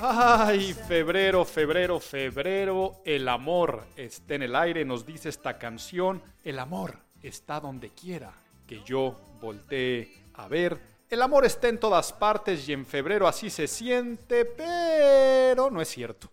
Ay, 0.00 0.72
febrero, 0.72 1.44
febrero, 1.44 2.00
febrero, 2.00 3.02
el 3.04 3.28
amor 3.28 3.84
está 3.96 4.34
en 4.34 4.44
el 4.44 4.56
aire, 4.56 4.86
nos 4.86 5.04
dice 5.04 5.28
esta 5.28 5.58
canción, 5.58 6.22
el 6.42 6.58
amor 6.58 6.96
está 7.22 7.60
donde 7.60 7.90
quiera 7.90 8.32
que 8.66 8.82
yo 8.82 9.14
voltee 9.42 10.24
a 10.34 10.48
ver. 10.48 10.80
El 11.10 11.20
amor 11.20 11.44
está 11.44 11.68
en 11.68 11.78
todas 11.78 12.14
partes 12.14 12.66
y 12.66 12.72
en 12.72 12.86
febrero 12.86 13.28
así 13.28 13.50
se 13.50 13.66
siente, 13.66 14.46
pero 14.46 15.70
no 15.70 15.82
es 15.82 15.88
cierto. 15.88 16.30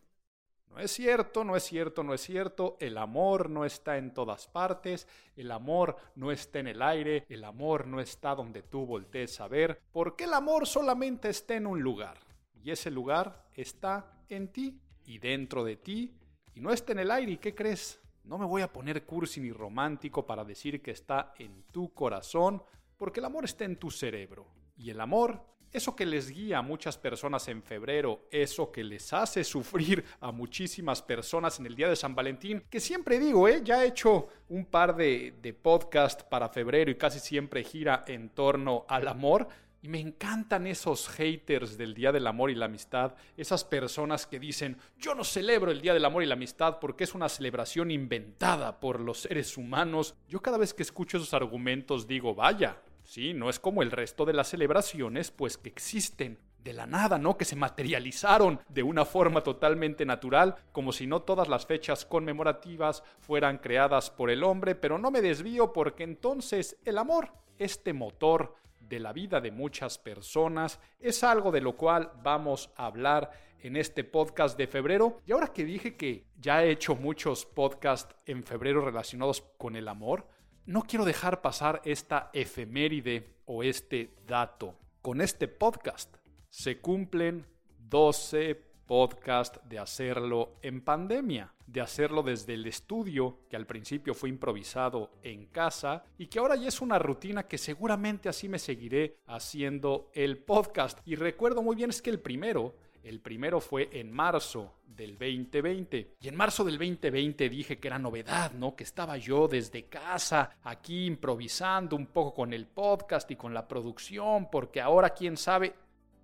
No 0.76 0.82
es 0.82 0.92
cierto, 0.92 1.46
no 1.46 1.56
es 1.56 1.64
cierto, 1.64 2.04
no 2.04 2.14
es 2.14 2.20
cierto. 2.20 2.76
El 2.82 2.98
amor 2.98 3.50
no 3.50 3.64
está 3.64 3.98
en 3.98 4.14
todas 4.14 4.46
partes. 4.48 5.08
El 5.38 5.52
amor 5.52 5.96
no 6.16 6.34
está 6.34 6.60
en 6.60 6.68
el 6.68 6.82
aire. 6.82 7.26
El 7.30 7.46
amor 7.46 7.88
no 7.88 8.02
está 8.02 8.36
donde 8.36 8.62
tú 8.62 8.86
voltees 8.86 9.40
a 9.40 9.48
ver. 9.48 9.82
Porque 9.94 10.26
el 10.26 10.34
amor 10.34 10.68
solamente 10.68 11.30
está 11.30 11.56
en 11.56 11.66
un 11.66 11.82
lugar. 11.82 12.18
Y 12.62 12.72
ese 12.72 12.92
lugar 12.92 13.46
está 13.54 14.20
en 14.28 14.50
ti 14.50 14.78
y 15.06 15.18
dentro 15.18 15.64
de 15.64 15.78
ti. 15.78 16.14
Y 16.54 16.60
no 16.60 16.74
está 16.74 16.92
en 16.92 17.00
el 17.00 17.12
aire. 17.12 17.32
¿Y 17.32 17.38
qué 17.38 17.56
crees? 17.56 18.02
No 18.26 18.38
me 18.38 18.46
voy 18.46 18.62
a 18.62 18.74
poner 18.74 19.06
cursi 19.06 19.40
ni 19.40 19.54
romántico 19.54 20.26
para 20.26 20.44
decir 20.44 20.82
que 20.82 20.92
está 20.92 21.34
en 21.40 21.64
tu 21.72 21.94
corazón. 21.94 22.62
Porque 22.98 23.22
el 23.22 23.28
amor 23.28 23.46
está 23.46 23.64
en 23.64 23.78
tu 23.78 23.90
cerebro. 23.90 24.46
Y 24.76 24.90
el 24.90 25.00
amor 25.00 25.42
eso 25.76 25.96
que 25.96 26.06
les 26.06 26.30
guía 26.30 26.60
a 26.60 26.62
muchas 26.62 26.98
personas 26.98 27.48
en 27.48 27.62
febrero, 27.62 28.28
eso 28.32 28.72
que 28.72 28.84
les 28.84 29.12
hace 29.14 29.44
sufrir 29.44 30.04
a 30.22 30.32
muchísimas 30.32 31.02
personas 31.02 31.60
en 31.60 31.66
el 31.66 31.76
día 31.76 31.90
de 31.90 31.96
San 31.96 32.16
Valentín, 32.16 32.64
que 32.70 32.80
siempre 32.80 33.20
digo, 33.20 33.48
¿eh? 33.48 33.62
ya 33.64 33.84
he 33.84 33.88
hecho 33.88 34.30
un 34.50 34.66
par 34.66 34.96
de, 34.96 35.34
de 35.42 35.54
podcast 35.54 36.24
para 36.24 36.50
febrero 36.50 36.90
y 36.92 36.96
casi 36.96 37.20
siempre 37.20 37.64
gira 37.64 38.04
en 38.08 38.30
torno 38.30 38.86
al 38.88 39.08
amor. 39.08 39.48
Y 39.82 39.88
me 39.88 40.00
encantan 40.00 40.66
esos 40.66 41.08
haters 41.10 41.78
del 41.78 41.94
Día 41.94 42.12
del 42.12 42.26
Amor 42.26 42.50
y 42.50 42.56
la 42.56 42.66
Amistad, 42.66 43.14
esas 43.38 43.64
personas 43.64 44.26
que 44.26 44.40
dicen, 44.40 44.78
yo 44.98 45.14
no 45.14 45.24
celebro 45.24 45.70
el 45.70 45.80
Día 45.80 45.94
del 45.94 46.06
Amor 46.06 46.24
y 46.24 46.26
la 46.26 46.34
Amistad 46.34 46.80
porque 46.80 47.04
es 47.04 47.14
una 47.14 47.30
celebración 47.30 47.92
inventada 47.92 48.80
por 48.80 49.00
los 49.00 49.20
seres 49.20 49.58
humanos. 49.58 50.16
Yo 50.28 50.42
cada 50.42 50.58
vez 50.58 50.74
que 50.74 50.82
escucho 50.82 51.18
esos 51.18 51.36
argumentos 51.36 52.08
digo, 52.08 52.34
vaya, 52.34 52.82
Sí, 53.06 53.34
no 53.34 53.50
es 53.50 53.60
como 53.60 53.84
el 53.84 53.92
resto 53.92 54.26
de 54.26 54.34
las 54.34 54.50
celebraciones, 54.50 55.30
pues 55.30 55.58
que 55.58 55.70
existen 55.70 56.40
de 56.64 56.74
la 56.74 56.88
nada, 56.88 57.20
¿no? 57.20 57.38
Que 57.38 57.46
se 57.46 57.56
materializaron 57.56 58.60
de 58.68 58.82
una 58.82 59.06
forma 59.06 59.42
totalmente 59.42 60.04
natural, 60.06 60.56
como 60.72 60.92
si 60.92 61.06
no 61.06 61.22
todas 61.22 61.48
las 61.48 61.68
fechas 61.68 62.06
conmemorativas 62.06 63.04
fueran 63.20 63.60
creadas 63.60 64.10
por 64.10 64.32
el 64.32 64.44
hombre, 64.44 64.74
pero 64.74 64.98
no 64.98 65.12
me 65.12 65.22
desvío 65.22 65.72
porque 65.72 66.04
entonces 66.04 66.78
el 66.84 66.98
amor, 66.98 67.32
este 67.60 67.94
motor 67.94 68.56
de 68.80 69.00
la 69.00 69.14
vida 69.14 69.40
de 69.40 69.52
muchas 69.52 70.00
personas, 70.00 70.80
es 71.00 71.24
algo 71.24 71.52
de 71.52 71.62
lo 71.62 71.76
cual 71.76 72.12
vamos 72.24 72.72
a 72.76 72.88
hablar 72.88 73.30
en 73.60 73.76
este 73.76 74.04
podcast 74.04 74.58
de 74.58 74.66
febrero. 74.66 75.22
Y 75.28 75.32
ahora 75.32 75.54
que 75.54 75.66
dije 75.66 75.96
que 75.96 76.26
ya 76.40 76.64
he 76.64 76.72
hecho 76.72 76.96
muchos 76.96 77.46
podcasts 77.46 78.16
en 78.26 78.44
febrero 78.44 78.82
relacionados 78.82 79.44
con 79.58 79.76
el 79.76 79.88
amor, 79.88 80.28
no 80.66 80.82
quiero 80.84 81.06
dejar 81.06 81.42
pasar 81.42 81.82
esta 81.86 82.30
efeméride 82.34 83.36
o 83.46 83.64
este 83.64 84.16
dato. 84.26 84.76
Con 85.02 85.22
este 85.22 85.48
podcast 85.48 86.16
se 86.50 86.80
cumplen 86.80 87.46
12 87.78 88.56
podcasts 88.88 89.60
de 89.68 89.80
hacerlo 89.80 90.58
en 90.62 90.82
pandemia, 90.82 91.54
de 91.68 91.82
hacerlo 91.82 92.24
desde 92.24 92.54
el 92.54 92.66
estudio, 92.66 93.40
que 93.50 93.56
al 93.56 93.66
principio 93.66 94.14
fue 94.14 94.30
improvisado 94.30 95.12
en 95.24 95.48
casa 95.48 96.04
y 96.18 96.28
que 96.28 96.40
ahora 96.40 96.56
ya 96.56 96.68
es 96.68 96.82
una 96.82 97.00
rutina 97.00 97.44
que 97.44 97.58
seguramente 97.58 98.30
así 98.30 98.50
me 98.50 98.60
seguiré 98.60 99.18
haciendo 99.28 100.10
el 100.14 100.38
podcast. 100.38 101.00
Y 101.06 101.16
recuerdo 101.16 101.62
muy 101.62 101.76
bien 101.76 101.90
es 101.90 102.02
que 102.02 102.10
el 102.10 102.20
primero 102.20 102.76
el 103.06 103.20
primero 103.20 103.62
fue 103.62 103.88
en 103.94 104.12
marzo 104.12 104.74
del 104.84 105.12
2020. 105.12 106.16
Y 106.20 106.28
en 106.28 106.36
marzo 106.36 106.64
del 106.64 106.80
2020 106.80 107.50
dije 107.50 107.78
que 107.78 107.88
era 107.88 108.00
novedad, 108.00 108.52
¿no? 108.54 108.76
Que 108.76 108.84
estaba 108.84 109.16
yo 109.18 109.48
desde 109.48 109.86
casa, 109.86 110.58
aquí 110.64 111.06
improvisando 111.06 111.96
un 111.96 112.08
poco 112.08 112.34
con 112.34 112.52
el 112.52 112.66
podcast 112.66 113.30
y 113.30 113.36
con 113.36 113.54
la 113.54 113.68
producción, 113.68 114.50
porque 114.50 114.82
ahora, 114.82 115.12
quién 115.12 115.38
sabe, 115.38 115.76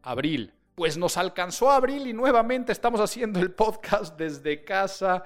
abril. 0.01 0.53
Pues 0.73 0.97
nos 0.97 1.17
alcanzó 1.17 1.69
abril 1.69 2.07
y 2.07 2.13
nuevamente 2.13 2.71
estamos 2.71 2.99
haciendo 2.99 3.39
el 3.39 3.51
podcast 3.51 4.17
desde 4.17 4.63
casa. 4.63 5.23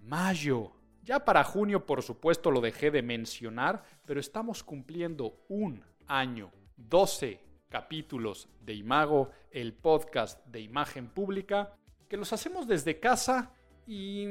Mayo. 0.00 0.72
Ya 1.04 1.24
para 1.24 1.44
junio, 1.44 1.86
por 1.86 2.02
supuesto, 2.02 2.50
lo 2.50 2.60
dejé 2.60 2.90
de 2.90 3.02
mencionar, 3.02 3.84
pero 4.04 4.18
estamos 4.18 4.64
cumpliendo 4.64 5.38
un 5.48 5.84
año, 6.08 6.50
12 6.76 7.45
capítulos 7.76 8.48
de 8.62 8.72
Imago, 8.72 9.32
el 9.50 9.74
podcast 9.74 10.42
de 10.46 10.62
imagen 10.62 11.08
pública, 11.08 11.76
que 12.08 12.16
los 12.16 12.32
hacemos 12.32 12.66
desde 12.66 12.98
casa 13.00 13.52
y, 13.86 14.24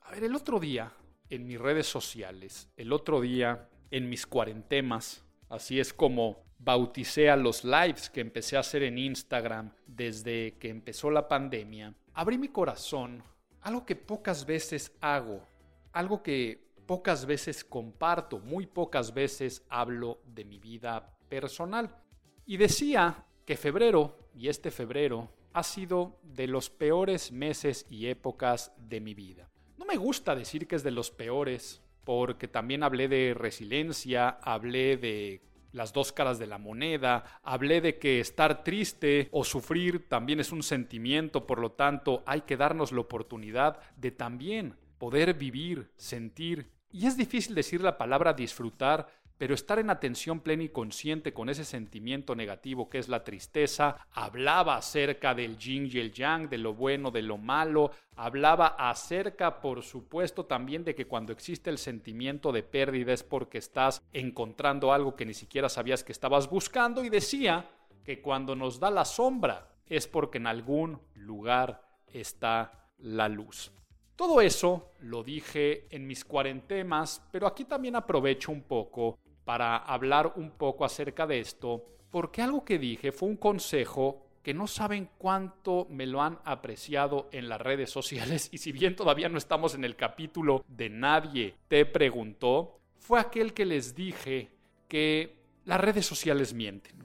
a 0.00 0.12
ver, 0.12 0.24
el 0.24 0.34
otro 0.34 0.58
día 0.58 0.90
en 1.28 1.46
mis 1.46 1.60
redes 1.60 1.86
sociales, 1.86 2.70
el 2.74 2.94
otro 2.94 3.20
día 3.20 3.68
en 3.90 4.08
mis 4.08 4.26
cuarentemas, 4.26 5.22
así 5.50 5.78
es 5.78 5.92
como 5.92 6.42
bauticé 6.58 7.28
a 7.28 7.36
los 7.36 7.64
lives 7.64 8.08
que 8.08 8.22
empecé 8.22 8.56
a 8.56 8.60
hacer 8.60 8.82
en 8.82 8.96
Instagram 8.96 9.74
desde 9.86 10.56
que 10.58 10.70
empezó 10.70 11.10
la 11.10 11.28
pandemia, 11.28 11.92
abrí 12.14 12.38
mi 12.38 12.48
corazón, 12.48 13.22
algo 13.60 13.84
que 13.84 13.96
pocas 13.96 14.46
veces 14.46 14.96
hago, 15.02 15.46
algo 15.92 16.22
que 16.22 16.64
pocas 16.86 17.26
veces 17.26 17.62
comparto, 17.62 18.38
muy 18.38 18.64
pocas 18.64 19.12
veces 19.12 19.66
hablo 19.68 20.22
de 20.24 20.46
mi 20.46 20.58
vida 20.58 21.14
personal. 21.28 21.94
Y 22.48 22.58
decía 22.58 23.24
que 23.44 23.56
febrero, 23.56 24.16
y 24.32 24.48
este 24.48 24.70
febrero, 24.70 25.28
ha 25.52 25.64
sido 25.64 26.20
de 26.22 26.46
los 26.46 26.70
peores 26.70 27.32
meses 27.32 27.86
y 27.90 28.06
épocas 28.06 28.72
de 28.78 29.00
mi 29.00 29.14
vida. 29.14 29.50
No 29.76 29.84
me 29.84 29.96
gusta 29.96 30.36
decir 30.36 30.68
que 30.68 30.76
es 30.76 30.84
de 30.84 30.92
los 30.92 31.10
peores, 31.10 31.82
porque 32.04 32.46
también 32.46 32.84
hablé 32.84 33.08
de 33.08 33.34
resiliencia, 33.34 34.28
hablé 34.28 34.96
de 34.96 35.42
las 35.72 35.92
dos 35.92 36.12
caras 36.12 36.38
de 36.38 36.46
la 36.46 36.58
moneda, 36.58 37.40
hablé 37.42 37.80
de 37.80 37.98
que 37.98 38.20
estar 38.20 38.62
triste 38.62 39.28
o 39.32 39.42
sufrir 39.42 40.08
también 40.08 40.38
es 40.38 40.52
un 40.52 40.62
sentimiento, 40.62 41.48
por 41.48 41.58
lo 41.58 41.72
tanto 41.72 42.22
hay 42.26 42.42
que 42.42 42.56
darnos 42.56 42.92
la 42.92 43.00
oportunidad 43.00 43.80
de 43.96 44.12
también 44.12 44.76
poder 44.98 45.34
vivir, 45.34 45.90
sentir, 45.96 46.70
y 46.92 47.06
es 47.06 47.16
difícil 47.16 47.54
decir 47.54 47.82
la 47.82 47.98
palabra 47.98 48.32
disfrutar 48.32 49.08
pero 49.38 49.54
estar 49.54 49.78
en 49.78 49.90
atención 49.90 50.40
plena 50.40 50.64
y 50.64 50.68
consciente 50.68 51.32
con 51.32 51.48
ese 51.48 51.64
sentimiento 51.64 52.34
negativo 52.34 52.88
que 52.88 52.98
es 52.98 53.08
la 53.08 53.24
tristeza, 53.24 53.96
hablaba 54.12 54.76
acerca 54.76 55.34
del 55.34 55.58
yin 55.58 55.88
y 55.92 55.98
el 55.98 56.12
yang, 56.12 56.48
de 56.48 56.58
lo 56.58 56.74
bueno, 56.74 57.10
de 57.10 57.22
lo 57.22 57.36
malo, 57.36 57.90
hablaba 58.16 58.68
acerca, 58.78 59.60
por 59.60 59.82
supuesto, 59.82 60.46
también 60.46 60.84
de 60.84 60.94
que 60.94 61.06
cuando 61.06 61.32
existe 61.32 61.70
el 61.70 61.78
sentimiento 61.78 62.52
de 62.52 62.62
pérdida 62.62 63.12
es 63.12 63.22
porque 63.22 63.58
estás 63.58 64.02
encontrando 64.12 64.92
algo 64.92 65.14
que 65.14 65.26
ni 65.26 65.34
siquiera 65.34 65.68
sabías 65.68 66.02
que 66.02 66.12
estabas 66.12 66.48
buscando 66.48 67.04
y 67.04 67.10
decía 67.10 67.68
que 68.04 68.22
cuando 68.22 68.54
nos 68.54 68.80
da 68.80 68.90
la 68.90 69.04
sombra 69.04 69.68
es 69.86 70.06
porque 70.06 70.38
en 70.38 70.46
algún 70.46 71.00
lugar 71.14 71.82
está 72.12 72.90
la 72.98 73.28
luz. 73.28 73.72
Todo 74.16 74.40
eso 74.40 74.92
lo 75.00 75.22
dije 75.22 75.86
en 75.90 76.06
mis 76.06 76.24
cuarentemas, 76.24 77.22
pero 77.30 77.46
aquí 77.46 77.64
también 77.64 77.96
aprovecho 77.96 78.50
un 78.50 78.62
poco 78.62 79.18
para 79.46 79.76
hablar 79.76 80.32
un 80.34 80.50
poco 80.50 80.84
acerca 80.84 81.24
de 81.24 81.38
esto, 81.38 81.84
porque 82.10 82.42
algo 82.42 82.64
que 82.64 82.80
dije 82.80 83.12
fue 83.12 83.28
un 83.28 83.36
consejo 83.36 84.26
que 84.42 84.52
no 84.52 84.66
saben 84.66 85.08
cuánto 85.18 85.86
me 85.88 86.04
lo 86.04 86.20
han 86.20 86.40
apreciado 86.44 87.28
en 87.30 87.48
las 87.48 87.60
redes 87.60 87.88
sociales 87.88 88.48
y 88.52 88.58
si 88.58 88.72
bien 88.72 88.96
todavía 88.96 89.28
no 89.28 89.38
estamos 89.38 89.76
en 89.76 89.84
el 89.84 89.94
capítulo 89.94 90.64
de 90.66 90.90
nadie 90.90 91.54
te 91.68 91.86
preguntó, 91.86 92.80
fue 92.98 93.20
aquel 93.20 93.54
que 93.54 93.64
les 93.64 93.94
dije 93.94 94.50
que 94.88 95.36
las 95.64 95.80
redes 95.80 96.06
sociales 96.06 96.52
mienten. 96.52 96.96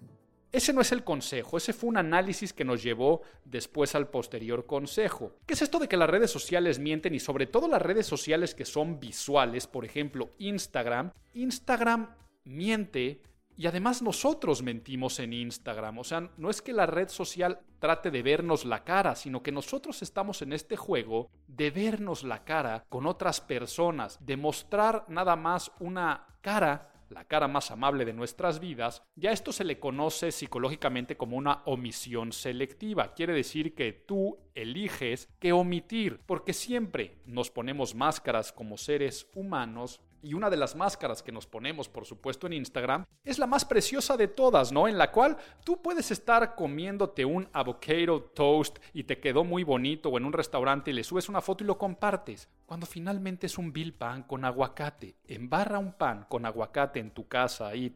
ese 0.52 0.74
no 0.74 0.82
es 0.82 0.92
el 0.92 1.04
consejo, 1.04 1.58
ese 1.58 1.74
fue 1.74 1.90
un 1.90 1.98
análisis 1.98 2.54
que 2.54 2.66
nos 2.66 2.82
llevó 2.82 3.22
después 3.46 3.94
al 3.94 4.08
posterior 4.08 4.66
consejo. 4.66 5.34
¿Qué 5.46 5.54
es 5.54 5.62
esto 5.62 5.78
de 5.78 5.88
que 5.88 5.98
las 5.98 6.10
redes 6.10 6.32
sociales 6.32 6.80
mienten 6.80 7.14
y 7.14 7.20
sobre 7.20 7.46
todo 7.46 7.68
las 7.68 7.84
redes 7.84 8.08
sociales 8.08 8.56
que 8.56 8.66
son 8.66 9.00
visuales, 9.00 9.68
por 9.68 9.86
ejemplo 9.86 10.32
Instagram? 10.40 11.12
Instagram 11.36 12.16
miente 12.44 13.22
y 13.58 13.68
además 13.68 14.02
nosotros 14.02 14.64
mentimos 14.64 15.20
en 15.20 15.34
Instagram. 15.34 16.00
O 16.00 16.04
sea, 16.04 16.30
no 16.38 16.50
es 16.50 16.62
que 16.62 16.74
la 16.74 16.86
red 16.86 17.10
social 17.10 17.60
trate 17.80 18.10
de 18.10 18.24
vernos 18.24 18.66
la 18.66 18.84
cara, 18.84 19.16
sino 19.16 19.44
que 19.44 19.52
nosotros 19.52 20.02
estamos 20.02 20.42
en 20.42 20.54
este 20.54 20.78
juego 20.78 21.30
de 21.48 21.70
vernos 21.70 22.24
la 22.24 22.44
cara 22.44 22.86
con 22.90 23.06
otras 23.06 23.42
personas, 23.42 24.18
de 24.26 24.38
mostrar 24.38 25.06
nada 25.10 25.36
más 25.36 25.72
una 25.80 26.28
cara 26.42 26.92
la 27.12 27.26
cara 27.26 27.48
más 27.48 27.72
amable 27.72 28.06
de 28.06 28.14
nuestras 28.14 28.60
vidas, 28.60 29.04
ya 29.16 29.32
esto 29.32 29.52
se 29.52 29.64
le 29.64 29.80
conoce 29.80 30.32
psicológicamente 30.32 31.18
como 31.18 31.38
una 31.38 31.62
omisión 31.66 32.32
selectiva. 32.32 33.14
Quiere 33.14 33.34
decir 33.34 33.76
que 33.76 33.92
tú 33.92 34.38
eliges 34.56 35.30
qué 35.40 35.52
omitir, 35.52 36.22
porque 36.26 36.54
siempre 36.54 37.18
nos 37.26 37.52
ponemos 37.52 37.96
máscaras 37.96 38.52
como 38.52 38.78
seres 38.78 39.28
humanos 39.36 40.02
y 40.22 40.34
una 40.34 40.50
de 40.50 40.58
las 40.58 40.76
máscaras 40.76 41.24
que 41.24 41.32
nos 41.32 41.48
ponemos, 41.48 41.90
por 41.90 42.06
supuesto, 42.06 42.48
en 42.48 42.54
Instagram 42.54 43.06
es 43.24 43.40
la 43.40 43.48
más 43.48 43.66
preciosa 43.66 44.18
de 44.18 44.28
todas, 44.28 44.72
¿no? 44.72 44.88
En 44.88 44.98
la 44.98 45.12
cual 45.12 45.38
tú 45.64 45.82
puedes 45.82 46.12
estar 46.12 46.56
comiéndote 46.56 47.26
un 47.26 47.48
avocado 47.54 48.22
toast 48.22 48.80
y 48.94 49.04
te 49.04 49.20
quedó 49.20 49.44
muy 49.44 49.64
bonito 49.64 50.10
o 50.10 50.18
en 50.18 50.26
un 50.26 50.34
restaurante 50.34 50.92
y 50.92 50.94
le 50.94 51.04
subes 51.04 51.30
una 51.30 51.42
foto 51.42 51.64
y 51.64 51.68
lo 51.68 51.78
compartes. 51.78 52.50
Cuando 52.66 52.86
finalmente 52.86 53.48
es 53.48 53.58
un 53.58 53.74
bill 53.74 53.94
pan 53.94 54.24
con 54.24 54.46
aguacate. 54.46 55.16
Embarra 55.28 55.80
un 55.80 55.94
pan 55.94 56.26
con 56.30 56.46
aguacate 56.46 57.00
en 57.00 57.12
tu 57.12 57.28
casa 57.28 57.76
y 57.76 57.96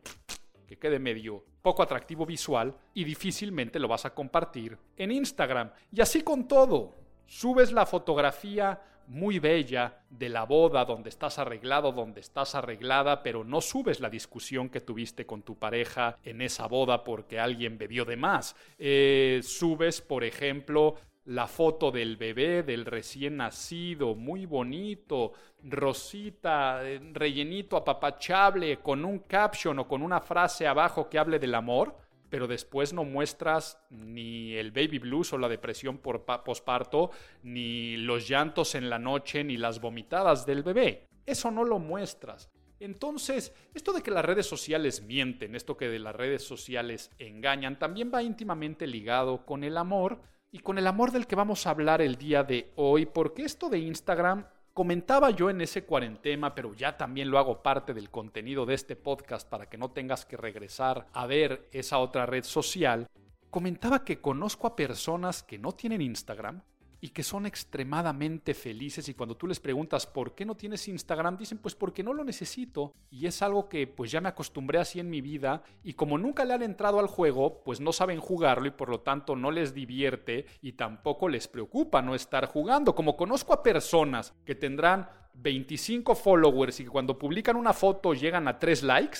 que 0.67 0.77
quede 0.77 0.99
medio 0.99 1.43
poco 1.61 1.81
atractivo 1.81 2.25
visual 2.25 2.75
y 2.93 3.03
difícilmente 3.03 3.79
lo 3.79 3.87
vas 3.87 4.05
a 4.05 4.13
compartir 4.13 4.77
en 4.97 5.11
Instagram. 5.11 5.71
Y 5.91 6.01
así 6.01 6.21
con 6.21 6.47
todo. 6.47 6.93
Subes 7.27 7.71
la 7.71 7.85
fotografía 7.87 8.79
muy 9.07 9.39
bella 9.39 9.99
de 10.09 10.29
la 10.29 10.45
boda 10.45 10.85
donde 10.85 11.09
estás 11.09 11.39
arreglado, 11.39 11.91
donde 11.91 12.21
estás 12.21 12.55
arreglada, 12.55 13.23
pero 13.23 13.43
no 13.43 13.61
subes 13.61 13.99
la 13.99 14.09
discusión 14.09 14.69
que 14.69 14.81
tuviste 14.81 15.25
con 15.25 15.43
tu 15.43 15.57
pareja 15.57 16.17
en 16.23 16.41
esa 16.41 16.67
boda 16.67 17.03
porque 17.03 17.39
alguien 17.39 17.77
bebió 17.77 18.05
de 18.05 18.17
más. 18.17 18.55
Eh, 18.77 19.41
subes, 19.43 20.01
por 20.01 20.23
ejemplo, 20.23 20.95
la 21.25 21.47
foto 21.47 21.91
del 21.91 22.17
bebé, 22.17 22.63
del 22.63 22.85
recién 22.85 23.37
nacido, 23.37 24.15
muy 24.15 24.45
bonito, 24.45 25.33
rosita, 25.63 26.81
eh, 26.83 26.99
rellenito, 27.13 27.77
apapachable, 27.77 28.77
con 28.77 29.03
un 29.03 29.19
caption 29.19 29.79
o 29.79 29.87
con 29.87 30.01
una 30.01 30.21
frase 30.21 30.67
abajo 30.67 31.09
que 31.09 31.17
hable 31.17 31.39
del 31.39 31.55
amor 31.55 32.04
pero 32.35 32.47
después 32.47 32.91
no 32.91 33.05
muestras 33.05 33.79
ni 33.89 34.55
el 34.55 34.73
baby 34.73 34.99
blues 34.99 35.31
o 35.31 35.37
la 35.37 35.47
depresión 35.47 35.99
por 35.99 36.25
posparto, 36.43 37.11
ni 37.43 37.95
los 37.95 38.27
llantos 38.27 38.75
en 38.75 38.89
la 38.89 38.99
noche, 38.99 39.45
ni 39.45 39.55
las 39.55 39.79
vomitadas 39.79 40.45
del 40.45 40.61
bebé. 40.61 41.07
Eso 41.25 41.49
no 41.49 41.63
lo 41.63 41.79
muestras. 41.79 42.51
Entonces, 42.81 43.53
esto 43.73 43.93
de 43.93 44.01
que 44.01 44.11
las 44.11 44.25
redes 44.25 44.47
sociales 44.47 45.01
mienten, 45.01 45.55
esto 45.55 45.77
que 45.77 45.87
de 45.87 45.99
las 45.99 46.13
redes 46.13 46.43
sociales 46.43 47.09
engañan, 47.19 47.79
también 47.79 48.11
va 48.13 48.21
íntimamente 48.21 48.85
ligado 48.85 49.45
con 49.45 49.63
el 49.63 49.77
amor 49.77 50.19
y 50.51 50.59
con 50.59 50.77
el 50.77 50.87
amor 50.87 51.13
del 51.13 51.27
que 51.27 51.37
vamos 51.37 51.65
a 51.65 51.69
hablar 51.69 52.01
el 52.01 52.17
día 52.17 52.43
de 52.43 52.73
hoy, 52.75 53.05
porque 53.05 53.43
esto 53.43 53.69
de 53.69 53.79
Instagram 53.79 54.45
comentaba 54.75 55.29
yo 55.29 55.49
en 55.49 55.61
ese 55.61 55.85
cuarentema, 55.85 56.53
pero 56.53 56.73
ya 56.73 56.97
también 56.97 57.31
lo 57.31 57.39
hago 57.39 57.63
parte 57.63 57.93
del 57.93 58.09
contenido 58.09 58.65
de 58.65 58.73
este 58.73 58.97
podcast 58.97 59.47
para 59.47 59.69
que 59.69 59.77
no 59.77 59.91
tengas 59.91 60.25
que 60.25 60.35
regresar 60.35 61.07
a 61.13 61.25
ver 61.25 61.69
esa 61.71 61.97
otra 61.99 62.25
red 62.25 62.43
social, 62.43 63.07
comentaba 63.49 64.03
que 64.03 64.19
conozco 64.19 64.67
a 64.67 64.75
personas 64.75 65.43
que 65.43 65.57
no 65.57 65.71
tienen 65.71 66.01
Instagram, 66.01 66.61
y 67.01 67.09
que 67.09 67.23
son 67.23 67.45
extremadamente 67.45 68.53
felices. 68.53 69.07
Y 69.09 69.13
cuando 69.13 69.35
tú 69.35 69.47
les 69.47 69.59
preguntas 69.59 70.07
por 70.07 70.35
qué 70.35 70.45
no 70.45 70.55
tienes 70.55 70.87
Instagram, 70.87 71.37
dicen 71.37 71.57
pues 71.57 71.75
porque 71.75 72.03
no 72.03 72.13
lo 72.13 72.23
necesito 72.23 72.93
y 73.09 73.27
es 73.27 73.41
algo 73.41 73.69
que 73.69 73.87
pues 73.87 74.11
ya 74.11 74.21
me 74.21 74.29
acostumbré 74.29 74.79
así 74.79 74.99
en 74.99 75.09
mi 75.09 75.21
vida. 75.21 75.63
Y 75.83 75.93
como 75.93 76.17
nunca 76.17 76.45
le 76.45 76.53
han 76.53 76.63
entrado 76.63 76.99
al 76.99 77.07
juego, 77.07 77.61
pues 77.63 77.79
no 77.79 77.91
saben 77.93 78.19
jugarlo 78.19 78.67
y 78.67 78.71
por 78.71 78.89
lo 78.89 79.01
tanto 79.01 79.35
no 79.35 79.51
les 79.51 79.73
divierte 79.73 80.45
y 80.61 80.73
tampoco 80.73 81.29
les 81.29 81.47
preocupa 81.47 82.01
no 82.01 82.15
estar 82.15 82.47
jugando. 82.47 82.95
Como 82.95 83.17
conozco 83.17 83.53
a 83.53 83.63
personas 83.63 84.33
que 84.45 84.55
tendrán 84.55 85.09
25 85.35 86.15
followers 86.15 86.79
y 86.79 86.85
que 86.85 86.89
cuando 86.89 87.19
publican 87.19 87.55
una 87.55 87.73
foto 87.73 88.13
llegan 88.13 88.47
a 88.47 88.57
3 88.57 88.83
likes, 88.83 89.19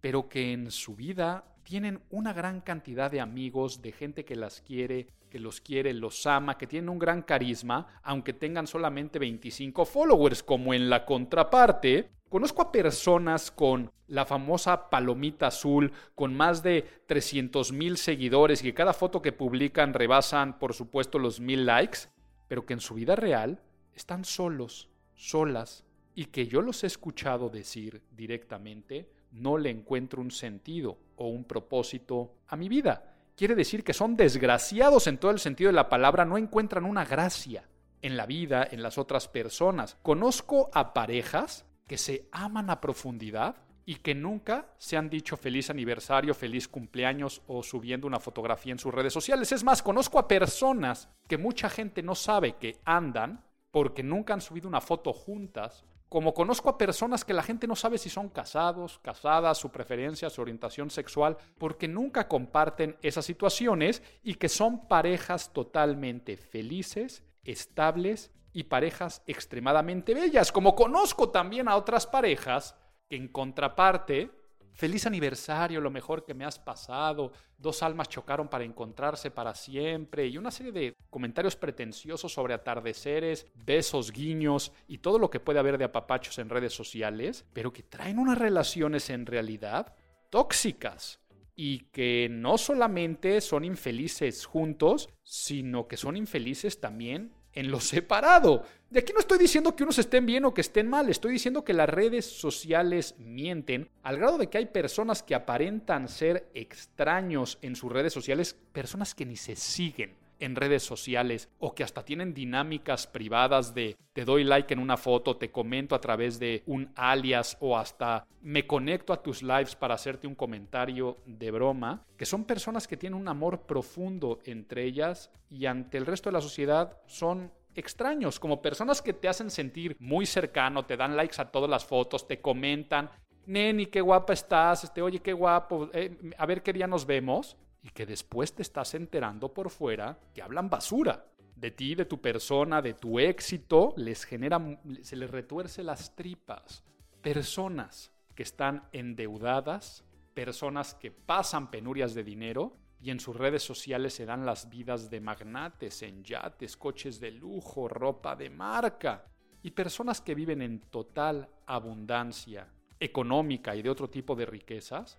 pero 0.00 0.28
que 0.28 0.52
en 0.52 0.70
su 0.70 0.94
vida 0.94 1.44
tienen 1.68 2.00
una 2.10 2.32
gran 2.32 2.60
cantidad 2.60 3.10
de 3.10 3.20
amigos, 3.20 3.82
de 3.82 3.92
gente 3.92 4.24
que 4.24 4.36
las 4.36 4.62
quiere, 4.62 5.08
que 5.28 5.38
los 5.38 5.60
quiere, 5.60 5.92
los 5.94 6.26
ama, 6.26 6.58
que 6.58 6.66
tienen 6.66 6.88
un 6.88 6.98
gran 6.98 7.22
carisma, 7.22 8.00
aunque 8.02 8.32
tengan 8.32 8.66
solamente 8.66 9.18
25 9.18 9.84
followers, 9.84 10.42
como 10.42 10.74
en 10.74 10.90
la 10.90 11.04
contraparte. 11.04 12.10
Conozco 12.28 12.62
a 12.62 12.72
personas 12.72 13.50
con 13.50 13.90
la 14.06 14.26
famosa 14.26 14.90
palomita 14.90 15.48
azul, 15.48 15.92
con 16.14 16.34
más 16.34 16.62
de 16.62 16.86
300 17.06 17.72
mil 17.72 17.96
seguidores 17.96 18.60
y 18.60 18.64
que 18.64 18.74
cada 18.74 18.92
foto 18.92 19.22
que 19.22 19.32
publican 19.32 19.94
rebasan, 19.94 20.58
por 20.58 20.74
supuesto, 20.74 21.18
los 21.18 21.40
mil 21.40 21.64
likes, 21.66 22.00
pero 22.48 22.66
que 22.66 22.74
en 22.74 22.80
su 22.80 22.94
vida 22.94 23.16
real 23.16 23.60
están 23.94 24.24
solos, 24.24 24.88
solas, 25.14 25.84
y 26.14 26.26
que 26.26 26.46
yo 26.46 26.62
los 26.62 26.82
he 26.82 26.86
escuchado 26.86 27.48
decir 27.48 28.02
directamente, 28.10 29.08
no 29.32 29.58
le 29.58 29.70
encuentro 29.70 30.20
un 30.20 30.30
sentido 30.30 30.98
o 31.16 31.28
un 31.28 31.44
propósito 31.44 32.34
a 32.48 32.56
mi 32.56 32.68
vida. 32.68 33.17
Quiere 33.38 33.54
decir 33.54 33.84
que 33.84 33.94
son 33.94 34.16
desgraciados 34.16 35.06
en 35.06 35.16
todo 35.16 35.30
el 35.30 35.38
sentido 35.38 35.68
de 35.68 35.76
la 35.76 35.88
palabra, 35.88 36.24
no 36.24 36.38
encuentran 36.38 36.84
una 36.84 37.04
gracia 37.04 37.68
en 38.02 38.16
la 38.16 38.26
vida, 38.26 38.66
en 38.68 38.82
las 38.82 38.98
otras 38.98 39.28
personas. 39.28 39.96
Conozco 40.02 40.70
a 40.74 40.92
parejas 40.92 41.64
que 41.86 41.98
se 41.98 42.26
aman 42.32 42.68
a 42.68 42.80
profundidad 42.80 43.54
y 43.86 43.94
que 43.94 44.16
nunca 44.16 44.74
se 44.78 44.96
han 44.96 45.08
dicho 45.08 45.36
feliz 45.36 45.70
aniversario, 45.70 46.34
feliz 46.34 46.66
cumpleaños 46.66 47.40
o 47.46 47.62
subiendo 47.62 48.08
una 48.08 48.18
fotografía 48.18 48.72
en 48.72 48.80
sus 48.80 48.92
redes 48.92 49.12
sociales. 49.12 49.52
Es 49.52 49.62
más, 49.62 49.84
conozco 49.84 50.18
a 50.18 50.26
personas 50.26 51.08
que 51.28 51.38
mucha 51.38 51.70
gente 51.70 52.02
no 52.02 52.16
sabe 52.16 52.56
que 52.56 52.80
andan 52.84 53.44
porque 53.70 54.02
nunca 54.02 54.34
han 54.34 54.40
subido 54.40 54.66
una 54.66 54.80
foto 54.80 55.12
juntas 55.12 55.84
como 56.08 56.32
conozco 56.32 56.70
a 56.70 56.78
personas 56.78 57.24
que 57.24 57.34
la 57.34 57.42
gente 57.42 57.66
no 57.66 57.76
sabe 57.76 57.98
si 57.98 58.08
son 58.08 58.30
casados, 58.30 58.98
casadas, 59.02 59.58
su 59.58 59.70
preferencia, 59.70 60.30
su 60.30 60.40
orientación 60.40 60.90
sexual, 60.90 61.36
porque 61.58 61.86
nunca 61.86 62.28
comparten 62.28 62.96
esas 63.02 63.26
situaciones 63.26 64.02
y 64.22 64.34
que 64.34 64.48
son 64.48 64.88
parejas 64.88 65.52
totalmente 65.52 66.36
felices, 66.36 67.24
estables 67.44 68.30
y 68.52 68.64
parejas 68.64 69.22
extremadamente 69.26 70.14
bellas. 70.14 70.50
Como 70.50 70.74
conozco 70.74 71.28
también 71.28 71.68
a 71.68 71.76
otras 71.76 72.06
parejas 72.06 72.74
que 73.08 73.16
en 73.16 73.28
contraparte 73.28 74.30
Feliz 74.78 75.06
aniversario, 75.06 75.80
lo 75.80 75.90
mejor 75.90 76.24
que 76.24 76.34
me 76.34 76.44
has 76.44 76.56
pasado. 76.56 77.32
Dos 77.58 77.82
almas 77.82 78.08
chocaron 78.08 78.46
para 78.46 78.62
encontrarse 78.62 79.28
para 79.28 79.52
siempre. 79.52 80.28
Y 80.28 80.38
una 80.38 80.52
serie 80.52 80.70
de 80.70 80.94
comentarios 81.10 81.56
pretenciosos 81.56 82.32
sobre 82.32 82.54
atardeceres, 82.54 83.48
besos, 83.56 84.12
guiños 84.12 84.70
y 84.86 84.98
todo 84.98 85.18
lo 85.18 85.30
que 85.30 85.40
puede 85.40 85.58
haber 85.58 85.78
de 85.78 85.86
apapachos 85.86 86.38
en 86.38 86.48
redes 86.48 86.74
sociales, 86.74 87.44
pero 87.52 87.72
que 87.72 87.82
traen 87.82 88.20
unas 88.20 88.38
relaciones 88.38 89.10
en 89.10 89.26
realidad 89.26 89.96
tóxicas 90.30 91.18
y 91.56 91.80
que 91.90 92.28
no 92.30 92.56
solamente 92.56 93.40
son 93.40 93.64
infelices 93.64 94.46
juntos, 94.46 95.08
sino 95.24 95.88
que 95.88 95.96
son 95.96 96.16
infelices 96.16 96.80
también 96.80 97.32
en 97.58 97.72
lo 97.72 97.80
separado. 97.80 98.62
De 98.88 99.00
aquí 99.00 99.12
no 99.12 99.18
estoy 99.18 99.36
diciendo 99.36 99.74
que 99.74 99.82
unos 99.82 99.98
estén 99.98 100.24
bien 100.24 100.44
o 100.44 100.54
que 100.54 100.60
estén 100.60 100.88
mal, 100.88 101.08
estoy 101.08 101.32
diciendo 101.32 101.64
que 101.64 101.74
las 101.74 101.88
redes 101.88 102.24
sociales 102.24 103.16
mienten 103.18 103.90
al 104.04 104.16
grado 104.16 104.38
de 104.38 104.48
que 104.48 104.58
hay 104.58 104.66
personas 104.66 105.24
que 105.24 105.34
aparentan 105.34 106.08
ser 106.08 106.48
extraños 106.54 107.58
en 107.60 107.74
sus 107.74 107.92
redes 107.92 108.12
sociales, 108.12 108.56
personas 108.72 109.14
que 109.14 109.26
ni 109.26 109.36
se 109.36 109.56
siguen 109.56 110.27
en 110.40 110.56
redes 110.56 110.82
sociales 110.82 111.48
o 111.58 111.74
que 111.74 111.84
hasta 111.84 112.04
tienen 112.04 112.34
dinámicas 112.34 113.06
privadas 113.06 113.74
de 113.74 113.96
te 114.12 114.24
doy 114.24 114.44
like 114.44 114.72
en 114.72 114.80
una 114.80 114.96
foto, 114.96 115.36
te 115.36 115.50
comento 115.50 115.94
a 115.94 116.00
través 116.00 116.38
de 116.38 116.62
un 116.66 116.90
alias 116.94 117.56
o 117.60 117.78
hasta 117.78 118.26
me 118.42 118.66
conecto 118.66 119.12
a 119.12 119.22
tus 119.22 119.42
lives 119.42 119.76
para 119.76 119.94
hacerte 119.94 120.26
un 120.26 120.34
comentario 120.34 121.18
de 121.26 121.50
broma, 121.50 122.04
que 122.16 122.26
son 122.26 122.44
personas 122.44 122.88
que 122.88 122.96
tienen 122.96 123.20
un 123.20 123.28
amor 123.28 123.62
profundo 123.62 124.40
entre 124.44 124.84
ellas 124.84 125.30
y 125.50 125.66
ante 125.66 125.98
el 125.98 126.06
resto 126.06 126.28
de 126.28 126.34
la 126.34 126.40
sociedad 126.40 126.98
son 127.06 127.52
extraños, 127.74 128.40
como 128.40 128.60
personas 128.60 129.00
que 129.00 129.12
te 129.12 129.28
hacen 129.28 129.50
sentir 129.50 129.96
muy 130.00 130.26
cercano, 130.26 130.84
te 130.84 130.96
dan 130.96 131.16
likes 131.16 131.40
a 131.40 131.50
todas 131.50 131.70
las 131.70 131.84
fotos, 131.84 132.26
te 132.26 132.40
comentan, 132.40 133.10
Neni, 133.46 133.86
qué 133.86 134.00
guapa 134.00 134.32
estás, 134.32 134.84
este, 134.84 135.00
oye, 135.00 135.20
qué 135.20 135.32
guapo, 135.32 135.88
eh, 135.92 136.16
a 136.36 136.44
ver 136.44 136.62
qué 136.62 136.72
día 136.72 136.86
nos 136.86 137.06
vemos, 137.06 137.56
y 137.82 137.90
que 137.90 138.06
después 138.06 138.54
te 138.54 138.62
estás 138.62 138.94
enterando 138.94 139.52
por 139.52 139.70
fuera 139.70 140.18
que 140.34 140.42
hablan 140.42 140.68
basura 140.68 141.26
de 141.54 141.70
ti, 141.70 141.94
de 141.94 142.04
tu 142.04 142.20
persona, 142.20 142.80
de 142.80 142.94
tu 142.94 143.18
éxito, 143.18 143.92
les 143.96 144.24
genera, 144.24 144.60
se 145.02 145.16
les 145.16 145.30
retuerce 145.30 145.82
las 145.82 146.14
tripas. 146.14 146.84
Personas 147.20 148.12
que 148.34 148.44
están 148.44 148.88
endeudadas, 148.92 150.04
personas 150.34 150.94
que 150.94 151.10
pasan 151.10 151.70
penurias 151.70 152.14
de 152.14 152.22
dinero 152.22 152.76
y 153.00 153.10
en 153.10 153.20
sus 153.20 153.36
redes 153.36 153.62
sociales 153.62 154.14
se 154.14 154.26
dan 154.26 154.46
las 154.46 154.68
vidas 154.68 155.10
de 155.10 155.20
magnates 155.20 156.02
en 156.02 156.22
yates, 156.22 156.76
coches 156.76 157.18
de 157.18 157.32
lujo, 157.32 157.88
ropa 157.88 158.36
de 158.36 158.50
marca 158.50 159.24
y 159.62 159.72
personas 159.72 160.20
que 160.20 160.34
viven 160.34 160.62
en 160.62 160.80
total 160.80 161.48
abundancia 161.66 162.68
económica 163.00 163.74
y 163.74 163.82
de 163.82 163.90
otro 163.90 164.08
tipo 164.08 164.34
de 164.34 164.46
riquezas 164.46 165.18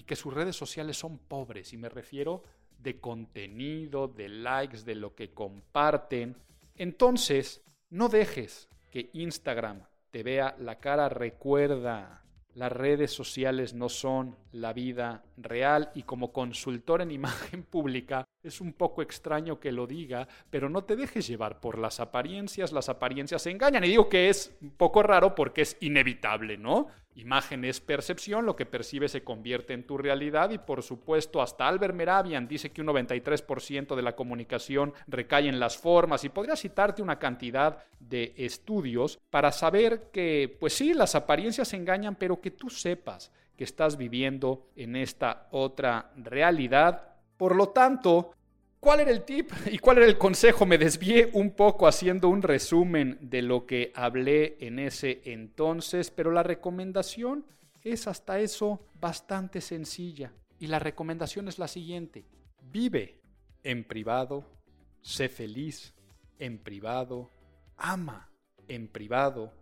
y 0.00 0.04
que 0.04 0.16
sus 0.16 0.32
redes 0.32 0.56
sociales 0.56 0.96
son 0.96 1.18
pobres 1.18 1.74
y 1.74 1.76
me 1.76 1.90
refiero 1.90 2.42
de 2.78 2.98
contenido, 2.98 4.08
de 4.08 4.30
likes, 4.30 4.78
de 4.78 4.94
lo 4.94 5.14
que 5.14 5.34
comparten. 5.34 6.36
Entonces, 6.74 7.62
no 7.90 8.08
dejes 8.08 8.70
que 8.90 9.10
Instagram 9.12 9.82
te 10.10 10.22
vea 10.22 10.56
la 10.58 10.78
cara, 10.78 11.10
recuerda, 11.10 12.24
las 12.54 12.72
redes 12.72 13.12
sociales 13.12 13.74
no 13.74 13.90
son 13.90 14.36
la 14.52 14.72
vida 14.72 15.22
real 15.36 15.90
y 15.94 16.04
como 16.04 16.32
consultor 16.32 17.02
en 17.02 17.10
imagen 17.10 17.62
pública 17.62 18.26
es 18.42 18.62
un 18.62 18.72
poco 18.72 19.02
extraño 19.02 19.60
que 19.60 19.70
lo 19.70 19.86
diga, 19.86 20.26
pero 20.48 20.70
no 20.70 20.84
te 20.84 20.96
dejes 20.96 21.26
llevar 21.26 21.60
por 21.60 21.78
las 21.78 22.00
apariencias, 22.00 22.72
las 22.72 22.88
apariencias 22.88 23.46
engañan. 23.46 23.84
Y 23.84 23.88
digo 23.88 24.08
que 24.08 24.30
es 24.30 24.56
un 24.62 24.70
poco 24.70 25.02
raro 25.02 25.34
porque 25.34 25.60
es 25.60 25.76
inevitable, 25.80 26.56
¿no? 26.56 26.88
Imagen 27.16 27.64
es 27.64 27.80
percepción, 27.80 28.46
lo 28.46 28.54
que 28.54 28.66
percibes 28.66 29.12
se 29.12 29.24
convierte 29.24 29.72
en 29.72 29.84
tu 29.84 29.98
realidad 29.98 30.50
y 30.50 30.58
por 30.58 30.82
supuesto 30.82 31.42
hasta 31.42 31.66
Albert 31.66 31.94
Meravian 31.94 32.46
dice 32.46 32.70
que 32.70 32.80
un 32.80 32.86
93% 32.86 33.96
de 33.96 34.02
la 34.02 34.14
comunicación 34.14 34.94
recae 35.08 35.48
en 35.48 35.58
las 35.58 35.76
formas. 35.76 36.24
Y 36.24 36.28
podría 36.28 36.54
citarte 36.54 37.02
una 37.02 37.18
cantidad 37.18 37.84
de 37.98 38.32
estudios 38.36 39.18
para 39.30 39.50
saber 39.50 40.10
que, 40.12 40.56
pues 40.60 40.74
sí, 40.74 40.94
las 40.94 41.14
apariencias 41.14 41.72
engañan, 41.72 42.14
pero 42.14 42.40
que 42.40 42.52
tú 42.52 42.70
sepas 42.70 43.32
que 43.56 43.64
estás 43.64 43.96
viviendo 43.96 44.68
en 44.76 44.96
esta 44.96 45.48
otra 45.50 46.12
realidad. 46.16 47.08
Por 47.36 47.56
lo 47.56 47.70
tanto, 47.70 48.32
¿cuál 48.80 49.00
era 49.00 49.10
el 49.10 49.24
tip 49.24 49.52
y 49.70 49.78
cuál 49.78 49.98
era 49.98 50.06
el 50.06 50.18
consejo? 50.18 50.66
Me 50.66 50.78
desvié 50.78 51.30
un 51.34 51.52
poco 51.52 51.86
haciendo 51.86 52.28
un 52.28 52.42
resumen 52.42 53.18
de 53.20 53.42
lo 53.42 53.66
que 53.66 53.92
hablé 53.94 54.56
en 54.60 54.78
ese 54.78 55.20
entonces, 55.24 56.10
pero 56.10 56.30
la 56.30 56.42
recomendación 56.42 57.46
es 57.82 58.06
hasta 58.06 58.40
eso 58.40 58.86
bastante 58.94 59.60
sencilla. 59.60 60.32
Y 60.58 60.66
la 60.66 60.78
recomendación 60.78 61.48
es 61.48 61.58
la 61.58 61.68
siguiente. 61.68 62.26
Vive 62.60 63.20
en 63.62 63.84
privado, 63.84 64.44
sé 65.00 65.28
feliz 65.28 65.94
en 66.38 66.58
privado, 66.58 67.30
ama 67.76 68.30
en 68.68 68.88
privado, 68.88 69.52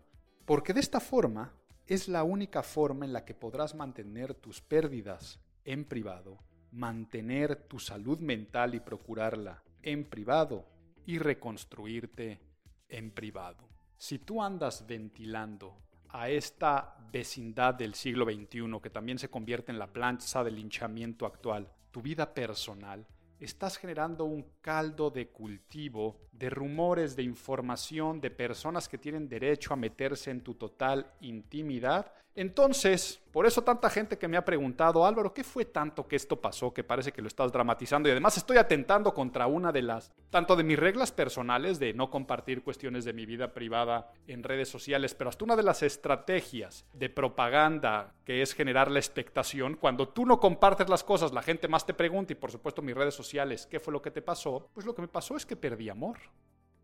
porque 0.44 0.72
de 0.72 0.80
esta 0.80 1.00
forma 1.00 1.52
es 1.86 2.08
la 2.08 2.22
única 2.22 2.62
forma 2.62 3.04
en 3.04 3.12
la 3.12 3.24
que 3.24 3.34
podrás 3.34 3.74
mantener 3.74 4.34
tus 4.34 4.60
pérdidas 4.60 5.40
en 5.64 5.84
privado 5.84 6.38
mantener 6.72 7.56
tu 7.56 7.78
salud 7.78 8.18
mental 8.20 8.74
y 8.74 8.80
procurarla 8.80 9.62
en 9.82 10.04
privado 10.04 10.64
y 11.06 11.18
reconstruirte 11.18 12.40
en 12.88 13.10
privado. 13.10 13.68
Si 13.96 14.18
tú 14.18 14.42
andas 14.42 14.86
ventilando 14.86 15.76
a 16.10 16.28
esta 16.28 16.96
vecindad 17.12 17.74
del 17.74 17.94
siglo 17.94 18.24
XXI 18.24 18.80
que 18.82 18.90
también 18.90 19.18
se 19.18 19.28
convierte 19.28 19.72
en 19.72 19.78
la 19.78 19.92
plancha 19.92 20.44
del 20.44 20.56
linchamiento 20.56 21.26
actual, 21.26 21.70
tu 21.90 22.02
vida 22.02 22.32
personal, 22.32 23.06
estás 23.40 23.76
generando 23.76 24.24
un 24.24 24.44
caldo 24.60 25.10
de 25.10 25.28
cultivo 25.28 26.20
de 26.32 26.50
rumores, 26.50 27.16
de 27.16 27.22
información, 27.22 28.20
de 28.20 28.30
personas 28.30 28.88
que 28.88 28.98
tienen 28.98 29.28
derecho 29.28 29.72
a 29.72 29.76
meterse 29.76 30.30
en 30.30 30.42
tu 30.42 30.54
total 30.54 31.12
intimidad 31.20 32.12
entonces, 32.40 33.20
por 33.32 33.46
eso 33.46 33.62
tanta 33.62 33.90
gente 33.90 34.16
que 34.16 34.28
me 34.28 34.36
ha 34.36 34.44
preguntado, 34.44 35.04
Álvaro, 35.04 35.34
¿qué 35.34 35.42
fue 35.42 35.64
tanto 35.64 36.06
que 36.06 36.14
esto 36.14 36.40
pasó 36.40 36.72
que 36.72 36.84
parece 36.84 37.10
que 37.10 37.20
lo 37.20 37.26
estás 37.26 37.50
dramatizando? 37.50 38.08
Y 38.08 38.12
además 38.12 38.36
estoy 38.36 38.58
atentando 38.58 39.12
contra 39.12 39.48
una 39.48 39.72
de 39.72 39.82
las, 39.82 40.12
tanto 40.30 40.54
de 40.54 40.62
mis 40.62 40.78
reglas 40.78 41.10
personales 41.10 41.80
de 41.80 41.94
no 41.94 42.10
compartir 42.10 42.62
cuestiones 42.62 43.04
de 43.04 43.12
mi 43.12 43.26
vida 43.26 43.52
privada 43.52 44.12
en 44.28 44.44
redes 44.44 44.68
sociales, 44.68 45.16
pero 45.16 45.30
hasta 45.30 45.44
una 45.44 45.56
de 45.56 45.64
las 45.64 45.82
estrategias 45.82 46.86
de 46.92 47.10
propaganda 47.10 48.14
que 48.24 48.40
es 48.40 48.54
generar 48.54 48.88
la 48.88 49.00
expectación. 49.00 49.74
Cuando 49.74 50.08
tú 50.08 50.24
no 50.24 50.38
compartes 50.38 50.88
las 50.88 51.02
cosas, 51.02 51.32
la 51.32 51.42
gente 51.42 51.66
más 51.66 51.86
te 51.86 51.92
pregunta 51.92 52.34
y 52.34 52.36
por 52.36 52.52
supuesto 52.52 52.82
mis 52.82 52.94
redes 52.94 53.14
sociales, 53.14 53.66
¿qué 53.66 53.80
fue 53.80 53.92
lo 53.92 54.00
que 54.00 54.12
te 54.12 54.22
pasó? 54.22 54.68
Pues 54.72 54.86
lo 54.86 54.94
que 54.94 55.02
me 55.02 55.08
pasó 55.08 55.36
es 55.36 55.44
que 55.44 55.56
perdí 55.56 55.88
amor. 55.88 56.18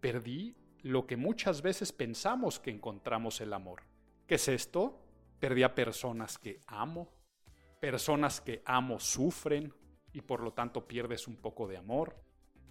Perdí 0.01 0.57
lo 0.83 1.07
que 1.07 1.17
muchas 1.17 1.63
veces 1.63 1.93
pensamos 1.93 2.59
que 2.59 2.73
encontramos 2.73 3.41
el 3.41 3.53
amor. 3.53 3.83
¿Qué 4.27 4.35
es 4.35 4.49
esto? 4.49 5.04
Perdí 5.45 5.63
a 5.63 5.75
personas 5.75 6.39
que 6.39 6.63
amo. 6.69 7.13
Personas 7.79 8.41
que 8.41 8.63
amo 8.65 8.99
sufren 8.99 9.71
y 10.15 10.23
por 10.23 10.41
lo 10.41 10.55
tanto 10.55 10.89
pierdes 10.89 11.29
un 11.29 11.37
poco 11.37 11.69
de 11.69 11.77
amor. 11.77 12.17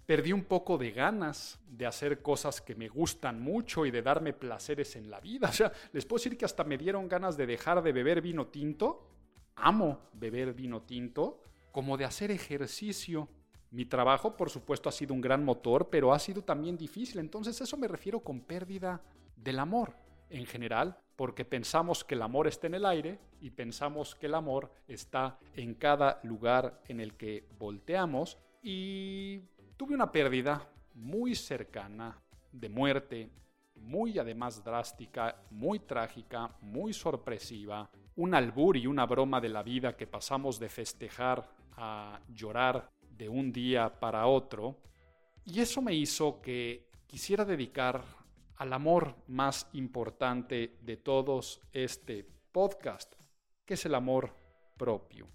Perdí 0.08 0.34
un 0.34 0.46
poco 0.46 0.80
de 0.80 0.90
ganas 0.90 1.60
de 1.68 1.86
hacer 1.86 2.24
cosas 2.24 2.62
que 2.62 2.74
me 2.74 2.88
gustan 2.88 3.40
mucho 3.40 3.86
y 3.86 3.92
de 3.92 4.02
darme 4.02 4.34
placeres 4.34 4.96
en 4.96 5.12
la 5.12 5.20
vida. 5.20 5.52
O 5.64 5.72
les 5.92 6.04
puedo 6.04 6.18
decir 6.18 6.36
que 6.36 6.46
hasta 6.46 6.64
me 6.64 6.80
dieron 6.80 7.08
ganas 7.08 7.38
de 7.38 7.46
dejar 7.46 7.84
de 7.84 7.92
beber 7.92 8.22
vino 8.22 8.48
tinto. 8.48 9.08
Amo 9.54 10.10
beber 10.14 10.56
vino 10.56 10.82
tinto. 10.82 11.44
Como 11.72 11.96
de 11.96 12.06
hacer 12.06 12.32
ejercicio. 12.32 13.30
Mi 13.70 13.86
trabajo, 13.86 14.36
por 14.36 14.50
supuesto, 14.50 14.90
ha 14.90 14.92
sido 14.92 15.14
un 15.14 15.22
gran 15.22 15.46
motor, 15.46 15.92
pero 15.92 16.12
ha 16.12 16.18
sido 16.18 16.44
también 16.44 16.76
difícil. 16.76 17.20
Entonces, 17.20 17.62
eso 17.62 17.78
me 17.78 17.88
refiero 17.88 18.22
con 18.22 18.42
pérdida 18.42 19.00
del 19.36 19.60
amor 19.60 19.96
en 20.32 20.48
general, 20.48 20.98
porque 21.16 21.46
pensamos 21.46 22.04
que 22.04 22.16
el 22.16 22.22
amor 22.22 22.48
está 22.48 22.68
en 22.68 22.76
el 22.76 22.86
aire 22.86 23.20
y 23.40 23.52
pensamos 23.52 24.16
que 24.16 24.26
el 24.26 24.36
amor 24.36 24.72
está 24.88 25.40
en 25.56 25.76
cada 25.76 26.20
lugar 26.24 26.82
en 26.88 27.00
el 27.00 27.16
que 27.16 27.48
volteamos. 27.58 28.38
Y 28.62 29.40
tuve 29.78 29.94
una 29.94 30.12
pérdida 30.12 30.68
muy 30.96 31.36
cercana 31.36 32.20
de 32.52 32.70
muerte, 32.70 33.30
muy 33.76 34.18
además 34.20 34.64
drástica, 34.64 35.36
muy 35.50 35.80
trágica, 35.80 36.56
muy 36.62 36.94
sorpresiva, 36.94 37.90
un 38.16 38.34
albur 38.34 38.78
y 38.78 38.88
una 38.88 39.06
broma 39.06 39.42
de 39.42 39.50
la 39.50 39.64
vida 39.64 39.96
que 39.98 40.08
pasamos 40.08 40.60
de 40.60 40.70
festejar 40.70 41.48
a 41.78 42.20
llorar 42.30 42.90
de 43.10 43.28
un 43.30 43.52
día 43.52 44.00
para 44.00 44.28
otro. 44.28 44.78
Y 45.46 45.60
eso 45.60 45.82
me 45.82 45.94
hizo 45.94 46.42
que 46.42 46.90
quisiera 47.08 47.44
dedicar 47.44 48.04
al 48.58 48.74
amor 48.74 49.16
más 49.28 49.68
importante 49.74 50.78
de 50.82 50.98
todos 50.98 51.62
este 51.72 52.26
podcast, 52.52 53.14
que 53.66 53.74
es 53.76 53.86
el 53.86 53.96
amor 53.96 54.36
propio. 54.78 55.28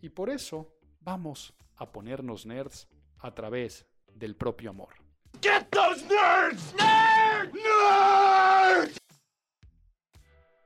Y 0.00 0.10
por 0.10 0.30
eso 0.30 0.78
vamos 1.00 1.54
a 1.76 1.90
ponernos 1.92 2.46
nerds 2.46 2.88
a 3.18 3.34
través 3.34 3.86
del 4.14 4.36
propio 4.36 4.70
amor. 4.70 4.94
Get 5.42 5.68
those 5.70 6.04
nerds! 6.06 6.74
Nerds! 7.52 8.98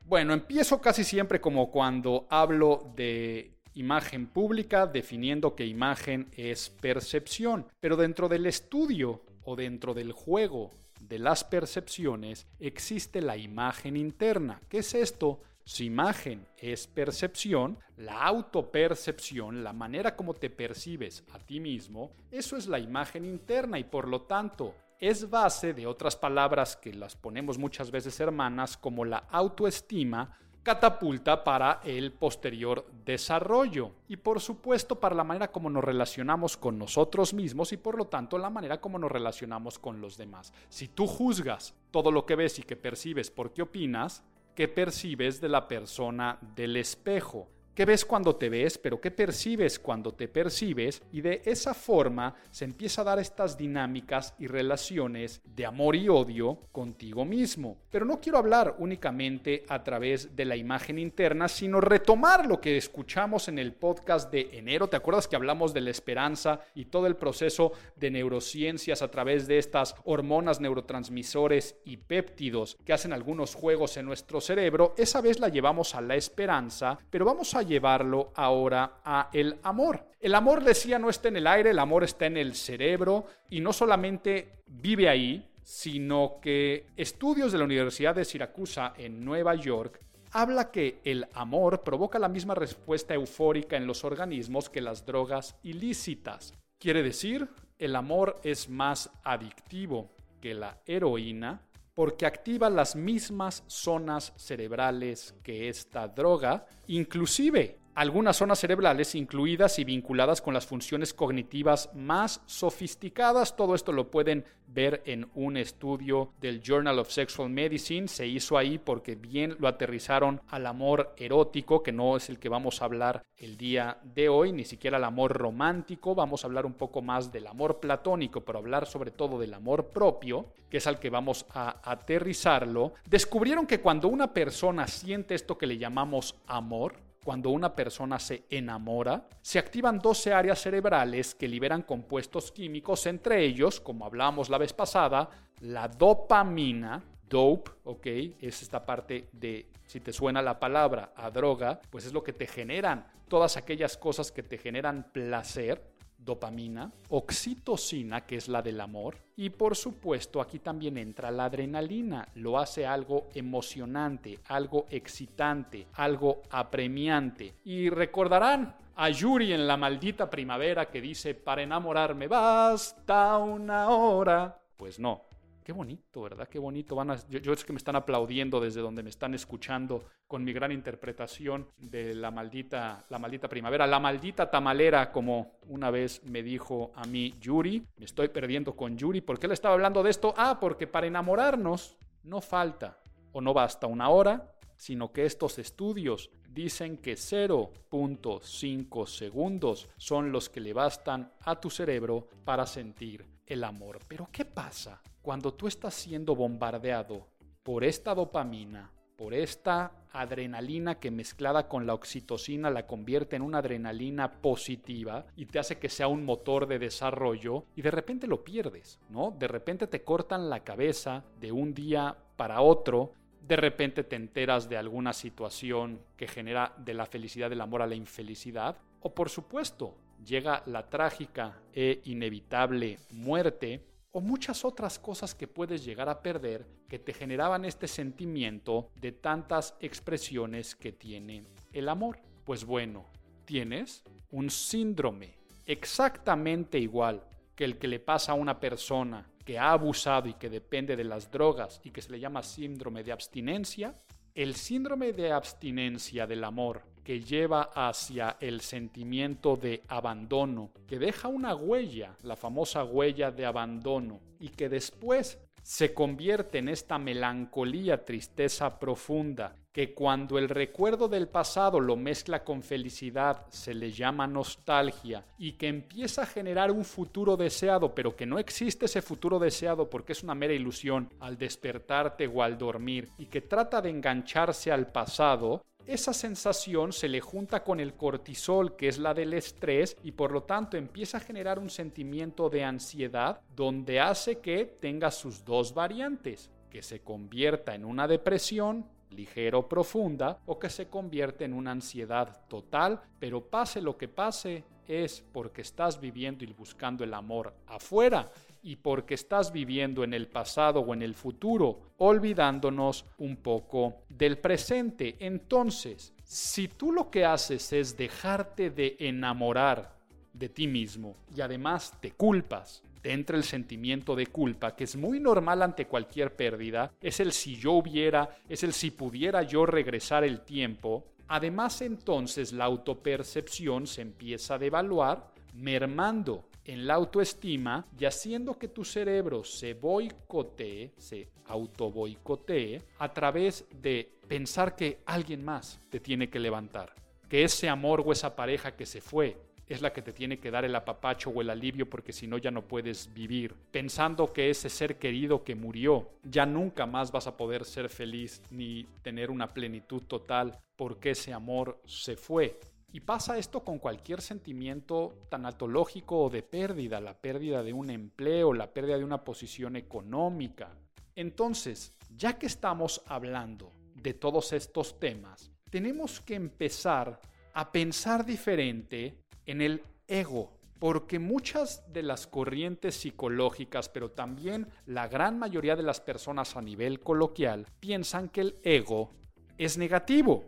Bueno, 0.04 0.32
empiezo 0.32 0.80
casi 0.80 1.04
siempre 1.04 1.40
como 1.40 1.70
cuando 1.70 2.26
hablo 2.30 2.92
de 2.96 3.60
imagen 3.74 4.26
pública, 4.26 4.86
definiendo 4.86 5.54
que 5.54 5.66
imagen 5.66 6.28
es 6.36 6.68
percepción, 6.70 7.66
pero 7.78 7.96
dentro 7.96 8.28
del 8.28 8.46
estudio 8.46 9.22
o 9.42 9.54
dentro 9.54 9.94
del 9.94 10.12
juego 10.12 10.72
de 11.00 11.18
las 11.18 11.44
percepciones 11.44 12.46
existe 12.58 13.20
la 13.20 13.36
imagen 13.36 13.96
interna. 13.96 14.60
¿Qué 14.68 14.78
es 14.78 14.94
esto? 14.94 15.40
Si 15.64 15.84
imagen 15.84 16.46
es 16.56 16.86
percepción, 16.86 17.78
la 17.96 18.22
autopercepción, 18.22 19.62
la 19.62 19.72
manera 19.72 20.16
como 20.16 20.34
te 20.34 20.50
percibes 20.50 21.24
a 21.32 21.38
ti 21.38 21.60
mismo, 21.60 22.12
eso 22.30 22.56
es 22.56 22.66
la 22.66 22.78
imagen 22.78 23.24
interna 23.24 23.78
y 23.78 23.84
por 23.84 24.08
lo 24.08 24.22
tanto 24.22 24.74
es 24.98 25.30
base 25.30 25.72
de 25.72 25.86
otras 25.86 26.16
palabras 26.16 26.76
que 26.76 26.92
las 26.92 27.16
ponemos 27.16 27.56
muchas 27.56 27.90
veces 27.90 28.20
hermanas 28.20 28.76
como 28.76 29.04
la 29.04 29.18
autoestima, 29.30 30.36
catapulta 30.62 31.42
para 31.42 31.80
el 31.84 32.12
posterior 32.12 32.86
desarrollo 33.04 33.92
y 34.08 34.16
por 34.16 34.40
supuesto 34.40 35.00
para 35.00 35.14
la 35.14 35.24
manera 35.24 35.50
como 35.50 35.70
nos 35.70 35.82
relacionamos 35.82 36.56
con 36.56 36.78
nosotros 36.78 37.32
mismos 37.32 37.72
y 37.72 37.76
por 37.76 37.96
lo 37.96 38.06
tanto 38.06 38.36
la 38.36 38.50
manera 38.50 38.80
como 38.80 38.98
nos 38.98 39.10
relacionamos 39.10 39.78
con 39.78 40.00
los 40.00 40.16
demás. 40.16 40.52
Si 40.68 40.88
tú 40.88 41.06
juzgas 41.06 41.74
todo 41.90 42.10
lo 42.12 42.26
que 42.26 42.36
ves 42.36 42.58
y 42.58 42.62
que 42.62 42.76
percibes 42.76 43.30
por 43.30 43.52
qué 43.52 43.62
opinas, 43.62 44.22
¿qué 44.54 44.68
percibes 44.68 45.40
de 45.40 45.48
la 45.48 45.66
persona 45.66 46.38
del 46.54 46.76
espejo? 46.76 47.48
¿Qué 47.80 47.86
ves 47.86 48.04
cuando 48.04 48.36
te 48.36 48.50
ves, 48.50 48.76
pero 48.76 49.00
qué 49.00 49.10
percibes 49.10 49.78
cuando 49.78 50.12
te 50.12 50.28
percibes? 50.28 51.02
Y 51.12 51.22
de 51.22 51.40
esa 51.46 51.72
forma 51.72 52.34
se 52.50 52.66
empieza 52.66 53.00
a 53.00 53.04
dar 53.04 53.18
estas 53.18 53.56
dinámicas 53.56 54.34
y 54.38 54.48
relaciones 54.48 55.40
de 55.46 55.64
amor 55.64 55.96
y 55.96 56.06
odio 56.06 56.58
contigo 56.72 57.24
mismo. 57.24 57.78
Pero 57.90 58.04
no 58.04 58.20
quiero 58.20 58.36
hablar 58.36 58.76
únicamente 58.80 59.64
a 59.66 59.82
través 59.82 60.36
de 60.36 60.44
la 60.44 60.56
imagen 60.56 60.98
interna, 60.98 61.48
sino 61.48 61.80
retomar 61.80 62.46
lo 62.46 62.60
que 62.60 62.76
escuchamos 62.76 63.48
en 63.48 63.58
el 63.58 63.72
podcast 63.72 64.30
de 64.30 64.50
enero. 64.52 64.90
¿Te 64.90 64.98
acuerdas 64.98 65.26
que 65.26 65.36
hablamos 65.36 65.72
de 65.72 65.80
la 65.80 65.88
esperanza 65.88 66.60
y 66.74 66.84
todo 66.84 67.06
el 67.06 67.16
proceso 67.16 67.72
de 67.96 68.10
neurociencias 68.10 69.00
a 69.00 69.10
través 69.10 69.46
de 69.46 69.56
estas 69.56 69.94
hormonas, 70.04 70.60
neurotransmisores 70.60 71.76
y 71.86 71.96
péptidos 71.96 72.76
que 72.84 72.92
hacen 72.92 73.14
algunos 73.14 73.54
juegos 73.54 73.96
en 73.96 74.04
nuestro 74.04 74.42
cerebro? 74.42 74.94
Esa 74.98 75.22
vez 75.22 75.40
la 75.40 75.48
llevamos 75.48 75.94
a 75.94 76.02
la 76.02 76.16
esperanza, 76.16 76.98
pero 77.08 77.24
vamos 77.24 77.54
a 77.54 77.69
llevarlo 77.70 78.32
ahora 78.34 79.00
a 79.04 79.30
el 79.32 79.58
amor. 79.62 80.04
El 80.18 80.34
amor, 80.34 80.62
decía, 80.62 80.98
no 80.98 81.08
está 81.08 81.28
en 81.28 81.36
el 81.36 81.46
aire, 81.46 81.70
el 81.70 81.78
amor 81.78 82.04
está 82.04 82.26
en 82.26 82.36
el 82.36 82.54
cerebro 82.54 83.24
y 83.48 83.60
no 83.60 83.72
solamente 83.72 84.62
vive 84.66 85.08
ahí, 85.08 85.48
sino 85.62 86.40
que 86.42 86.86
estudios 86.96 87.52
de 87.52 87.58
la 87.58 87.64
Universidad 87.64 88.14
de 88.14 88.24
Siracusa 88.24 88.92
en 88.98 89.24
Nueva 89.24 89.54
York 89.54 90.00
habla 90.32 90.70
que 90.70 91.00
el 91.04 91.26
amor 91.32 91.82
provoca 91.82 92.18
la 92.18 92.28
misma 92.28 92.54
respuesta 92.54 93.14
eufórica 93.14 93.76
en 93.76 93.86
los 93.86 94.04
organismos 94.04 94.68
que 94.68 94.80
las 94.80 95.06
drogas 95.06 95.56
ilícitas. 95.62 96.54
Quiere 96.78 97.02
decir, 97.02 97.48
el 97.78 97.96
amor 97.96 98.40
es 98.42 98.68
más 98.68 99.10
adictivo 99.24 100.10
que 100.40 100.54
la 100.54 100.80
heroína 100.86 101.62
porque 101.94 102.26
activa 102.26 102.70
las 102.70 102.94
mismas 102.94 103.64
zonas 103.66 104.32
cerebrales 104.36 105.34
que 105.42 105.68
esta 105.68 106.06
droga, 106.08 106.66
inclusive 106.86 107.79
algunas 108.00 108.38
zonas 108.38 108.58
cerebrales 108.58 109.14
incluidas 109.14 109.78
y 109.78 109.84
vinculadas 109.84 110.40
con 110.40 110.54
las 110.54 110.64
funciones 110.64 111.12
cognitivas 111.12 111.90
más 111.94 112.40
sofisticadas. 112.46 113.56
Todo 113.56 113.74
esto 113.74 113.92
lo 113.92 114.10
pueden 114.10 114.46
ver 114.68 115.02
en 115.04 115.28
un 115.34 115.58
estudio 115.58 116.32
del 116.40 116.62
Journal 116.62 116.98
of 116.98 117.10
Sexual 117.10 117.50
Medicine. 117.50 118.08
Se 118.08 118.26
hizo 118.26 118.56
ahí 118.56 118.78
porque 118.78 119.16
bien 119.16 119.54
lo 119.58 119.68
aterrizaron 119.68 120.40
al 120.48 120.66
amor 120.66 121.12
erótico, 121.18 121.82
que 121.82 121.92
no 121.92 122.16
es 122.16 122.30
el 122.30 122.38
que 122.38 122.48
vamos 122.48 122.80
a 122.80 122.86
hablar 122.86 123.22
el 123.36 123.58
día 123.58 123.98
de 124.02 124.30
hoy, 124.30 124.52
ni 124.52 124.64
siquiera 124.64 124.96
el 124.96 125.04
amor 125.04 125.36
romántico. 125.36 126.14
Vamos 126.14 126.42
a 126.42 126.46
hablar 126.46 126.64
un 126.64 126.72
poco 126.72 127.02
más 127.02 127.30
del 127.30 127.48
amor 127.48 127.80
platónico, 127.80 128.40
pero 128.40 128.60
hablar 128.60 128.86
sobre 128.86 129.10
todo 129.10 129.38
del 129.38 129.52
amor 129.52 129.88
propio, 129.88 130.46
que 130.70 130.78
es 130.78 130.86
al 130.86 130.98
que 130.98 131.10
vamos 131.10 131.44
a 131.50 131.82
aterrizarlo. 131.84 132.94
Descubrieron 133.04 133.66
que 133.66 133.80
cuando 133.80 134.08
una 134.08 134.32
persona 134.32 134.86
siente 134.86 135.34
esto 135.34 135.58
que 135.58 135.66
le 135.66 135.76
llamamos 135.76 136.34
amor, 136.46 137.09
cuando 137.24 137.50
una 137.50 137.74
persona 137.74 138.18
se 138.18 138.44
enamora, 138.50 139.28
se 139.42 139.58
activan 139.58 139.98
12 139.98 140.32
áreas 140.32 140.60
cerebrales 140.60 141.34
que 141.34 141.48
liberan 141.48 141.82
compuestos 141.82 142.50
químicos, 142.50 143.06
entre 143.06 143.44
ellos, 143.44 143.80
como 143.80 144.06
hablábamos 144.06 144.48
la 144.48 144.58
vez 144.58 144.72
pasada, 144.72 145.28
la 145.60 145.88
dopamina, 145.88 147.02
dope, 147.28 147.70
¿ok? 147.84 148.06
Es 148.40 148.62
esta 148.62 148.84
parte 148.84 149.28
de, 149.32 149.66
si 149.86 150.00
te 150.00 150.12
suena 150.12 150.40
la 150.42 150.58
palabra 150.58 151.12
a 151.14 151.30
droga, 151.30 151.80
pues 151.90 152.06
es 152.06 152.12
lo 152.12 152.24
que 152.24 152.32
te 152.32 152.46
generan 152.46 153.06
todas 153.28 153.56
aquellas 153.56 153.96
cosas 153.96 154.32
que 154.32 154.42
te 154.42 154.58
generan 154.58 155.10
placer, 155.12 155.82
dopamina, 156.24 156.92
oxitocina, 157.08 158.26
que 158.26 158.36
es 158.36 158.48
la 158.48 158.62
del 158.62 158.80
amor, 158.80 159.16
y 159.36 159.50
por 159.50 159.74
supuesto 159.74 160.40
aquí 160.40 160.58
también 160.58 160.98
entra 160.98 161.30
la 161.30 161.46
adrenalina, 161.46 162.28
lo 162.34 162.58
hace 162.58 162.86
algo 162.86 163.28
emocionante, 163.34 164.38
algo 164.48 164.86
excitante, 164.90 165.86
algo 165.94 166.42
apremiante. 166.50 167.54
Y 167.64 167.88
recordarán 167.88 168.76
a 168.96 169.08
Yuri 169.08 169.52
en 169.52 169.66
la 169.66 169.78
maldita 169.78 170.28
primavera 170.28 170.90
que 170.90 171.00
dice, 171.00 171.34
para 171.34 171.62
enamorarme 171.62 172.28
basta 172.28 173.38
una 173.38 173.88
hora. 173.88 174.60
Pues 174.76 174.98
no, 174.98 175.22
Qué 175.62 175.72
bonito, 175.72 176.22
¿verdad? 176.22 176.48
Qué 176.48 176.58
bonito. 176.58 176.96
Van 176.96 177.10
a, 177.10 177.28
yo, 177.28 177.52
es 177.52 177.64
que 177.64 177.72
me 177.72 177.76
están 177.76 177.96
aplaudiendo 177.96 178.60
desde 178.60 178.80
donde 178.80 179.02
me 179.02 179.10
están 179.10 179.34
escuchando 179.34 180.04
con 180.26 180.42
mi 180.42 180.52
gran 180.52 180.72
interpretación 180.72 181.68
de 181.76 182.14
la 182.14 182.30
maldita, 182.30 183.04
la 183.08 183.18
maldita 183.18 183.48
primavera, 183.48 183.86
la 183.86 184.00
maldita 184.00 184.50
tamalera, 184.50 185.12
como 185.12 185.58
una 185.68 185.90
vez 185.90 186.24
me 186.24 186.42
dijo 186.42 186.92
a 186.94 187.04
mí 187.04 187.34
Yuri. 187.40 187.86
Me 187.98 188.06
estoy 188.06 188.28
perdiendo 188.28 188.74
con 188.74 188.96
Yuri. 188.96 189.20
¿Por 189.20 189.38
qué 189.38 189.48
le 189.48 189.54
estaba 189.54 189.74
hablando 189.74 190.02
de 190.02 190.10
esto? 190.10 190.34
Ah, 190.36 190.58
porque 190.58 190.86
para 190.86 191.06
enamorarnos 191.06 191.96
no 192.24 192.40
falta 192.40 192.98
o 193.32 193.40
no 193.40 193.54
basta 193.54 193.86
una 193.86 194.08
hora, 194.08 194.54
sino 194.76 195.12
que 195.12 195.26
estos 195.26 195.58
estudios 195.58 196.30
dicen 196.48 196.96
que 196.96 197.12
0.5 197.14 199.06
segundos 199.06 199.88
son 199.96 200.32
los 200.32 200.48
que 200.48 200.60
le 200.60 200.72
bastan 200.72 201.32
a 201.40 201.60
tu 201.60 201.70
cerebro 201.70 202.28
para 202.44 202.66
sentir 202.66 203.26
el 203.46 203.62
amor. 203.64 203.98
Pero 204.08 204.28
¿qué 204.32 204.44
pasa 204.44 205.00
cuando 205.22 205.54
tú 205.54 205.66
estás 205.66 205.94
siendo 205.94 206.34
bombardeado 206.34 207.26
por 207.62 207.84
esta 207.84 208.14
dopamina, 208.14 208.90
por 209.16 209.34
esta 209.34 209.92
adrenalina 210.12 210.98
que 210.98 211.10
mezclada 211.10 211.68
con 211.68 211.86
la 211.86 211.94
oxitocina 211.94 212.70
la 212.70 212.86
convierte 212.86 213.36
en 213.36 213.42
una 213.42 213.58
adrenalina 213.58 214.40
positiva 214.40 215.26
y 215.36 215.46
te 215.46 215.58
hace 215.58 215.78
que 215.78 215.90
sea 215.90 216.08
un 216.08 216.24
motor 216.24 216.66
de 216.66 216.78
desarrollo 216.78 217.66
y 217.76 217.82
de 217.82 217.90
repente 217.90 218.26
lo 218.26 218.42
pierdes, 218.42 218.98
¿no? 219.10 219.30
De 219.38 219.46
repente 219.46 219.86
te 219.86 220.02
cortan 220.02 220.48
la 220.48 220.64
cabeza 220.64 221.22
de 221.38 221.52
un 221.52 221.74
día 221.74 222.16
para 222.36 222.62
otro, 222.62 223.12
de 223.46 223.56
repente 223.56 224.04
te 224.04 224.16
enteras 224.16 224.68
de 224.68 224.78
alguna 224.78 225.12
situación 225.12 226.00
que 226.16 226.26
genera 226.26 226.72
de 226.78 226.94
la 226.94 227.06
felicidad 227.06 227.50
del 227.50 227.60
amor 227.60 227.82
a 227.82 227.86
la 227.86 227.94
infelicidad 227.94 228.78
o 229.00 229.14
por 229.14 229.28
supuesto 229.28 229.96
llega 230.24 230.62
la 230.66 230.88
trágica 230.88 231.58
e 231.74 232.00
inevitable 232.04 232.98
muerte 233.10 233.89
o 234.12 234.20
muchas 234.20 234.64
otras 234.64 234.98
cosas 234.98 235.34
que 235.34 235.46
puedes 235.46 235.84
llegar 235.84 236.08
a 236.08 236.22
perder 236.22 236.66
que 236.88 236.98
te 236.98 237.12
generaban 237.12 237.64
este 237.64 237.86
sentimiento 237.86 238.90
de 238.96 239.12
tantas 239.12 239.76
expresiones 239.80 240.74
que 240.74 240.92
tiene 240.92 241.44
el 241.72 241.88
amor. 241.88 242.18
Pues 242.44 242.64
bueno, 242.64 243.06
tienes 243.44 244.02
un 244.30 244.50
síndrome 244.50 245.34
exactamente 245.66 246.78
igual 246.78 247.24
que 247.54 247.64
el 247.64 247.78
que 247.78 247.88
le 247.88 248.00
pasa 248.00 248.32
a 248.32 248.36
una 248.36 248.58
persona 248.58 249.30
que 249.44 249.58
ha 249.58 249.72
abusado 249.72 250.28
y 250.28 250.34
que 250.34 250.50
depende 250.50 250.96
de 250.96 251.04
las 251.04 251.30
drogas 251.30 251.80
y 251.84 251.90
que 251.90 252.02
se 252.02 252.12
le 252.12 252.20
llama 252.20 252.42
síndrome 252.42 253.04
de 253.04 253.12
abstinencia. 253.12 253.94
El 254.34 254.54
síndrome 254.54 255.12
de 255.12 255.32
abstinencia 255.32 256.26
del 256.26 256.44
amor 256.44 256.82
que 257.02 257.20
lleva 257.20 257.70
hacia 257.74 258.36
el 258.40 258.60
sentimiento 258.60 259.56
de 259.56 259.82
abandono, 259.88 260.70
que 260.86 260.98
deja 260.98 261.28
una 261.28 261.54
huella, 261.54 262.16
la 262.22 262.36
famosa 262.36 262.84
huella 262.84 263.30
de 263.30 263.46
abandono, 263.46 264.20
y 264.38 264.48
que 264.50 264.68
después 264.68 265.38
se 265.62 265.92
convierte 265.92 266.58
en 266.58 266.68
esta 266.68 266.98
melancolía, 266.98 268.04
tristeza 268.04 268.78
profunda, 268.78 269.54
que 269.72 269.94
cuando 269.94 270.38
el 270.38 270.48
recuerdo 270.48 271.08
del 271.08 271.28
pasado 271.28 271.78
lo 271.78 271.96
mezcla 271.96 272.42
con 272.42 272.62
felicidad 272.62 273.46
se 273.50 273.72
le 273.72 273.92
llama 273.92 274.26
nostalgia 274.26 275.24
y 275.38 275.52
que 275.52 275.68
empieza 275.68 276.22
a 276.22 276.26
generar 276.26 276.72
un 276.72 276.84
futuro 276.84 277.36
deseado, 277.36 277.94
pero 277.94 278.16
que 278.16 278.26
no 278.26 278.38
existe 278.38 278.86
ese 278.86 279.00
futuro 279.00 279.38
deseado 279.38 279.88
porque 279.88 280.12
es 280.12 280.24
una 280.24 280.34
mera 280.34 280.54
ilusión 280.54 281.08
al 281.20 281.38
despertarte 281.38 282.26
o 282.26 282.42
al 282.42 282.58
dormir 282.58 283.10
y 283.16 283.26
que 283.26 283.42
trata 283.42 283.80
de 283.80 283.90
engancharse 283.90 284.72
al 284.72 284.90
pasado, 284.90 285.62
esa 285.86 286.12
sensación 286.12 286.92
se 286.92 287.08
le 287.08 287.20
junta 287.20 287.64
con 287.64 287.80
el 287.80 287.94
cortisol, 287.94 288.76
que 288.76 288.88
es 288.88 288.98
la 288.98 289.14
del 289.14 289.34
estrés, 289.34 289.96
y 290.02 290.12
por 290.12 290.32
lo 290.32 290.42
tanto 290.42 290.76
empieza 290.76 291.18
a 291.18 291.20
generar 291.20 291.58
un 291.58 291.70
sentimiento 291.70 292.48
de 292.48 292.64
ansiedad 292.64 293.40
donde 293.54 294.00
hace 294.00 294.38
que 294.38 294.64
tenga 294.64 295.10
sus 295.10 295.44
dos 295.44 295.74
variantes, 295.74 296.50
que 296.70 296.82
se 296.82 297.00
convierta 297.00 297.74
en 297.74 297.84
una 297.84 298.06
depresión 298.06 298.86
ligera 299.10 299.58
o 299.58 299.68
profunda 299.68 300.38
o 300.46 300.58
que 300.58 300.70
se 300.70 300.88
convierta 300.88 301.44
en 301.44 301.52
una 301.52 301.72
ansiedad 301.72 302.46
total, 302.48 303.00
pero 303.18 303.44
pase 303.44 303.80
lo 303.80 303.96
que 303.96 304.08
pase 304.08 304.64
es 304.86 305.24
porque 305.32 305.62
estás 305.62 306.00
viviendo 306.00 306.44
y 306.44 306.52
buscando 306.52 307.04
el 307.04 307.14
amor 307.14 307.54
afuera 307.66 308.30
y 308.62 308.76
porque 308.76 309.14
estás 309.14 309.52
viviendo 309.52 310.04
en 310.04 310.14
el 310.14 310.28
pasado 310.28 310.80
o 310.80 310.94
en 310.94 311.02
el 311.02 311.14
futuro, 311.14 311.92
olvidándonos 311.98 313.04
un 313.18 313.36
poco 313.36 314.02
del 314.08 314.38
presente. 314.38 315.16
Entonces, 315.18 316.12
si 316.24 316.68
tú 316.68 316.92
lo 316.92 317.10
que 317.10 317.24
haces 317.24 317.72
es 317.72 317.96
dejarte 317.96 318.70
de 318.70 318.96
enamorar 319.00 319.96
de 320.32 320.48
ti 320.48 320.66
mismo 320.66 321.16
y 321.34 321.40
además 321.40 321.94
te 322.00 322.12
culpas, 322.12 322.82
te 323.02 323.12
entra 323.12 323.36
el 323.36 323.44
sentimiento 323.44 324.14
de 324.14 324.26
culpa, 324.26 324.76
que 324.76 324.84
es 324.84 324.96
muy 324.96 325.20
normal 325.20 325.62
ante 325.62 325.86
cualquier 325.86 326.36
pérdida, 326.36 326.92
es 327.00 327.20
el 327.20 327.32
si 327.32 327.56
yo 327.56 327.72
hubiera, 327.72 328.36
es 328.48 328.62
el 328.62 328.72
si 328.72 328.90
pudiera 328.90 329.42
yo 329.42 329.64
regresar 329.64 330.22
el 330.22 330.40
tiempo, 330.40 331.04
además 331.28 331.80
entonces 331.80 332.52
la 332.52 332.64
autopercepción 332.64 333.86
se 333.86 334.02
empieza 334.02 334.54
a 334.54 334.58
devaluar, 334.58 335.32
mermando 335.54 336.44
en 336.70 336.86
la 336.86 336.94
autoestima 336.94 337.84
y 337.98 338.04
haciendo 338.04 338.56
que 338.56 338.68
tu 338.68 338.84
cerebro 338.84 339.42
se 339.42 339.74
boicotee, 339.74 340.92
se 340.96 341.28
auto 341.46 341.90
boicotee 341.90 342.80
a 343.00 343.12
través 343.12 343.66
de 343.82 344.08
pensar 344.28 344.76
que 344.76 345.00
alguien 345.04 345.44
más 345.44 345.80
te 345.90 345.98
tiene 345.98 346.30
que 346.30 346.38
levantar, 346.38 346.94
que 347.28 347.42
ese 347.42 347.68
amor 347.68 348.04
o 348.06 348.12
esa 348.12 348.36
pareja 348.36 348.76
que 348.76 348.86
se 348.86 349.00
fue 349.00 349.36
es 349.66 349.82
la 349.82 349.92
que 349.92 350.02
te 350.02 350.12
tiene 350.12 350.38
que 350.38 350.52
dar 350.52 350.64
el 350.64 350.76
apapacho 350.76 351.30
o 351.30 351.40
el 351.40 351.50
alivio 351.50 351.90
porque 351.90 352.12
si 352.12 352.28
no 352.28 352.38
ya 352.38 352.52
no 352.52 352.62
puedes 352.62 353.12
vivir, 353.12 353.54
pensando 353.72 354.32
que 354.32 354.50
ese 354.50 354.68
ser 354.68 354.96
querido 354.96 355.42
que 355.42 355.56
murió 355.56 356.08
ya 356.22 356.46
nunca 356.46 356.86
más 356.86 357.10
vas 357.10 357.26
a 357.26 357.36
poder 357.36 357.64
ser 357.64 357.88
feliz 357.88 358.42
ni 358.50 358.84
tener 359.02 359.30
una 359.30 359.52
plenitud 359.52 360.02
total 360.02 360.56
porque 360.76 361.10
ese 361.10 361.32
amor 361.32 361.80
se 361.84 362.16
fue. 362.16 362.58
Y 362.92 363.00
pasa 363.00 363.38
esto 363.38 363.62
con 363.62 363.78
cualquier 363.78 364.20
sentimiento 364.20 365.26
tanatológico 365.28 366.24
o 366.24 366.30
de 366.30 366.42
pérdida, 366.42 367.00
la 367.00 367.14
pérdida 367.14 367.62
de 367.62 367.72
un 367.72 367.90
empleo, 367.90 368.52
la 368.52 368.72
pérdida 368.72 368.98
de 368.98 369.04
una 369.04 369.22
posición 369.22 369.76
económica. 369.76 370.76
Entonces, 371.14 371.94
ya 372.16 372.38
que 372.38 372.46
estamos 372.46 373.02
hablando 373.06 373.72
de 373.94 374.14
todos 374.14 374.52
estos 374.52 374.98
temas, 374.98 375.52
tenemos 375.70 376.20
que 376.20 376.34
empezar 376.34 377.20
a 377.52 377.70
pensar 377.70 378.26
diferente 378.26 379.22
en 379.46 379.62
el 379.62 379.82
ego, 380.08 380.58
porque 380.80 381.18
muchas 381.18 381.92
de 381.92 382.02
las 382.02 382.26
corrientes 382.26 382.96
psicológicas, 382.96 383.88
pero 383.88 384.10
también 384.10 384.66
la 384.86 385.06
gran 385.06 385.38
mayoría 385.38 385.76
de 385.76 385.82
las 385.82 386.00
personas 386.00 386.56
a 386.56 386.62
nivel 386.62 387.00
coloquial, 387.00 387.66
piensan 387.78 388.28
que 388.28 388.40
el 388.40 388.58
ego 388.64 389.12
es 389.58 389.78
negativo. 389.78 390.44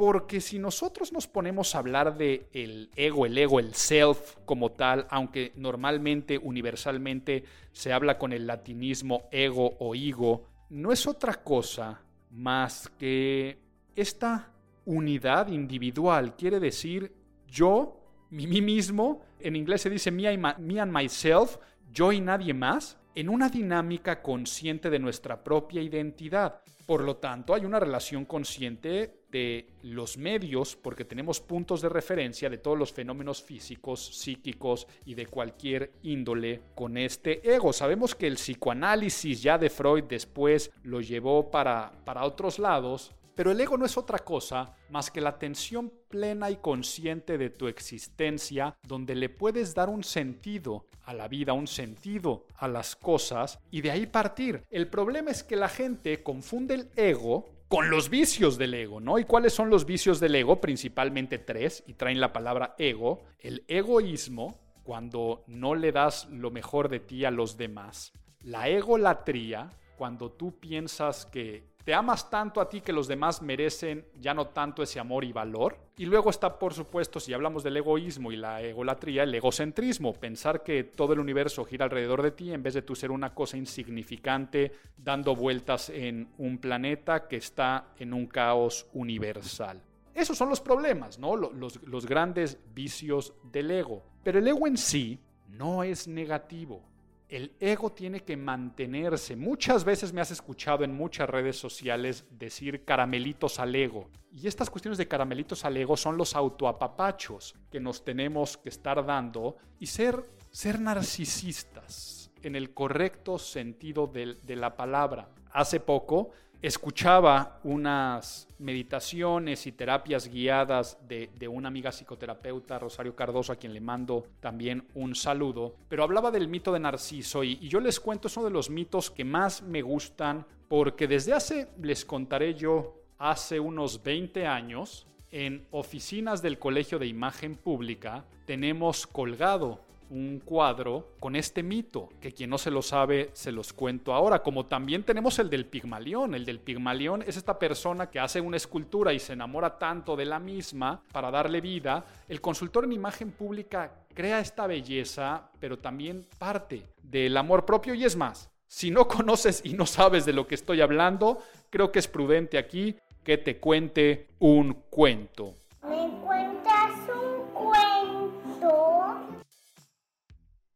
Porque 0.00 0.40
si 0.40 0.58
nosotros 0.58 1.12
nos 1.12 1.26
ponemos 1.26 1.74
a 1.74 1.78
hablar 1.80 2.16
de 2.16 2.48
el 2.54 2.88
ego, 2.96 3.26
el 3.26 3.36
ego, 3.36 3.60
el 3.60 3.74
self 3.74 4.36
como 4.46 4.70
tal, 4.72 5.06
aunque 5.10 5.52
normalmente, 5.56 6.38
universalmente 6.38 7.44
se 7.70 7.92
habla 7.92 8.16
con 8.16 8.32
el 8.32 8.46
latinismo 8.46 9.28
ego 9.30 9.76
o 9.78 9.94
ego, 9.94 10.46
no 10.70 10.90
es 10.90 11.06
otra 11.06 11.34
cosa 11.34 12.00
más 12.30 12.90
que 12.98 13.58
esta 13.94 14.50
unidad 14.86 15.48
individual. 15.48 16.34
Quiere 16.34 16.60
decir 16.60 17.12
yo, 17.46 18.00
mí 18.30 18.62
mismo, 18.62 19.20
en 19.38 19.54
inglés 19.54 19.82
se 19.82 19.90
dice 19.90 20.10
me, 20.10 20.28
and 20.28 20.90
myself, 20.90 21.58
yo 21.92 22.10
y 22.10 22.22
nadie 22.22 22.54
más, 22.54 22.96
en 23.14 23.28
una 23.28 23.50
dinámica 23.50 24.22
consciente 24.22 24.88
de 24.88 24.98
nuestra 24.98 25.44
propia 25.44 25.82
identidad. 25.82 26.62
Por 26.86 27.02
lo 27.04 27.18
tanto, 27.18 27.52
hay 27.52 27.66
una 27.66 27.78
relación 27.78 28.24
consciente 28.24 29.19
de 29.30 29.66
los 29.82 30.18
medios, 30.18 30.76
porque 30.76 31.04
tenemos 31.04 31.40
puntos 31.40 31.80
de 31.80 31.88
referencia 31.88 32.50
de 32.50 32.58
todos 32.58 32.78
los 32.78 32.92
fenómenos 32.92 33.42
físicos, 33.42 34.04
psíquicos 34.04 34.86
y 35.04 35.14
de 35.14 35.26
cualquier 35.26 35.92
índole 36.02 36.62
con 36.74 36.96
este 36.96 37.54
ego. 37.54 37.72
Sabemos 37.72 38.14
que 38.14 38.26
el 38.26 38.34
psicoanálisis 38.34 39.42
ya 39.42 39.58
de 39.58 39.70
Freud 39.70 40.04
después 40.04 40.70
lo 40.82 41.00
llevó 41.00 41.50
para, 41.50 41.92
para 42.04 42.24
otros 42.24 42.58
lados, 42.58 43.12
pero 43.34 43.52
el 43.52 43.60
ego 43.60 43.78
no 43.78 43.86
es 43.86 43.96
otra 43.96 44.18
cosa 44.18 44.74
más 44.90 45.10
que 45.10 45.20
la 45.20 45.30
atención 45.30 45.90
plena 46.08 46.50
y 46.50 46.56
consciente 46.56 47.38
de 47.38 47.48
tu 47.48 47.68
existencia, 47.68 48.76
donde 48.86 49.14
le 49.14 49.30
puedes 49.30 49.74
dar 49.74 49.88
un 49.88 50.04
sentido 50.04 50.86
a 51.04 51.14
la 51.14 51.26
vida, 51.26 51.52
un 51.52 51.66
sentido 51.66 52.46
a 52.56 52.68
las 52.68 52.96
cosas 52.96 53.58
y 53.70 53.80
de 53.80 53.90
ahí 53.92 54.06
partir. 54.06 54.64
El 54.70 54.88
problema 54.88 55.30
es 55.30 55.42
que 55.42 55.56
la 55.56 55.68
gente 55.68 56.22
confunde 56.22 56.74
el 56.74 56.90
ego 56.96 57.48
con 57.70 57.88
los 57.88 58.10
vicios 58.10 58.58
del 58.58 58.74
ego, 58.74 58.98
¿no? 58.98 59.20
¿Y 59.20 59.24
cuáles 59.24 59.52
son 59.52 59.70
los 59.70 59.86
vicios 59.86 60.18
del 60.18 60.34
ego? 60.34 60.60
Principalmente 60.60 61.38
tres, 61.38 61.84
y 61.86 61.94
traen 61.94 62.20
la 62.20 62.32
palabra 62.32 62.74
ego. 62.78 63.22
El 63.38 63.62
egoísmo, 63.68 64.58
cuando 64.82 65.44
no 65.46 65.76
le 65.76 65.92
das 65.92 66.28
lo 66.30 66.50
mejor 66.50 66.88
de 66.88 66.98
ti 66.98 67.24
a 67.24 67.30
los 67.30 67.56
demás. 67.56 68.12
La 68.40 68.68
egolatría, 68.68 69.70
cuando 69.96 70.32
tú 70.32 70.58
piensas 70.58 71.26
que 71.26 71.69
te 71.84 71.94
amas 71.94 72.28
tanto 72.28 72.60
a 72.60 72.68
ti 72.68 72.80
que 72.80 72.92
los 72.92 73.08
demás 73.08 73.40
merecen 73.40 74.04
ya 74.18 74.34
no 74.34 74.48
tanto 74.48 74.82
ese 74.82 75.00
amor 75.00 75.24
y 75.24 75.32
valor. 75.32 75.78
Y 75.96 76.06
luego 76.06 76.30
está, 76.30 76.58
por 76.58 76.74
supuesto, 76.74 77.20
si 77.20 77.32
hablamos 77.32 77.62
del 77.62 77.76
egoísmo 77.76 78.32
y 78.32 78.36
la 78.36 78.62
egolatría, 78.62 79.22
el 79.22 79.34
egocentrismo, 79.34 80.12
pensar 80.12 80.62
que 80.62 80.84
todo 80.84 81.12
el 81.12 81.20
universo 81.20 81.64
gira 81.64 81.84
alrededor 81.84 82.22
de 82.22 82.32
ti 82.32 82.52
en 82.52 82.62
vez 82.62 82.74
de 82.74 82.82
tú 82.82 82.94
ser 82.94 83.10
una 83.10 83.34
cosa 83.34 83.56
insignificante 83.56 84.72
dando 84.96 85.34
vueltas 85.34 85.90
en 85.90 86.28
un 86.38 86.58
planeta 86.58 87.26
que 87.28 87.36
está 87.36 87.88
en 87.98 88.12
un 88.12 88.26
caos 88.26 88.86
universal. 88.92 89.82
Esos 90.14 90.36
son 90.36 90.48
los 90.48 90.60
problemas, 90.60 91.18
¿no? 91.18 91.36
Los, 91.36 91.82
los 91.82 92.06
grandes 92.06 92.58
vicios 92.74 93.32
del 93.50 93.70
ego. 93.70 94.02
Pero 94.22 94.38
el 94.38 94.48
ego 94.48 94.66
en 94.66 94.76
sí 94.76 95.18
no 95.48 95.82
es 95.82 96.08
negativo 96.08 96.89
el 97.30 97.54
ego 97.60 97.92
tiene 97.92 98.20
que 98.20 98.36
mantenerse. 98.36 99.36
Muchas 99.36 99.84
veces 99.84 100.12
me 100.12 100.20
has 100.20 100.32
escuchado 100.32 100.82
en 100.82 100.92
muchas 100.92 101.30
redes 101.30 101.56
sociales 101.56 102.24
decir 102.30 102.84
caramelitos 102.84 103.60
al 103.60 103.74
ego. 103.74 104.10
Y 104.32 104.48
estas 104.48 104.68
cuestiones 104.68 104.98
de 104.98 105.06
caramelitos 105.06 105.64
al 105.64 105.76
ego 105.76 105.96
son 105.96 106.16
los 106.16 106.34
autoapapachos 106.34 107.54
que 107.70 107.78
nos 107.78 108.04
tenemos 108.04 108.56
que 108.56 108.68
estar 108.68 109.04
dando 109.06 109.56
y 109.78 109.86
ser, 109.86 110.28
ser 110.50 110.80
narcisistas 110.80 112.32
en 112.42 112.56
el 112.56 112.74
correcto 112.74 113.38
sentido 113.38 114.08
de, 114.08 114.34
de 114.34 114.56
la 114.56 114.76
palabra. 114.76 115.30
Hace 115.52 115.78
poco 115.78 116.30
escuchaba 116.62 117.60
unas 117.64 118.48
meditaciones 118.58 119.66
y 119.66 119.72
terapias 119.72 120.28
guiadas 120.28 120.98
de, 121.08 121.30
una 121.48 121.68
amiga 121.68 121.90
psicoterapeuta, 121.90 122.78
Rosario 122.78 123.16
Cardoso, 123.16 123.52
a 123.52 123.56
quien 123.56 123.72
le 123.72 123.80
mando 123.80 124.26
también 124.40 124.86
un 124.94 125.14
saludo, 125.14 125.74
pero 125.88 126.02
hablaba 126.02 126.30
del 126.30 126.48
mito 126.48 126.72
de 126.72 126.80
Narciso 126.80 127.42
y, 127.42 127.58
y 127.60 127.68
yo 127.68 127.80
les 127.80 127.98
cuento, 127.98 128.28
es 128.28 128.36
uno 128.36 128.46
de 128.46 128.52
los 128.52 128.70
mitos 128.70 129.10
que 129.10 129.24
más 129.24 129.62
me 129.62 129.82
gustan 129.82 130.44
porque 130.68 131.08
desde 131.08 131.32
hace, 131.32 131.68
les 131.82 132.04
contaré 132.04 132.54
yo, 132.54 132.94
hace 133.18 133.58
unos 133.58 134.02
20 134.02 134.46
años, 134.46 135.06
en 135.32 135.66
oficinas 135.70 136.42
del 136.42 136.58
Colegio 136.58 136.98
de 136.98 137.06
Imagen 137.06 137.54
Pública 137.56 138.24
tenemos 138.46 139.06
colgado 139.06 139.80
un 140.10 140.40
cuadro 140.44 141.14
con 141.20 141.36
este 141.36 141.62
mito, 141.62 142.08
que 142.20 142.32
quien 142.32 142.50
no 142.50 142.58
se 142.58 142.70
lo 142.70 142.82
sabe, 142.82 143.30
se 143.32 143.52
los 143.52 143.72
cuento 143.72 144.12
ahora, 144.12 144.42
como 144.42 144.66
también 144.66 145.04
tenemos 145.04 145.38
el 145.38 145.48
del 145.48 145.66
Pigmalión. 145.66 146.34
El 146.34 146.44
del 146.44 146.60
Pigmalión 146.60 147.22
es 147.26 147.36
esta 147.36 147.58
persona 147.58 148.10
que 148.10 148.20
hace 148.20 148.40
una 148.40 148.56
escultura 148.56 149.12
y 149.12 149.18
se 149.18 149.32
enamora 149.32 149.78
tanto 149.78 150.16
de 150.16 150.24
la 150.24 150.38
misma 150.38 151.02
para 151.12 151.30
darle 151.30 151.60
vida. 151.60 152.04
El 152.28 152.40
consultor 152.40 152.84
en 152.84 152.92
imagen 152.92 153.30
pública 153.30 153.92
crea 154.12 154.40
esta 154.40 154.66
belleza, 154.66 155.50
pero 155.60 155.78
también 155.78 156.26
parte 156.38 156.86
del 157.02 157.36
amor 157.36 157.64
propio 157.64 157.94
y 157.94 158.04
es 158.04 158.16
más. 158.16 158.50
Si 158.66 158.90
no 158.90 159.08
conoces 159.08 159.62
y 159.64 159.72
no 159.74 159.86
sabes 159.86 160.24
de 160.26 160.32
lo 160.32 160.46
que 160.46 160.54
estoy 160.54 160.80
hablando, 160.80 161.38
creo 161.70 161.90
que 161.90 161.98
es 161.98 162.08
prudente 162.08 162.58
aquí 162.58 162.96
que 163.24 163.38
te 163.38 163.58
cuente 163.58 164.28
un 164.38 164.74
cuento. 164.90 165.54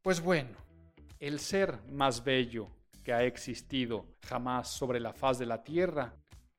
Pues 0.05 0.21
bueno, 0.21 0.51
el 1.19 1.41
ser 1.41 1.79
más 1.91 2.23
bello 2.23 2.69
que 3.03 3.15
ha 3.15 3.25
existido 3.25 4.05
jamás 4.29 4.69
sobre 4.69 5.01
la 5.01 5.15
faz 5.15 5.39
de 5.39 5.47
la 5.47 5.65
tierra, 5.65 6.13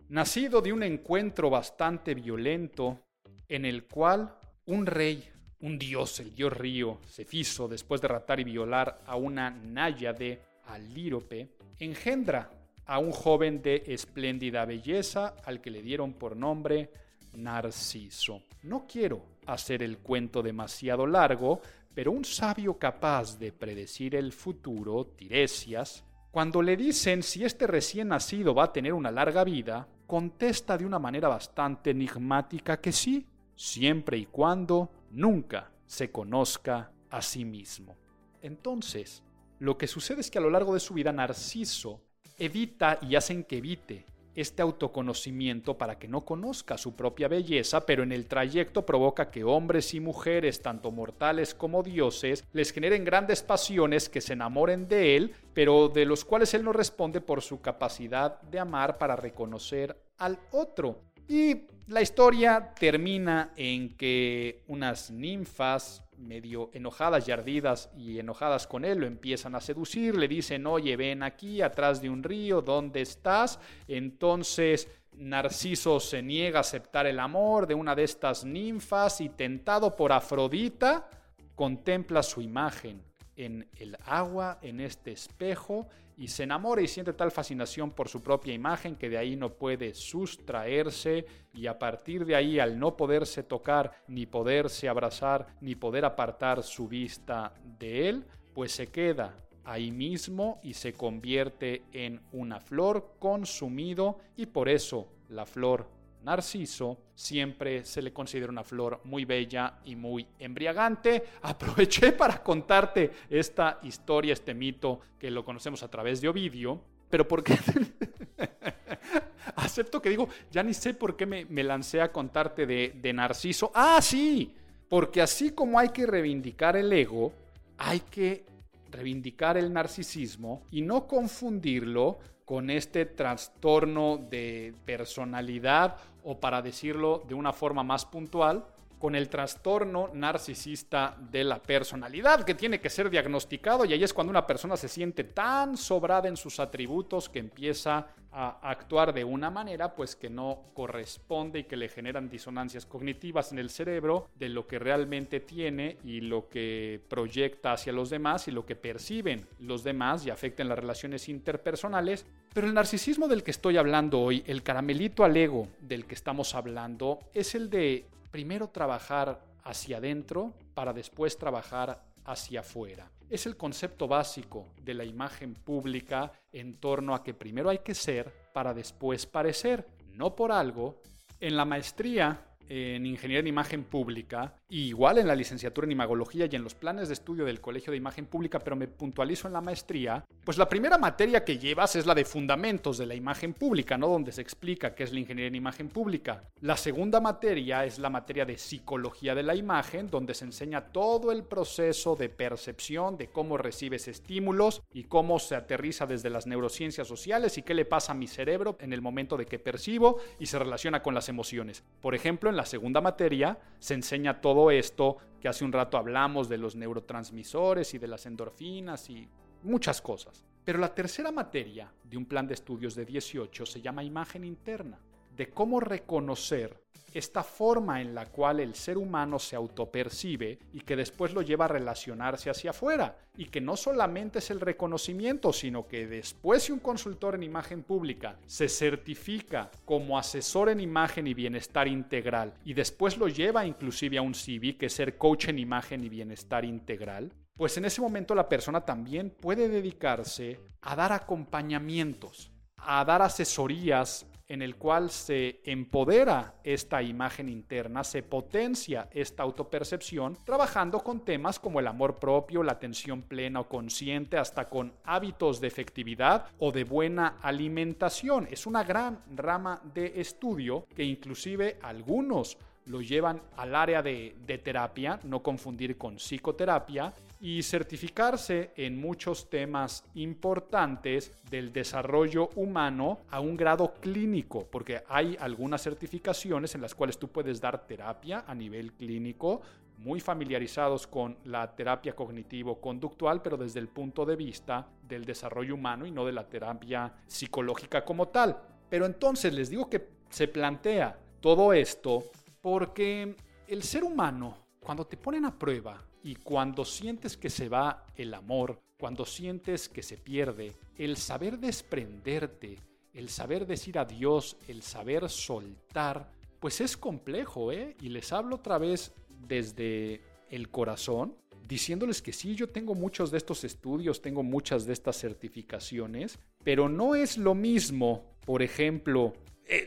nacido 0.09 0.61
de 0.61 0.73
un 0.73 0.81
encuentro 0.81 1.51
bastante 1.51 2.15
violento 2.15 3.01
en 3.47 3.65
el 3.65 3.85
cual 3.85 4.35
un 4.65 4.87
rey, 4.87 5.29
un 5.59 5.77
dios, 5.77 6.19
el 6.21 6.33
dios 6.33 6.53
río, 6.53 7.01
Cefiso, 7.07 7.67
después 7.67 8.01
de 8.01 8.07
ratar 8.07 8.39
y 8.39 8.45
violar 8.45 9.03
a 9.05 9.15
una 9.15 9.51
náyade, 9.51 10.41
Alírope, 10.65 11.49
engendra 11.77 12.49
a 12.87 12.97
un 12.97 13.11
joven 13.11 13.61
de 13.61 13.83
espléndida 13.85 14.65
belleza 14.65 15.35
al 15.45 15.61
que 15.61 15.69
le 15.69 15.83
dieron 15.83 16.13
por 16.13 16.35
nombre 16.35 16.89
Narciso. 17.35 18.41
No 18.63 18.87
quiero 18.87 19.23
hacer 19.45 19.83
el 19.83 19.99
cuento 19.99 20.41
demasiado 20.41 21.05
largo, 21.05 21.61
pero 21.95 22.11
un 22.11 22.25
sabio 22.25 22.77
capaz 22.77 23.39
de 23.39 23.53
predecir 23.53 24.15
el 24.15 24.33
futuro, 24.33 25.05
Tiresias, 25.15 26.03
cuando 26.29 26.61
le 26.61 26.75
dicen 26.75 27.23
si 27.23 27.45
este 27.45 27.65
recién 27.65 28.09
nacido 28.09 28.53
va 28.53 28.65
a 28.65 28.73
tener 28.73 28.91
una 28.91 29.09
larga 29.09 29.45
vida, 29.45 29.87
contesta 30.05 30.77
de 30.77 30.85
una 30.85 30.99
manera 30.99 31.29
bastante 31.29 31.91
enigmática 31.91 32.81
que 32.81 32.91
sí, 32.91 33.25
siempre 33.55 34.17
y 34.17 34.25
cuando 34.25 34.91
nunca 35.11 35.71
se 35.87 36.11
conozca 36.11 36.91
a 37.09 37.21
sí 37.21 37.45
mismo. 37.45 37.95
Entonces, 38.41 39.23
lo 39.59 39.77
que 39.77 39.87
sucede 39.87 40.19
es 40.19 40.29
que 40.29 40.37
a 40.37 40.41
lo 40.41 40.49
largo 40.49 40.73
de 40.73 40.81
su 40.81 40.93
vida 40.93 41.13
Narciso 41.13 42.01
evita 42.37 42.99
y 43.01 43.15
hacen 43.15 43.45
que 43.45 43.57
evite 43.57 44.05
este 44.35 44.61
autoconocimiento 44.61 45.77
para 45.77 45.97
que 45.97 46.07
no 46.07 46.25
conozca 46.25 46.77
su 46.77 46.95
propia 46.95 47.27
belleza, 47.27 47.85
pero 47.85 48.03
en 48.03 48.11
el 48.11 48.27
trayecto 48.27 48.85
provoca 48.85 49.31
que 49.31 49.43
hombres 49.43 49.93
y 49.93 49.99
mujeres, 49.99 50.61
tanto 50.61 50.91
mortales 50.91 51.55
como 51.55 51.83
dioses, 51.83 52.43
les 52.53 52.71
generen 52.71 53.05
grandes 53.05 53.41
pasiones 53.41 54.09
que 54.09 54.21
se 54.21 54.33
enamoren 54.33 54.87
de 54.87 55.15
él, 55.15 55.33
pero 55.53 55.89
de 55.89 56.05
los 56.05 56.25
cuales 56.25 56.53
él 56.53 56.63
no 56.63 56.73
responde 56.73 57.21
por 57.21 57.41
su 57.41 57.61
capacidad 57.61 58.41
de 58.41 58.59
amar 58.59 58.97
para 58.97 59.15
reconocer 59.15 59.97
al 60.17 60.37
otro. 60.51 61.01
Y 61.27 61.63
la 61.87 62.01
historia 62.01 62.73
termina 62.79 63.51
en 63.55 63.95
que 63.95 64.63
unas 64.67 65.11
ninfas 65.11 66.03
medio 66.17 66.69
enojadas 66.73 67.27
y 67.27 67.31
ardidas 67.31 67.89
y 67.97 68.19
enojadas 68.19 68.67
con 68.67 68.85
él, 68.85 68.99
lo 68.99 69.07
empiezan 69.07 69.55
a 69.55 69.61
seducir, 69.61 70.15
le 70.15 70.27
dicen, 70.27 70.65
oye, 70.67 70.95
ven 70.95 71.23
aquí, 71.23 71.61
atrás 71.61 72.01
de 72.01 72.09
un 72.09 72.23
río, 72.23 72.61
¿dónde 72.61 73.01
estás? 73.01 73.59
Entonces 73.87 74.87
Narciso 75.13 75.99
se 75.99 76.21
niega 76.21 76.59
a 76.59 76.61
aceptar 76.61 77.07
el 77.07 77.19
amor 77.19 77.67
de 77.67 77.75
una 77.75 77.95
de 77.95 78.03
estas 78.03 78.43
ninfas 78.43 79.21
y 79.21 79.29
tentado 79.29 79.95
por 79.95 80.11
Afrodita, 80.11 81.09
contempla 81.55 82.21
su 82.21 82.41
imagen 82.41 83.01
en 83.35 83.67
el 83.77 83.97
agua, 84.05 84.59
en 84.61 84.79
este 84.79 85.11
espejo, 85.11 85.87
y 86.17 86.27
se 86.27 86.43
enamora 86.43 86.81
y 86.81 86.87
siente 86.87 87.13
tal 87.13 87.31
fascinación 87.31 87.91
por 87.91 88.07
su 88.07 88.21
propia 88.21 88.53
imagen 88.53 88.95
que 88.95 89.09
de 89.09 89.17
ahí 89.17 89.35
no 89.35 89.53
puede 89.53 89.93
sustraerse 89.93 91.25
y 91.53 91.67
a 91.67 91.77
partir 91.77 92.25
de 92.25 92.35
ahí 92.35 92.59
al 92.59 92.79
no 92.79 92.95
poderse 92.95 93.43
tocar, 93.43 94.03
ni 94.07 94.25
poderse 94.25 94.87
abrazar, 94.87 95.47
ni 95.61 95.75
poder 95.75 96.05
apartar 96.05 96.63
su 96.63 96.87
vista 96.87 97.53
de 97.79 98.09
él, 98.09 98.25
pues 98.53 98.71
se 98.71 98.87
queda 98.87 99.35
ahí 99.65 99.91
mismo 99.91 100.59
y 100.63 100.73
se 100.73 100.93
convierte 100.93 101.83
en 101.91 102.21
una 102.31 102.59
flor 102.59 103.15
consumido 103.19 104.19
y 104.37 104.45
por 104.45 104.69
eso 104.69 105.11
la 105.29 105.45
flor 105.45 105.89
Narciso, 106.25 106.97
siempre 107.13 107.85
se 107.85 108.01
le 108.01 108.11
considera 108.11 108.51
una 108.51 108.63
flor 108.63 108.99
muy 109.05 109.23
bella 109.25 109.79
y 109.85 109.95
muy 109.95 110.27
embriagante. 110.39 111.23
Aproveché 111.43 112.11
para 112.11 112.41
contarte 112.43 113.11
esta 113.29 113.79
historia, 113.83 114.33
este 114.33 114.53
mito 114.53 114.99
que 115.19 115.31
lo 115.31 115.45
conocemos 115.45 115.83
a 115.83 115.87
través 115.87 116.19
de 116.19 116.27
Ovidio, 116.27 116.81
pero 117.09 117.27
porque 117.27 117.57
acepto 119.55 120.01
que 120.01 120.09
digo, 120.09 120.27
ya 120.51 120.63
ni 120.63 120.73
sé 120.73 120.95
por 120.95 121.15
qué 121.15 121.25
me, 121.25 121.63
lancé 121.63 122.01
a 122.01 122.11
contarte 122.11 122.65
de, 122.65 122.93
de 122.99 123.13
Narciso. 123.13 123.71
Ah, 123.73 123.99
sí, 124.01 124.53
porque 124.89 125.21
así 125.21 125.51
como 125.51 125.79
hay 125.79 125.89
que 125.89 126.05
reivindicar 126.05 126.75
el 126.75 126.91
ego, 126.91 127.31
hay 127.77 127.99
que 127.99 128.45
reivindicar 128.89 129.57
el 129.57 129.71
narcisismo 129.73 130.63
y 130.71 130.81
no 130.81 131.07
confundirlo 131.07 132.19
con 132.45 132.69
este 132.69 133.05
trastorno 133.05 134.17
de 134.17 134.73
personalidad 134.85 135.97
o 136.23 136.39
para 136.39 136.61
decirlo 136.61 137.23
de 137.27 137.33
una 137.33 137.53
forma 137.53 137.83
más 137.83 138.05
puntual, 138.05 138.65
con 139.05 139.13
el 139.13 139.29
trastorno 139.29 140.09
narcisista 140.15 141.15
de 141.29 141.43
la 141.43 141.61
personalidad 141.61 142.43
que 142.43 142.55
tiene 142.55 142.79
que 142.79 142.89
ser 142.89 143.07
diagnosticado 143.07 143.85
y 143.85 143.93
ahí 143.93 144.03
es 144.03 144.15
cuando 144.15 144.31
una 144.31 144.47
persona 144.47 144.75
se 144.75 144.87
siente 144.87 145.23
tan 145.23 145.77
sobrada 145.77 146.27
en 146.27 146.35
sus 146.35 146.59
atributos 146.59 147.29
que 147.29 147.37
empieza 147.37 148.07
a 148.31 148.57
actuar 148.67 149.13
de 149.13 149.23
una 149.23 149.51
manera 149.51 149.93
pues 149.93 150.15
que 150.15 150.27
no 150.27 150.63
corresponde 150.73 151.59
y 151.59 151.63
que 151.65 151.77
le 151.77 151.87
generan 151.87 152.31
disonancias 152.31 152.87
cognitivas 152.87 153.51
en 153.51 153.59
el 153.59 153.69
cerebro 153.69 154.27
de 154.39 154.49
lo 154.49 154.65
que 154.65 154.79
realmente 154.79 155.39
tiene 155.39 155.97
y 156.03 156.21
lo 156.21 156.49
que 156.49 156.99
proyecta 157.07 157.73
hacia 157.73 157.93
los 157.93 158.09
demás 158.09 158.47
y 158.47 158.51
lo 158.51 158.65
que 158.65 158.75
perciben 158.75 159.45
los 159.59 159.83
demás 159.83 160.25
y 160.25 160.31
afectan 160.31 160.67
las 160.67 160.79
relaciones 160.79 161.29
interpersonales. 161.29 162.25
Pero 162.55 162.65
el 162.65 162.73
narcisismo 162.73 163.27
del 163.27 163.43
que 163.43 163.51
estoy 163.51 163.77
hablando 163.77 164.19
hoy, 164.19 164.43
el 164.47 164.63
caramelito 164.63 165.23
al 165.23 165.37
ego 165.37 165.67
del 165.79 166.05
que 166.05 166.15
estamos 166.15 166.55
hablando, 166.55 167.19
es 167.35 167.53
el 167.53 167.69
de 167.69 168.05
primero 168.35 168.67
trabajar 168.67 169.39
hacia 169.63 169.95
adentro 169.95 170.53
para 170.73 170.91
después 170.91 171.37
trabajar 171.37 172.03
hacia 172.25 172.59
afuera. 172.59 173.09
Es 173.29 173.45
el 173.45 173.55
concepto 173.55 174.09
básico 174.09 174.73
de 174.81 174.93
la 174.93 175.05
imagen 175.05 175.53
pública 175.53 176.33
en 176.51 176.75
torno 176.75 177.15
a 177.15 177.23
que 177.23 177.33
primero 177.33 177.69
hay 177.69 177.77
que 177.77 177.95
ser 177.95 178.49
para 178.53 178.73
después 178.73 179.25
parecer. 179.25 179.87
No 180.11 180.35
por 180.35 180.51
algo, 180.51 181.01
en 181.39 181.55
la 181.55 181.63
maestría 181.63 182.45
en 182.67 183.05
Ingeniería 183.05 183.39
en 183.39 183.47
Imagen 183.47 183.83
Pública, 183.85 184.53
igual 184.69 185.17
en 185.17 185.27
la 185.27 185.35
licenciatura 185.35 185.85
en 185.85 185.91
Imagología 185.91 186.47
y 186.49 186.55
en 186.55 186.63
los 186.63 186.75
planes 186.75 187.07
de 187.07 187.13
estudio 187.13 187.45
del 187.45 187.61
Colegio 187.61 187.91
de 187.91 187.97
Imagen 187.97 188.25
Pública, 188.25 188.59
pero 188.59 188.75
me 188.75 188.87
puntualizo 188.87 189.47
en 189.47 189.53
la 189.53 189.61
maestría, 189.61 190.25
pues 190.43 190.57
la 190.57 190.69
primera 190.69 190.97
materia 190.97 191.43
que 191.43 191.57
llevas 191.57 191.95
es 191.95 192.05
la 192.05 192.15
de 192.15 192.25
Fundamentos 192.25 192.97
de 192.97 193.05
la 193.05 193.15
Imagen 193.15 193.53
Pública, 193.53 193.97
¿no? 193.97 194.07
Donde 194.07 194.31
se 194.31 194.41
explica 194.41 194.95
qué 194.95 195.03
es 195.03 195.13
la 195.13 195.19
Ingeniería 195.19 195.47
en 195.47 195.55
Imagen 195.55 195.89
Pública. 195.89 196.43
La 196.61 196.77
segunda 196.77 197.19
materia 197.19 197.85
es 197.85 197.99
la 197.99 198.09
materia 198.09 198.45
de 198.45 198.57
Psicología 198.57 199.35
de 199.35 199.43
la 199.43 199.55
Imagen, 199.55 200.09
donde 200.09 200.33
se 200.33 200.45
enseña 200.45 200.85
todo 200.91 201.31
el 201.31 201.43
proceso 201.43 202.15
de 202.15 202.29
percepción, 202.29 203.17
de 203.17 203.27
cómo 203.27 203.57
recibes 203.57 204.07
estímulos 204.07 204.81
y 204.93 205.03
cómo 205.03 205.39
se 205.39 205.55
aterriza 205.55 206.05
desde 206.05 206.29
las 206.29 206.47
neurociencias 206.47 207.07
sociales 207.07 207.57
y 207.57 207.63
qué 207.63 207.73
le 207.73 207.85
pasa 207.85 208.11
a 208.11 208.15
mi 208.15 208.27
cerebro 208.27 208.77
en 208.79 208.93
el 208.93 209.01
momento 209.01 209.37
de 209.37 209.45
que 209.45 209.59
percibo 209.59 210.19
y 210.39 210.47
se 210.47 210.59
relaciona 210.59 211.01
con 211.01 211.13
las 211.13 211.29
emociones. 211.29 211.83
Por 212.01 212.15
ejemplo, 212.15 212.49
en 212.49 212.57
la 212.57 212.65
segunda 212.65 213.01
materia 213.01 213.59
se 213.79 213.93
enseña 213.93 214.41
todo 214.55 214.71
esto 214.71 215.17
que 215.41 215.49
hace 215.49 215.65
un 215.65 215.73
rato 215.73 215.97
hablamos 215.97 216.47
de 216.47 216.57
los 216.57 216.77
neurotransmisores 216.77 217.93
y 217.93 217.97
de 217.97 218.07
las 218.07 218.25
endorfinas 218.25 219.09
y 219.09 219.27
muchas 219.63 220.01
cosas. 220.01 220.45
Pero 220.63 220.79
la 220.79 220.95
tercera 220.95 221.29
materia 221.29 221.91
de 222.01 222.15
un 222.15 222.25
plan 222.25 222.47
de 222.47 222.53
estudios 222.53 222.95
de 222.95 223.03
18 223.03 223.65
se 223.65 223.81
llama 223.81 224.01
imagen 224.01 224.45
interna, 224.45 224.97
de 225.35 225.49
cómo 225.49 225.79
reconocer 225.79 226.85
esta 227.15 227.43
forma 227.43 228.01
en 228.01 228.13
la 228.13 228.25
cual 228.25 228.59
el 228.59 228.75
ser 228.75 228.97
humano 228.97 229.39
se 229.39 229.55
autopercibe 229.55 230.59
y 230.73 230.81
que 230.81 230.97
después 230.97 231.33
lo 231.33 231.41
lleva 231.41 231.65
a 231.65 231.69
relacionarse 231.69 232.49
hacia 232.49 232.71
afuera. 232.71 233.17
Y 233.37 233.45
que 233.45 233.61
no 233.61 233.77
solamente 233.77 234.39
es 234.39 234.51
el 234.51 234.59
reconocimiento, 234.59 235.53
sino 235.53 235.87
que 235.87 236.07
después 236.07 236.63
si 236.63 236.73
un 236.73 236.79
consultor 236.79 237.35
en 237.35 237.43
imagen 237.43 237.83
pública 237.83 238.37
se 238.45 238.67
certifica 238.67 239.71
como 239.85 240.17
asesor 240.17 240.69
en 240.69 240.81
imagen 240.81 241.25
y 241.25 241.33
bienestar 241.33 241.87
integral 241.87 242.53
y 242.65 242.73
después 242.73 243.17
lo 243.17 243.29
lleva 243.29 243.65
inclusive 243.65 244.17
a 244.17 244.21
un 244.21 244.35
CV, 244.35 244.75
que 244.77 244.87
es 244.87 244.93
ser 244.93 245.17
coach 245.17 245.47
en 245.47 245.59
imagen 245.59 246.03
y 246.03 246.09
bienestar 246.09 246.65
integral, 246.65 247.31
pues 247.55 247.77
en 247.77 247.85
ese 247.85 248.01
momento 248.01 248.35
la 248.35 248.49
persona 248.49 248.81
también 248.81 249.29
puede 249.29 249.69
dedicarse 249.69 250.59
a 250.81 250.97
dar 250.97 251.13
acompañamientos, 251.13 252.51
a 252.75 253.05
dar 253.05 253.21
asesorías 253.21 254.25
en 254.47 254.61
el 254.61 254.75
cual 254.75 255.09
se 255.09 255.61
empodera 255.63 256.55
esta 256.63 257.01
imagen 257.01 257.49
interna, 257.49 258.03
se 258.03 258.23
potencia 258.23 259.09
esta 259.11 259.43
autopercepción, 259.43 260.37
trabajando 260.43 260.99
con 260.99 261.25
temas 261.25 261.59
como 261.59 261.79
el 261.79 261.87
amor 261.87 262.19
propio, 262.19 262.63
la 262.63 262.73
atención 262.73 263.23
plena 263.23 263.61
o 263.61 263.67
consciente, 263.67 264.37
hasta 264.37 264.69
con 264.69 264.93
hábitos 265.03 265.59
de 265.59 265.67
efectividad 265.67 266.47
o 266.59 266.71
de 266.71 266.83
buena 266.83 267.37
alimentación. 267.41 268.47
Es 268.51 268.67
una 268.67 268.83
gran 268.83 269.23
rama 269.35 269.81
de 269.93 270.19
estudio 270.19 270.85
que 270.95 271.03
inclusive 271.03 271.77
algunos 271.81 272.57
lo 272.85 273.01
llevan 273.01 273.41
al 273.57 273.75
área 273.75 274.01
de, 274.01 274.35
terapia, 274.63 275.19
no 275.23 275.41
confundir 275.41 275.97
con 275.97 276.15
psicoterapia, 276.15 277.13
y 277.39 277.61
certificarse 277.63 278.71
en 278.75 278.99
muchos 278.99 279.49
temas 279.49 280.03
importantes 280.15 281.31
del 281.49 281.71
desarrollo 281.73 282.49
humano 282.55 283.19
a 283.29 283.39
un 283.39 283.57
grado 283.57 283.93
clínico, 283.95 284.65
porque 284.71 285.03
hay 285.07 285.37
algunas 285.39 285.83
certificaciones 285.83 286.73
en 286.75 286.81
las 286.81 286.95
cuales 286.95 287.19
tú 287.19 287.27
puedes 287.27 287.59
dar 287.59 287.85
terapia 287.85 288.45
a 288.47 288.55
nivel 288.55 288.93
clínico, 288.93 289.61
muy 289.97 290.19
familiarizados 290.19 291.07
con 291.07 291.37
la 291.45 291.75
terapia 291.75 292.15
cognitivo-conductual, 292.15 293.41
pero 293.41 293.57
desde 293.57 293.79
el 293.79 293.87
punto 293.87 294.25
de 294.25 294.35
vista 294.35 294.87
del 295.07 295.25
desarrollo 295.25 295.75
humano 295.75 296.05
y 296.05 296.11
no 296.11 296.25
de 296.25 296.33
la 296.33 296.47
terapia 296.47 297.13
psicológica 297.27 298.03
como 298.03 298.27
tal. 298.29 298.57
Pero 298.89 299.05
entonces 299.05 299.53
les 299.53 299.69
digo 299.69 299.89
que 299.89 300.07
se 300.29 300.47
plantea 300.47 301.17
todo 301.39 301.73
esto 301.73 302.23
porque 302.65 303.35
el 303.67 303.83
ser 303.83 304.03
humano, 304.03 304.57
cuando 304.79 305.05
te 305.05 305.17
ponen 305.17 305.45
a 305.45 305.55
prueba, 305.55 306.03
y 306.23 306.33
cuando 306.33 306.83
sientes 306.83 307.37
que 307.37 307.51
se 307.51 307.69
va 307.69 308.07
el 308.15 308.33
amor, 308.33 308.81
cuando 308.97 309.23
sientes 309.23 309.87
que 309.87 310.01
se 310.01 310.17
pierde, 310.17 310.75
el 310.97 311.15
saber 311.15 311.59
desprenderte, 311.59 312.79
el 313.13 313.29
saber 313.29 313.67
decir 313.67 313.99
adiós, 313.99 314.57
el 314.67 314.81
saber 314.81 315.29
soltar, 315.29 316.31
pues 316.59 316.81
es 316.81 316.97
complejo, 316.97 317.71
¿eh? 317.71 317.95
Y 318.01 318.09
les 318.09 318.33
hablo 318.33 318.55
otra 318.55 318.79
vez 318.79 319.13
desde 319.29 320.21
el 320.49 320.71
corazón, 320.71 321.35
diciéndoles 321.67 322.23
que 322.23 322.33
sí, 322.33 322.55
yo 322.55 322.69
tengo 322.69 322.95
muchos 322.95 323.29
de 323.29 323.37
estos 323.37 323.63
estudios, 323.63 324.23
tengo 324.23 324.41
muchas 324.41 324.87
de 324.87 324.93
estas 324.93 325.19
certificaciones, 325.19 326.39
pero 326.63 326.89
no 326.89 327.13
es 327.13 327.37
lo 327.37 327.53
mismo, 327.53 328.23
por 328.43 328.63
ejemplo, 328.63 329.33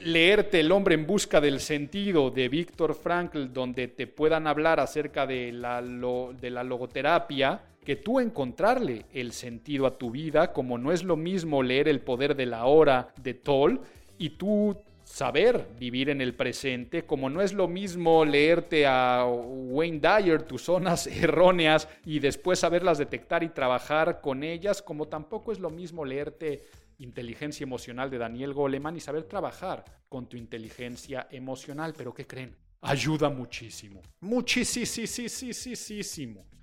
leerte 0.01 0.61
El 0.61 0.73
hombre 0.73 0.95
en 0.95 1.07
busca 1.07 1.41
del 1.41 1.61
sentido 1.61 2.31
de 2.31 2.49
Víctor 2.49 2.95
Frankl, 2.95 3.53
donde 3.53 3.89
te 3.89 4.07
puedan 4.07 4.47
hablar 4.47 4.81
acerca 4.81 5.27
de 5.27 5.53
la, 5.53 5.83
de 5.83 6.51
la 6.51 6.65
logoterapia, 6.65 7.61
que 7.85 7.97
tú 7.97 8.21
encontrarle 8.21 9.07
el 9.13 9.33
sentido 9.33 9.87
a 9.87 9.97
tu 9.97 10.11
vida, 10.11 10.53
como 10.53 10.79
no 10.79 10.93
es 10.93 11.05
lo 11.05 11.17
mismo 11.17 11.63
leer 11.63 11.89
El 11.89 12.01
poder 12.01 12.35
de 12.35 12.47
la 12.47 12.67
hora 12.67 13.13
de 13.23 13.35
Toll 13.35 13.81
y 14.19 14.31
tú 14.31 14.77
saber 15.05 15.67
vivir 15.79 16.11
en 16.11 16.21
el 16.21 16.35
presente, 16.35 17.05
como 17.05 17.31
no 17.31 17.41
es 17.41 17.55
lo 17.55 17.67
mismo 17.67 18.27
leerte 18.27 18.87
a 18.87 19.25
Wayne 19.27 20.01
Dyer 20.01 20.43
tus 20.43 20.63
zonas 20.63 21.07
erróneas 21.23 21.89
y 22.05 22.19
después 22.19 22.59
saberlas 22.59 22.99
detectar 22.99 23.43
y 23.43 23.49
trabajar 23.49 24.21
con 24.21 24.43
ellas, 24.43 24.83
como 24.83 25.09
tampoco 25.09 25.51
es 25.51 25.61
lo 25.61 25.71
mismo 25.71 26.05
leerte 26.05 26.63
inteligencia 26.99 27.65
emocional 27.65 28.11
de 28.11 28.19
Daniel 28.19 28.53
Goleman 28.53 28.97
y 28.97 29.01
saber 29.01 29.25
trabajar 29.25 29.85
con 30.09 30.29
tu 30.29 30.37
inteligencia 30.37 31.29
emocional. 31.31 31.95
Pero 31.97 32.13
¿qué 32.13 32.27
creen? 32.27 32.57
Ayuda 32.81 33.29
muchísimo. 33.29 34.03
Muchísimo. 34.21 34.85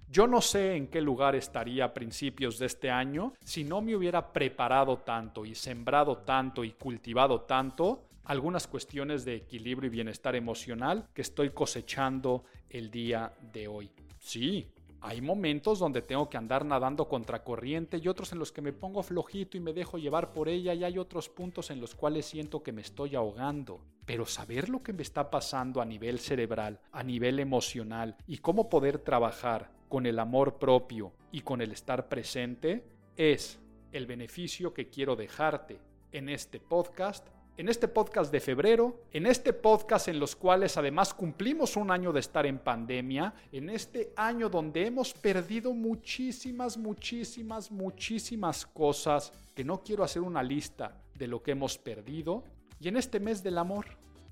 Yo 0.07 0.27
no 0.27 0.39
sé 0.39 0.75
en 0.75 0.87
qué 0.87 1.01
lugar 1.01 1.35
estaría 1.35 1.85
a 1.85 1.93
principios 1.93 2.59
de 2.59 2.67
este 2.67 2.89
año 2.89 3.33
si 3.43 3.63
no 3.63 3.81
me 3.81 3.95
hubiera 3.95 4.31
preparado 4.31 4.99
tanto 4.99 5.45
y 5.45 5.55
sembrado 5.55 6.19
tanto 6.19 6.63
y 6.63 6.71
cultivado 6.73 7.41
tanto 7.41 8.05
algunas 8.25 8.67
cuestiones 8.67 9.25
de 9.25 9.35
equilibrio 9.35 9.87
y 9.87 9.91
bienestar 9.91 10.35
emocional 10.35 11.07
que 11.13 11.21
estoy 11.21 11.49
cosechando 11.49 12.45
el 12.69 12.89
día 12.89 13.33
de 13.51 13.67
hoy. 13.67 13.91
Sí, 14.19 14.71
hay 15.01 15.21
momentos 15.21 15.79
donde 15.79 16.01
tengo 16.01 16.29
que 16.29 16.37
andar 16.37 16.65
nadando 16.65 17.07
contra 17.07 17.43
corriente 17.43 17.97
y 17.97 18.07
otros 18.07 18.31
en 18.31 18.39
los 18.39 18.51
que 18.51 18.61
me 18.61 18.73
pongo 18.73 19.03
flojito 19.03 19.57
y 19.57 19.59
me 19.59 19.73
dejo 19.73 19.97
llevar 19.97 20.33
por 20.33 20.49
ella 20.49 20.73
y 20.73 20.83
hay 20.83 20.97
otros 20.97 21.29
puntos 21.29 21.69
en 21.69 21.79
los 21.79 21.95
cuales 21.95 22.25
siento 22.25 22.63
que 22.63 22.71
me 22.71 22.81
estoy 22.81 23.15
ahogando. 23.15 23.81
Pero 24.05 24.25
saber 24.25 24.69
lo 24.69 24.81
que 24.83 24.93
me 24.93 25.03
está 25.03 25.29
pasando 25.29 25.81
a 25.81 25.85
nivel 25.85 26.19
cerebral, 26.19 26.79
a 26.91 27.03
nivel 27.03 27.39
emocional 27.39 28.15
y 28.27 28.37
cómo 28.37 28.69
poder 28.69 28.99
trabajar 28.99 29.71
con 29.89 30.05
el 30.05 30.19
amor 30.19 30.57
propio 30.57 31.13
y 31.31 31.41
con 31.41 31.61
el 31.61 31.71
estar 31.71 32.09
presente 32.09 32.85
es 33.15 33.59
el 33.91 34.05
beneficio 34.07 34.73
que 34.73 34.89
quiero 34.89 35.15
dejarte 35.15 35.79
en 36.11 36.29
este 36.29 36.59
podcast 36.59 37.27
en 37.57 37.69
este 37.69 37.87
podcast 37.87 38.31
de 38.31 38.41
febrero, 38.41 39.03
en 39.13 39.25
este 39.25 39.53
podcast 39.53 40.09
en 40.09 40.19
los 40.19 40.35
cuales 40.35 40.75
además 40.75 41.13
cumplimos 41.13 41.77
un 41.77 41.89
año 41.89 42.11
de 42.11 42.19
estar 42.19 42.45
en 42.45 42.59
pandemia, 42.59 43.33
en 43.51 43.69
este 43.69 44.11
año 44.17 44.49
donde 44.49 44.85
hemos 44.85 45.13
perdido 45.13 45.73
muchísimas, 45.73 46.77
muchísimas, 46.77 47.71
muchísimas 47.71 48.65
cosas, 48.65 49.31
que 49.53 49.63
no 49.63 49.81
quiero 49.81 50.03
hacer 50.03 50.21
una 50.21 50.43
lista 50.43 51.01
de 51.13 51.27
lo 51.27 51.41
que 51.41 51.51
hemos 51.51 51.77
perdido, 51.77 52.43
y 52.79 52.89
en 52.89 52.97
este 52.97 53.21
mes 53.21 53.41
del 53.41 53.57
amor, 53.57 53.85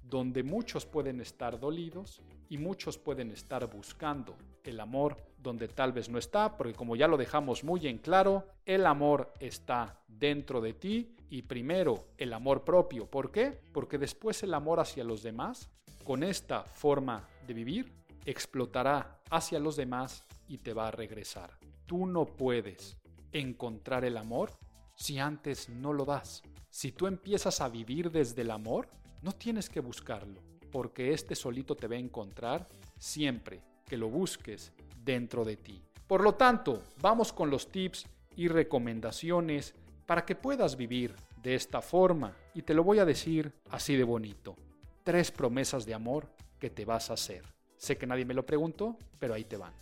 donde 0.03 0.43
muchos 0.43 0.85
pueden 0.85 1.21
estar 1.21 1.57
dolidos 1.59 2.21
y 2.49 2.57
muchos 2.57 2.97
pueden 2.97 3.31
estar 3.31 3.65
buscando 3.67 4.35
el 4.65 4.79
amor 4.81 5.17
donde 5.41 5.69
tal 5.69 5.93
vez 5.93 6.09
no 6.09 6.17
está, 6.17 6.57
porque 6.57 6.73
como 6.73 6.97
ya 6.97 7.07
lo 7.07 7.17
dejamos 7.17 7.63
muy 7.63 7.87
en 7.87 7.97
claro, 7.97 8.45
el 8.65 8.85
amor 8.85 9.33
está 9.39 10.01
dentro 10.07 10.61
de 10.61 10.73
ti 10.73 11.15
y 11.33 11.41
primero 11.41 12.09
el 12.19 12.31
amor 12.31 12.63
propio. 12.63 13.07
¿Por 13.07 13.31
qué? 13.31 13.59
Porque 13.73 13.97
después 13.97 14.43
el 14.43 14.53
amor 14.53 14.79
hacia 14.79 15.03
los 15.03 15.23
demás, 15.23 15.67
con 16.03 16.21
esta 16.21 16.63
forma 16.63 17.27
de 17.47 17.55
vivir, 17.55 17.91
explotará 18.23 19.19
hacia 19.31 19.59
los 19.59 19.75
demás 19.75 20.25
y 20.47 20.59
te 20.59 20.73
va 20.73 20.89
a 20.89 20.91
regresar. 20.91 21.57
Tú 21.87 22.05
no 22.05 22.27
puedes 22.27 22.97
encontrar 23.31 24.05
el 24.05 24.17
amor 24.17 24.51
si 24.95 25.17
antes 25.17 25.69
no 25.69 25.91
lo 25.91 26.05
das. 26.05 26.43
Si 26.69 26.91
tú 26.91 27.07
empiezas 27.07 27.61
a 27.61 27.69
vivir 27.69 28.11
desde 28.11 28.43
el 28.43 28.51
amor, 28.51 28.87
no 29.23 29.31
tienes 29.31 29.69
que 29.69 29.79
buscarlo, 29.79 30.39
porque 30.71 31.13
este 31.13 31.33
solito 31.33 31.73
te 31.73 31.87
va 31.87 31.95
a 31.95 31.97
encontrar 31.97 32.69
siempre 32.99 33.63
que 33.87 33.97
lo 33.97 34.07
busques 34.07 34.71
dentro 35.03 35.43
de 35.43 35.57
ti. 35.57 35.83
Por 36.05 36.21
lo 36.21 36.35
tanto, 36.35 36.83
vamos 37.01 37.33
con 37.33 37.49
los 37.49 37.71
tips 37.71 38.05
y 38.35 38.49
recomendaciones 38.49 39.73
para 40.05 40.25
que 40.25 40.35
puedas 40.35 40.75
vivir 40.75 41.15
de 41.41 41.55
esta 41.55 41.81
forma. 41.81 42.35
Y 42.53 42.61
te 42.61 42.73
lo 42.73 42.83
voy 42.83 42.99
a 42.99 43.05
decir 43.05 43.51
así 43.69 43.95
de 43.95 44.03
bonito. 44.03 44.55
Tres 45.03 45.31
promesas 45.31 45.85
de 45.85 45.93
amor 45.93 46.29
que 46.59 46.69
te 46.69 46.85
vas 46.85 47.09
a 47.09 47.13
hacer. 47.13 47.43
Sé 47.77 47.97
que 47.97 48.07
nadie 48.07 48.25
me 48.25 48.33
lo 48.33 48.45
preguntó, 48.45 48.97
pero 49.19 49.33
ahí 49.33 49.43
te 49.43 49.57
van. 49.57 49.73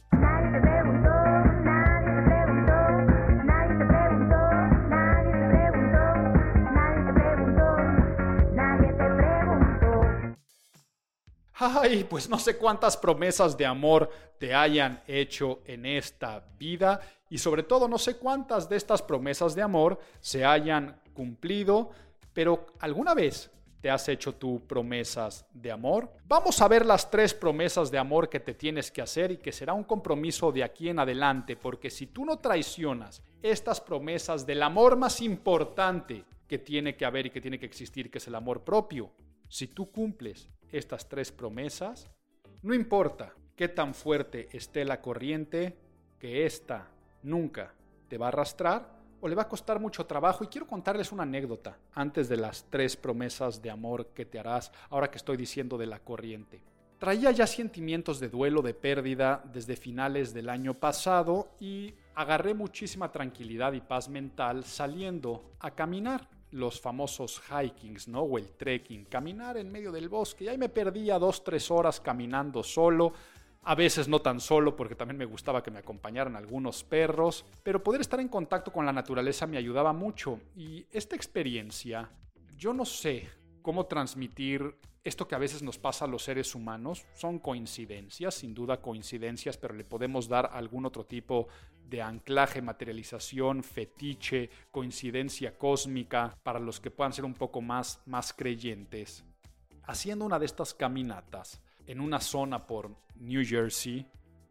Ay, 11.63 12.05
pues 12.05 12.27
no 12.27 12.39
sé 12.39 12.57
cuántas 12.57 12.97
promesas 12.97 13.55
de 13.55 13.67
amor 13.67 14.09
te 14.39 14.55
hayan 14.55 15.03
hecho 15.05 15.59
en 15.65 15.85
esta 15.85 16.43
vida 16.57 16.99
y 17.29 17.37
sobre 17.37 17.61
todo 17.61 17.87
no 17.87 17.99
sé 17.99 18.17
cuántas 18.17 18.67
de 18.67 18.77
estas 18.77 19.03
promesas 19.03 19.53
de 19.53 19.61
amor 19.61 19.99
se 20.19 20.43
hayan 20.43 20.99
cumplido, 21.13 21.91
pero 22.33 22.65
¿alguna 22.79 23.13
vez 23.13 23.51
te 23.79 23.91
has 23.91 24.09
hecho 24.09 24.33
tú 24.33 24.65
promesas 24.65 25.45
de 25.53 25.71
amor? 25.71 26.11
Vamos 26.25 26.59
a 26.63 26.67
ver 26.67 26.83
las 26.83 27.11
tres 27.11 27.31
promesas 27.35 27.91
de 27.91 27.99
amor 27.99 28.27
que 28.27 28.39
te 28.39 28.55
tienes 28.55 28.89
que 28.89 29.03
hacer 29.03 29.29
y 29.29 29.37
que 29.37 29.51
será 29.51 29.73
un 29.73 29.83
compromiso 29.83 30.51
de 30.51 30.63
aquí 30.63 30.89
en 30.89 30.97
adelante, 30.97 31.55
porque 31.55 31.91
si 31.91 32.07
tú 32.07 32.25
no 32.25 32.39
traicionas 32.39 33.21
estas 33.43 33.79
promesas 33.79 34.47
del 34.47 34.63
amor 34.63 34.95
más 34.95 35.21
importante 35.21 36.25
que 36.47 36.57
tiene 36.57 36.95
que 36.95 37.05
haber 37.05 37.27
y 37.27 37.29
que 37.29 37.39
tiene 37.39 37.59
que 37.59 37.67
existir, 37.67 38.09
que 38.09 38.17
es 38.17 38.25
el 38.25 38.33
amor 38.33 38.63
propio, 38.63 39.11
si 39.47 39.67
tú 39.67 39.91
cumples 39.91 40.49
estas 40.71 41.07
tres 41.07 41.31
promesas, 41.31 42.09
no 42.61 42.73
importa 42.73 43.33
qué 43.55 43.67
tan 43.67 43.93
fuerte 43.93 44.49
esté 44.51 44.85
la 44.85 45.01
corriente, 45.01 45.77
que 46.19 46.45
ésta 46.45 46.87
nunca 47.23 47.73
te 48.07 48.17
va 48.17 48.27
a 48.27 48.29
arrastrar 48.29 49.01
o 49.19 49.27
le 49.27 49.35
va 49.35 49.43
a 49.43 49.49
costar 49.49 49.79
mucho 49.79 50.05
trabajo. 50.05 50.43
Y 50.43 50.47
quiero 50.47 50.67
contarles 50.67 51.11
una 51.11 51.23
anécdota 51.23 51.77
antes 51.93 52.27
de 52.29 52.37
las 52.37 52.65
tres 52.69 52.95
promesas 52.95 53.61
de 53.61 53.69
amor 53.69 54.07
que 54.07 54.25
te 54.25 54.39
harás, 54.39 54.71
ahora 54.89 55.09
que 55.09 55.17
estoy 55.17 55.37
diciendo 55.37 55.77
de 55.77 55.87
la 55.87 55.99
corriente. 55.99 56.61
Traía 56.99 57.31
ya 57.31 57.47
sentimientos 57.47 58.19
de 58.19 58.29
duelo, 58.29 58.61
de 58.61 58.75
pérdida 58.75 59.43
desde 59.51 59.75
finales 59.75 60.33
del 60.33 60.49
año 60.49 60.75
pasado 60.75 61.49
y 61.59 61.95
agarré 62.13 62.53
muchísima 62.53 63.11
tranquilidad 63.11 63.73
y 63.73 63.81
paz 63.81 64.07
mental 64.07 64.63
saliendo 64.63 65.55
a 65.59 65.71
caminar 65.71 66.27
los 66.51 66.79
famosos 66.79 67.41
hikings, 67.49 68.07
¿no? 68.07 68.21
O 68.21 68.37
el 68.37 68.51
trekking, 68.51 69.05
caminar 69.05 69.57
en 69.57 69.71
medio 69.71 69.91
del 69.91 70.09
bosque. 70.09 70.45
Y 70.45 70.47
ahí 70.49 70.57
me 70.57 70.69
perdía 70.69 71.17
dos, 71.17 71.43
tres 71.43 71.71
horas 71.71 71.99
caminando 71.99 72.63
solo. 72.63 73.13
A 73.63 73.75
veces 73.75 74.07
no 74.07 74.21
tan 74.21 74.39
solo 74.39 74.75
porque 74.75 74.95
también 74.95 75.17
me 75.17 75.25
gustaba 75.25 75.61
que 75.61 75.71
me 75.71 75.79
acompañaran 75.79 76.35
algunos 76.35 76.83
perros, 76.83 77.45
pero 77.61 77.83
poder 77.83 78.01
estar 78.01 78.19
en 78.19 78.27
contacto 78.27 78.71
con 78.71 78.85
la 78.85 78.93
naturaleza 78.93 79.45
me 79.45 79.57
ayudaba 79.57 79.93
mucho. 79.93 80.39
Y 80.55 80.85
esta 80.91 81.15
experiencia, 81.15 82.09
yo 82.57 82.73
no 82.73 82.85
sé 82.85 83.29
cómo 83.61 83.85
transmitir 83.85 84.75
esto 85.03 85.27
que 85.27 85.35
a 85.35 85.39
veces 85.39 85.63
nos 85.63 85.79
pasa 85.79 86.05
a 86.05 86.07
los 86.07 86.23
seres 86.23 86.53
humanos. 86.53 87.05
Son 87.13 87.39
coincidencias, 87.39 88.35
sin 88.35 88.53
duda 88.53 88.81
coincidencias, 88.81 89.57
pero 89.57 89.73
le 89.73 89.83
podemos 89.83 90.27
dar 90.27 90.49
algún 90.53 90.85
otro 90.85 91.05
tipo 91.05 91.47
de 91.89 92.01
anclaje, 92.01 92.61
materialización, 92.61 93.63
fetiche, 93.63 94.49
coincidencia 94.69 95.57
cósmica, 95.57 96.37
para 96.43 96.59
los 96.59 96.79
que 96.79 96.91
puedan 96.91 97.13
ser 97.13 97.25
un 97.25 97.33
poco 97.33 97.61
más, 97.61 98.01
más 98.05 98.31
creyentes. 98.33 99.23
Haciendo 99.83 100.25
una 100.25 100.39
de 100.39 100.45
estas 100.45 100.73
caminatas 100.73 101.61
en 101.87 101.99
una 101.99 102.19
zona 102.19 102.65
por 102.65 102.95
New 103.15 103.43
Jersey, 103.45 104.05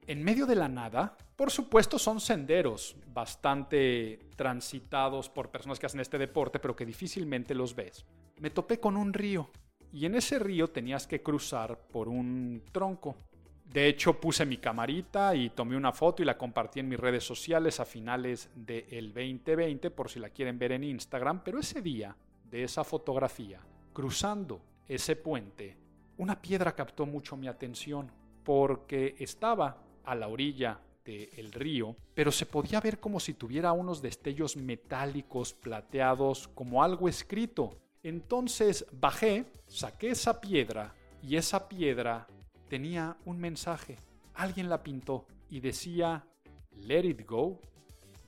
en 0.06 0.24
medio 0.24 0.44
de 0.44 0.56
la 0.56 0.68
nada, 0.68 1.16
por 1.36 1.52
supuesto 1.52 1.98
son 1.98 2.20
senderos 2.20 2.96
bastante 3.06 4.18
transitados 4.34 5.28
por 5.30 5.50
personas 5.50 5.78
que 5.78 5.86
hacen 5.86 6.00
este 6.00 6.18
deporte, 6.18 6.58
pero 6.58 6.74
que 6.74 6.84
difícilmente 6.84 7.54
los 7.54 7.74
ves. 7.76 8.04
Me 8.40 8.50
topé 8.50 8.80
con 8.80 8.96
un 8.96 9.12
río 9.12 9.48
y 9.92 10.06
en 10.06 10.14
ese 10.14 10.38
río 10.38 10.68
tenías 10.68 11.06
que 11.06 11.22
cruzar 11.22 11.78
por 11.78 12.08
un 12.08 12.62
tronco. 12.72 13.16
De 13.64 13.86
hecho, 13.86 14.20
puse 14.20 14.44
mi 14.44 14.56
camarita 14.56 15.34
y 15.34 15.50
tomé 15.50 15.76
una 15.76 15.92
foto 15.92 16.22
y 16.22 16.26
la 16.26 16.36
compartí 16.36 16.80
en 16.80 16.88
mis 16.88 16.98
redes 16.98 17.24
sociales 17.24 17.78
a 17.78 17.84
finales 17.84 18.50
del 18.54 19.12
2020 19.12 19.90
por 19.90 20.10
si 20.10 20.18
la 20.18 20.30
quieren 20.30 20.58
ver 20.58 20.72
en 20.72 20.82
Instagram. 20.82 21.42
Pero 21.44 21.60
ese 21.60 21.80
día 21.80 22.16
de 22.50 22.64
esa 22.64 22.82
fotografía, 22.82 23.60
cruzando 23.92 24.60
ese 24.88 25.14
puente, 25.14 25.76
una 26.18 26.40
piedra 26.42 26.74
captó 26.74 27.06
mucho 27.06 27.36
mi 27.36 27.46
atención 27.46 28.10
porque 28.42 29.14
estaba 29.20 29.78
a 30.04 30.14
la 30.16 30.26
orilla 30.26 30.80
del 31.04 31.52
río, 31.52 31.96
pero 32.14 32.30
se 32.32 32.46
podía 32.46 32.80
ver 32.80 33.00
como 33.00 33.20
si 33.20 33.34
tuviera 33.34 33.72
unos 33.72 34.02
destellos 34.02 34.56
metálicos 34.56 35.54
plateados, 35.54 36.48
como 36.48 36.82
algo 36.82 37.08
escrito. 37.08 37.78
Entonces 38.02 38.86
bajé, 38.92 39.44
saqué 39.66 40.10
esa 40.10 40.40
piedra 40.40 40.94
y 41.22 41.36
esa 41.36 41.68
piedra 41.68 42.26
tenía 42.68 43.16
un 43.26 43.38
mensaje. 43.38 43.96
Alguien 44.34 44.68
la 44.68 44.82
pintó 44.82 45.26
y 45.50 45.60
decía, 45.60 46.24
let 46.72 47.04
it 47.04 47.26
go, 47.26 47.60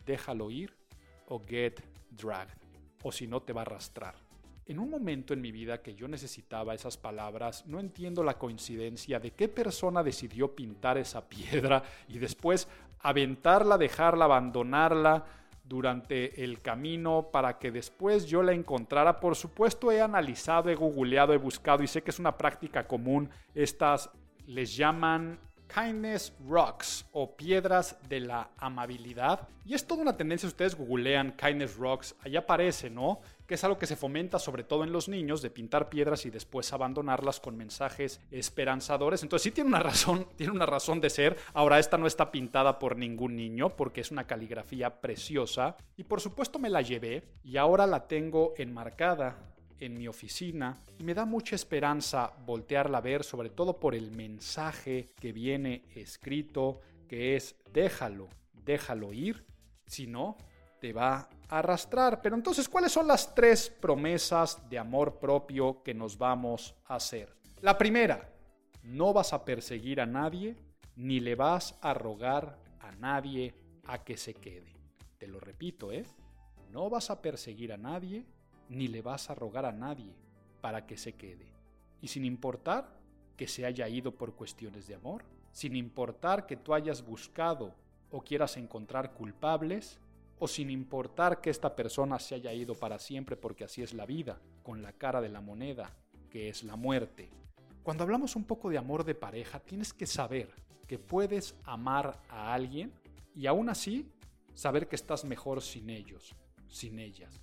déjalo 0.05 0.51
ir 0.51 0.77
o 1.29 1.41
get 1.41 1.81
dragged, 2.11 2.59
o 3.03 3.11
si 3.11 3.27
no 3.27 3.41
te 3.41 3.53
va 3.53 3.63
a 3.63 3.65
arrastrar. 3.65 4.15
En 4.67 4.79
un 4.79 4.91
momento 4.91 5.33
en 5.33 5.41
mi 5.41 5.51
vida 5.51 5.83
que 5.83 5.95
yo 5.95 6.07
necesitaba 6.07 6.75
esas 6.75 6.97
palabras, 6.97 7.67
no 7.67 7.81
entiendo 7.81 8.23
la 8.23 8.39
coincidencia 8.39 9.19
de 9.19 9.33
qué 9.33 9.49
persona 9.49 10.03
decidió 10.03 10.55
pintar 10.55 10.99
esa 10.99 11.29
piedra 11.29 11.83
y 12.09 12.19
después 12.19 12.69
aventarla, 13.01 13.79
dejarla, 13.79 14.27
abandonarla 14.27 15.25
durante 15.65 16.43
el 16.45 16.61
camino 16.61 17.31
para 17.33 17.59
que 17.59 17.71
después 17.71 18.27
yo 18.27 18.43
la 18.43 18.53
encontrara. 18.53 19.21
Por 19.21 19.37
supuesto 19.37 19.91
he 19.91 20.01
analizado, 20.01 20.71
he 20.71 20.75
googleado, 20.75 21.33
he 21.33 21.39
buscado 21.39 21.83
y 21.83 21.87
sé 21.87 22.03
que 22.03 22.11
es 22.11 22.19
una 22.19 22.37
práctica 22.37 22.87
común 22.87 23.31
estas 23.55 24.11
les 24.47 24.77
llaman 24.77 25.39
Kindness 25.73 26.35
Rocks 26.47 27.07
o 27.13 27.35
piedras 27.35 27.97
de 28.09 28.21
la 28.21 28.51
amabilidad. 28.59 29.49
Y 29.65 29.75
es 29.75 29.87
toda 29.87 30.03
una 30.03 30.17
tendencia, 30.17 30.47
ustedes 30.47 30.75
googlean 30.75 31.33
Kindness 31.33 31.77
Rocks, 31.77 32.15
allá 32.21 32.41
aparece, 32.41 32.91
¿no? 32.91 33.21
Que 33.47 33.55
es 33.55 33.65
algo 33.65 33.79
que 33.79 33.87
se 33.87 33.97
fomenta 33.97 34.39
sobre 34.39 34.65
todo 34.65 34.85
en 34.85 34.93
los 34.93 35.09
niños, 35.09 35.41
de 35.41 35.51
pintar 35.51 35.89
piedras 35.89 36.27
y 36.27 36.31
después 36.31 36.73
abandonarlas 36.73 37.41
con 37.41 37.57
mensajes 37.57 38.21
esperanzadores. 38.31 39.23
Entonces 39.23 39.45
sí 39.45 39.51
tiene 39.51 39.69
una 39.69 39.79
razón, 39.83 40.27
tiene 40.37 40.53
una 40.53 40.67
razón 40.67 41.01
de 41.01 41.11
ser. 41.11 41.39
Ahora 41.55 41.79
esta 41.79 41.97
no 41.97 42.07
está 42.07 42.31
pintada 42.31 42.79
por 42.79 42.97
ningún 42.97 43.37
niño 43.37 43.71
porque 43.71 44.03
es 44.03 44.11
una 44.11 44.27
caligrafía 44.27 45.01
preciosa. 45.01 45.77
Y 45.97 46.05
por 46.05 46.21
supuesto 46.21 46.59
me 46.59 46.71
la 46.71 46.83
llevé 46.83 47.23
y 47.45 47.57
ahora 47.57 47.87
la 47.87 48.07
tengo 48.09 48.53
enmarcada 48.59 49.52
en 49.83 49.95
mi 49.95 50.07
oficina 50.07 50.79
y 50.99 51.03
me 51.03 51.13
da 51.13 51.25
mucha 51.25 51.57
esperanza 51.57 52.33
voltearla 52.47 52.99
a 52.99 53.01
ver, 53.01 53.25
sobre 53.25 53.51
todo 53.51 53.81
por 53.81 53.95
el 53.97 54.13
mensaje 54.13 55.11
que 55.21 55.33
viene 55.33 55.85
escrito, 55.97 56.81
que 57.09 57.35
es 57.35 57.57
déjalo, 57.73 58.29
déjalo 58.53 59.13
ir, 59.13 59.45
si 59.85 60.07
no, 60.07 60.37
te 60.81 60.93
va 60.93 61.29
a 61.49 61.59
arrastrar. 61.59 62.23
Pero 62.23 62.37
entonces, 62.37 62.69
¿cuáles 62.69 62.93
son 62.93 63.09
las 63.09 63.35
tres 63.35 63.71
promesas 63.71 64.69
de 64.71 64.79
amor 64.79 65.19
propio 65.19 65.83
que 65.83 65.95
nos 65.95 66.17
vamos 66.17 66.77
a 66.87 66.95
hacer? 66.95 67.35
La 67.61 67.77
primera, 67.77 68.33
no 68.85 69.13
vas 69.13 69.33
a 69.33 69.45
perseguir 69.45 70.01
a 70.01 70.07
nadie 70.07 70.57
ni 70.95 71.19
le 71.19 71.35
vas 71.35 71.77
a 71.81 71.93
rogar 71.93 72.59
a 72.81 72.93
nadie 72.93 73.55
a 73.87 74.05
que 74.05 74.17
se 74.17 74.35
quede. 74.35 74.73
Te 75.19 75.27
lo 75.27 75.41
repito, 75.41 75.91
¿eh? 75.91 76.05
No 76.71 76.89
vas 76.89 77.11
a 77.11 77.21
perseguir 77.21 77.73
a 77.73 77.77
nadie 77.77 78.25
ni 78.73 78.89
le 78.89 79.03
vas 79.03 79.31
a 79.31 79.35
rogar 79.35 79.65
a 79.67 79.73
nadie 79.73 80.15
para 80.61 80.87
que 80.87 80.97
se 80.97 81.13
quede. 81.13 81.53
Y 82.01 82.09
sin 82.09 82.25
importar 82.25 82.99
que 83.37 83.47
se 83.47 83.65
haya 83.65 83.89
ido 83.89 84.13
por 84.15 84.35
cuestiones 84.35 84.87
de 84.87 84.95
amor, 84.95 85.25
sin 85.53 85.77
importar 85.77 86.47
que 86.47 86.57
tú 86.57 86.75
hayas 86.75 87.05
buscado 87.05 87.75
o 88.11 88.23
quieras 88.23 88.57
encontrar 88.57 89.13
culpables, 89.13 90.01
o 90.39 90.49
sin 90.49 90.71
importar 90.71 91.41
que 91.41 91.51
esta 91.51 91.77
persona 91.77 92.19
se 92.19 92.35
haya 92.35 92.53
ido 92.53 92.75
para 92.75 92.99
siempre 92.99 93.37
porque 93.37 93.63
así 93.63 93.81
es 93.81 93.95
la 93.95 94.07
vida, 94.07 94.41
con 94.65 94.83
la 94.83 94.93
cara 94.93 95.21
de 95.21 95.29
la 95.29 95.41
moneda, 95.41 95.95
que 96.31 96.49
es 96.49 96.65
la 96.65 96.75
muerte. 96.75 97.31
Cuando 97.85 98.03
hablamos 98.03 98.35
un 98.35 98.43
poco 98.43 98.69
de 98.69 98.77
amor 98.77 99.05
de 99.05 99.15
pareja, 99.15 99.61
tienes 99.61 99.93
que 99.93 100.05
saber 100.05 100.51
que 100.89 100.99
puedes 100.99 101.55
amar 101.63 102.21
a 102.29 102.53
alguien 102.53 102.93
y 103.37 103.47
aún 103.47 103.69
así 103.69 104.11
saber 104.53 104.89
que 104.89 104.97
estás 104.97 105.25
mejor 105.25 105.63
sin 105.63 105.89
ellos, 105.91 106.35
sin 106.69 106.99
ellas. 106.99 107.41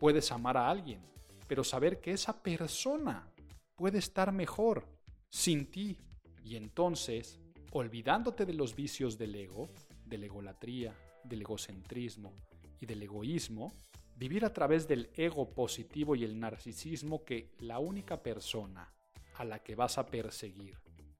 Puedes 0.00 0.32
amar 0.32 0.56
a 0.56 0.70
alguien, 0.70 1.02
pero 1.46 1.62
saber 1.62 2.00
que 2.00 2.12
esa 2.12 2.42
persona 2.42 3.30
puede 3.76 3.98
estar 3.98 4.32
mejor 4.32 4.88
sin 5.28 5.70
ti. 5.70 5.98
Y 6.42 6.56
entonces, 6.56 7.38
olvidándote 7.72 8.46
de 8.46 8.54
los 8.54 8.74
vicios 8.74 9.18
del 9.18 9.34
ego, 9.34 9.68
de 10.06 10.16
la 10.16 10.24
egolatría, 10.24 10.96
del 11.22 11.42
egocentrismo 11.42 12.32
y 12.80 12.86
del 12.86 13.02
egoísmo, 13.02 13.74
vivir 14.16 14.46
a 14.46 14.54
través 14.54 14.88
del 14.88 15.10
ego 15.14 15.50
positivo 15.50 16.16
y 16.16 16.24
el 16.24 16.40
narcisismo 16.40 17.22
que 17.22 17.52
la 17.58 17.78
única 17.78 18.22
persona 18.22 18.90
a 19.34 19.44
la 19.44 19.58
que 19.58 19.74
vas 19.74 19.98
a 19.98 20.06
perseguir 20.06 20.78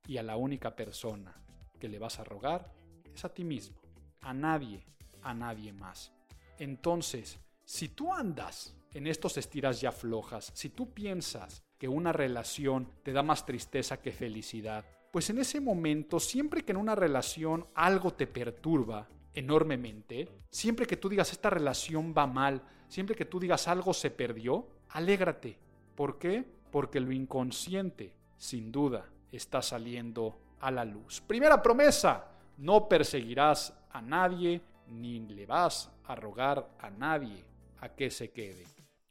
y 0.08 0.16
a 0.16 0.22
la 0.22 0.36
única 0.38 0.74
persona 0.74 1.34
que 1.78 1.88
le 1.90 1.98
vas 1.98 2.18
a 2.18 2.24
rogar 2.24 2.72
es 3.14 3.26
a 3.26 3.34
ti 3.34 3.44
mismo, 3.44 3.76
a 4.22 4.32
nadie, 4.32 4.86
a 5.22 5.34
nadie 5.34 5.70
más. 5.74 6.12
Entonces, 6.58 7.38
si 7.70 7.86
tú 7.90 8.12
andas 8.12 8.74
en 8.94 9.06
estos 9.06 9.36
estiras 9.36 9.80
ya 9.80 9.92
flojas, 9.92 10.50
si 10.54 10.70
tú 10.70 10.92
piensas 10.92 11.62
que 11.78 11.86
una 11.86 12.12
relación 12.12 12.90
te 13.04 13.12
da 13.12 13.22
más 13.22 13.46
tristeza 13.46 14.02
que 14.02 14.10
felicidad, 14.10 14.84
pues 15.12 15.30
en 15.30 15.38
ese 15.38 15.60
momento, 15.60 16.18
siempre 16.18 16.64
que 16.64 16.72
en 16.72 16.78
una 16.78 16.96
relación 16.96 17.64
algo 17.76 18.12
te 18.12 18.26
perturba, 18.26 19.06
enormemente, 19.32 20.28
siempre 20.50 20.84
que 20.84 20.96
tú 20.96 21.08
digas 21.08 21.30
esta 21.30 21.48
relación 21.48 22.12
va 22.12 22.26
mal, 22.26 22.60
siempre 22.88 23.14
que 23.14 23.24
tú 23.24 23.38
digas 23.38 23.68
algo 23.68 23.94
se 23.94 24.10
perdió, 24.10 24.66
alégrate. 24.88 25.56
¿Por 25.94 26.18
qué? 26.18 26.44
Porque 26.72 26.98
lo 26.98 27.12
inconsciente, 27.12 28.12
sin 28.36 28.72
duda, 28.72 29.08
está 29.30 29.62
saliendo 29.62 30.40
a 30.58 30.72
la 30.72 30.84
luz. 30.84 31.20
Primera 31.20 31.62
promesa, 31.62 32.32
no 32.58 32.88
perseguirás 32.88 33.72
a 33.92 34.02
nadie 34.02 34.60
ni 34.88 35.20
le 35.20 35.46
vas 35.46 35.88
a 36.06 36.16
rogar 36.16 36.68
a 36.80 36.90
nadie 36.90 37.48
a 37.80 37.88
que 37.88 38.10
se 38.10 38.30
quede. 38.30 38.64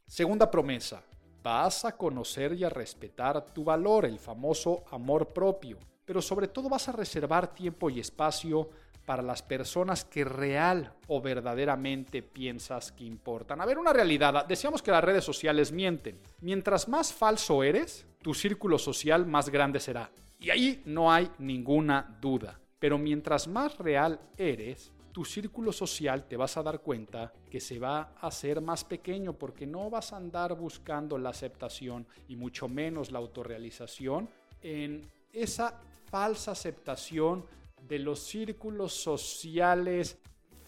Segunda 0.06 0.50
promesa, 0.50 1.02
vas 1.42 1.84
a 1.84 1.96
conocer 1.96 2.52
y 2.54 2.64
a 2.64 2.68
respetar 2.68 3.44
tu 3.46 3.64
valor, 3.64 4.04
el 4.04 4.18
famoso 4.18 4.84
amor 4.90 5.28
propio, 5.28 5.78
pero 6.04 6.20
sobre 6.20 6.48
todo 6.48 6.68
vas 6.68 6.88
a 6.88 6.92
reservar 6.92 7.54
tiempo 7.54 7.88
y 7.90 8.00
espacio 8.00 8.68
para 9.06 9.22
las 9.22 9.42
personas 9.42 10.04
que 10.04 10.24
real 10.24 10.92
o 11.08 11.20
verdaderamente 11.20 12.22
piensas 12.22 12.92
que 12.92 13.04
importan. 13.04 13.60
A 13.60 13.66
ver, 13.66 13.78
una 13.78 13.92
realidad. 13.92 14.46
Decíamos 14.46 14.82
que 14.82 14.90
las 14.90 15.02
redes 15.02 15.24
sociales 15.24 15.72
mienten. 15.72 16.20
Mientras 16.40 16.88
más 16.88 17.12
falso 17.12 17.62
eres, 17.62 18.06
tu 18.22 18.34
círculo 18.34 18.78
social 18.78 19.26
más 19.26 19.48
grande 19.48 19.80
será. 19.80 20.10
Y 20.38 20.50
ahí 20.50 20.82
no 20.84 21.12
hay 21.12 21.30
ninguna 21.38 22.18
duda. 22.20 22.60
Pero 22.78 22.98
mientras 22.98 23.48
más 23.48 23.78
real 23.78 24.20
eres, 24.36 24.92
tu 25.12 25.24
círculo 25.24 25.72
social 25.72 26.26
te 26.26 26.36
vas 26.36 26.56
a 26.56 26.62
dar 26.62 26.80
cuenta 26.80 27.32
que 27.50 27.60
se 27.60 27.78
va 27.78 28.12
a 28.20 28.28
hacer 28.28 28.60
más 28.60 28.84
pequeño 28.84 29.32
porque 29.34 29.66
no 29.66 29.90
vas 29.90 30.12
a 30.12 30.16
andar 30.16 30.54
buscando 30.54 31.18
la 31.18 31.30
aceptación 31.30 32.06
y 32.28 32.36
mucho 32.36 32.68
menos 32.68 33.10
la 33.10 33.18
autorrealización 33.18 34.28
en 34.62 35.10
esa 35.32 35.80
falsa 36.06 36.52
aceptación 36.52 37.44
de 37.88 37.98
los 37.98 38.20
círculos 38.20 38.92
sociales 38.92 40.18